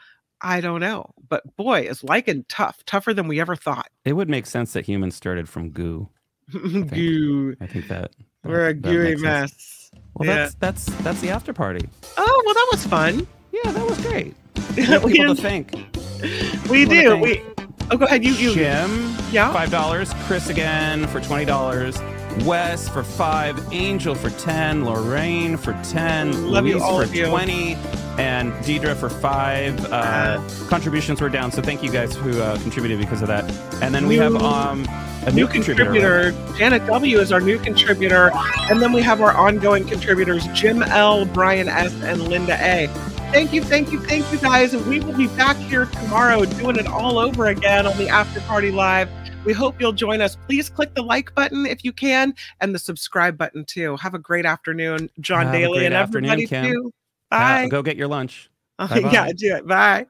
I 0.43 0.61
don't 0.61 0.81
know. 0.81 1.11
But 1.29 1.57
boy, 1.57 1.83
is 1.83 2.03
lichen 2.05 2.45
tough, 2.49 2.85
tougher 2.85 3.15
than 3.15 3.29
we 3.29 3.41
ever 3.41 3.57
thought. 3.57 3.89
It 4.05 4.15
would 4.15 4.29
make 4.29 4.47
sense 4.47 4.73
that 4.73 4.87
humans 4.87 5.15
started 5.15 5.49
from 5.49 5.71
goo. 5.71 6.09
I 6.55 6.59
goo. 6.59 7.55
I 7.61 7.67
think 7.67 7.89
that, 7.89 8.13
that 8.43 8.49
we're 8.49 8.69
a 8.69 8.75
gooey 8.75 9.17
mess. 9.17 9.53
Sense. 9.53 9.91
Well, 10.15 10.29
yeah. 10.29 10.35
that's 10.35 10.55
that's 10.55 10.85
that's 11.03 11.21
the 11.21 11.31
after 11.31 11.53
party. 11.53 11.89
Oh 12.17 12.43
well, 12.45 12.55
that 12.55 12.69
was 12.73 12.87
fun. 12.87 13.27
Yeah, 13.53 13.73
that 13.73 13.87
was 13.87 14.01
great. 14.01 14.35
People 14.75 15.35
to 15.35 15.35
thank. 15.35 15.73
We 16.69 16.85
do. 16.85 17.17
We. 17.17 17.43
Oh, 17.91 17.97
go 17.97 18.05
ahead. 18.05 18.25
You. 18.25 18.33
You. 18.33 18.55
Jim. 18.55 19.15
Yeah. 19.31 19.53
Five 19.53 19.71
dollars. 19.71 20.13
Chris 20.27 20.49
again 20.49 21.07
for 21.09 21.21
twenty 21.21 21.45
dollars. 21.45 22.01
Wes 22.45 22.89
for 22.89 23.03
five. 23.03 23.61
Angel 23.73 24.15
for 24.15 24.31
ten. 24.31 24.85
Lorraine 24.85 25.57
for 25.57 25.73
ten. 25.83 26.51
Love 26.51 26.65
Louise 26.65 26.77
you 26.77 26.83
all 26.83 27.05
for 27.05 27.27
twenty. 27.27 27.75
And 28.19 28.53
Deidre 28.65 28.95
for 28.97 29.09
five. 29.09 29.83
Uh, 29.87 29.97
uh, 29.97 30.49
contributions 30.69 31.21
were 31.21 31.31
down, 31.31 31.51
so 31.51 31.63
thank 31.63 31.83
you 31.83 31.91
guys 31.91 32.15
who 32.15 32.41
uh, 32.41 32.59
contributed 32.61 32.99
because 32.99 33.23
of 33.23 33.29
that. 33.29 33.51
And 33.83 33.95
then 33.95 34.07
we 34.07 34.17
have 34.17 34.37
um 34.37 34.87
a 35.27 35.31
new, 35.31 35.43
new 35.43 35.47
contributor. 35.47 35.91
contributor. 36.33 36.59
Janet 36.59 36.87
W 36.87 37.19
is 37.19 37.33
our 37.33 37.41
new 37.41 37.59
contributor, 37.59 38.31
and 38.71 38.81
then 38.81 38.93
we 38.93 39.03
have 39.03 39.21
our 39.21 39.33
ongoing 39.33 39.87
contributors: 39.87 40.47
Jim 40.49 40.83
L, 40.83 41.25
Brian 41.25 41.69
S, 41.69 41.95
and 42.03 42.29
Linda 42.29 42.57
A. 42.61 42.89
Thank 43.33 43.53
you, 43.53 43.63
thank 43.63 43.93
you, 43.93 44.01
thank 44.01 44.31
you, 44.33 44.39
guys. 44.39 44.75
We 44.75 44.99
will 44.99 45.17
be 45.17 45.29
back 45.29 45.57
here 45.57 45.87
tomorrow 45.87 46.45
doing 46.45 46.75
it 46.77 46.89
all 46.89 47.17
over 47.17 47.47
again 47.47 47.87
on 47.87 47.97
the 47.97 48.09
After 48.09 48.41
Party 48.41 48.73
Live. 48.73 49.09
We 49.45 49.53
hope 49.53 49.81
you'll 49.81 49.93
join 49.93 50.21
us. 50.21 50.35
Please 50.35 50.69
click 50.69 50.95
the 50.97 51.03
like 51.03 51.33
button 51.37 51.65
if 51.65 51.85
you 51.85 51.93
can 51.93 52.35
and 52.61 52.75
the 52.75 52.79
subscribe 52.79 53.39
button 53.39 53.65
too. 53.65 53.97
Have 53.99 54.15
a 54.15 54.19
great 54.19 54.47
afternoon, 54.47 55.09
John 55.21 55.47
Have 55.47 55.53
Daly 55.53 55.87
and 55.87 55.95
everybody 55.95 56.45
Kim. 56.45 56.67
too. 56.67 56.93
Bye. 57.31 57.69
go 57.69 57.83
get 57.83 57.97
your 57.97 58.09
lunch. 58.09 58.51
Uh, 58.81 59.01
yeah, 59.13 59.31
do 59.33 59.55
it. 59.55 59.67
Bye. 59.67 60.07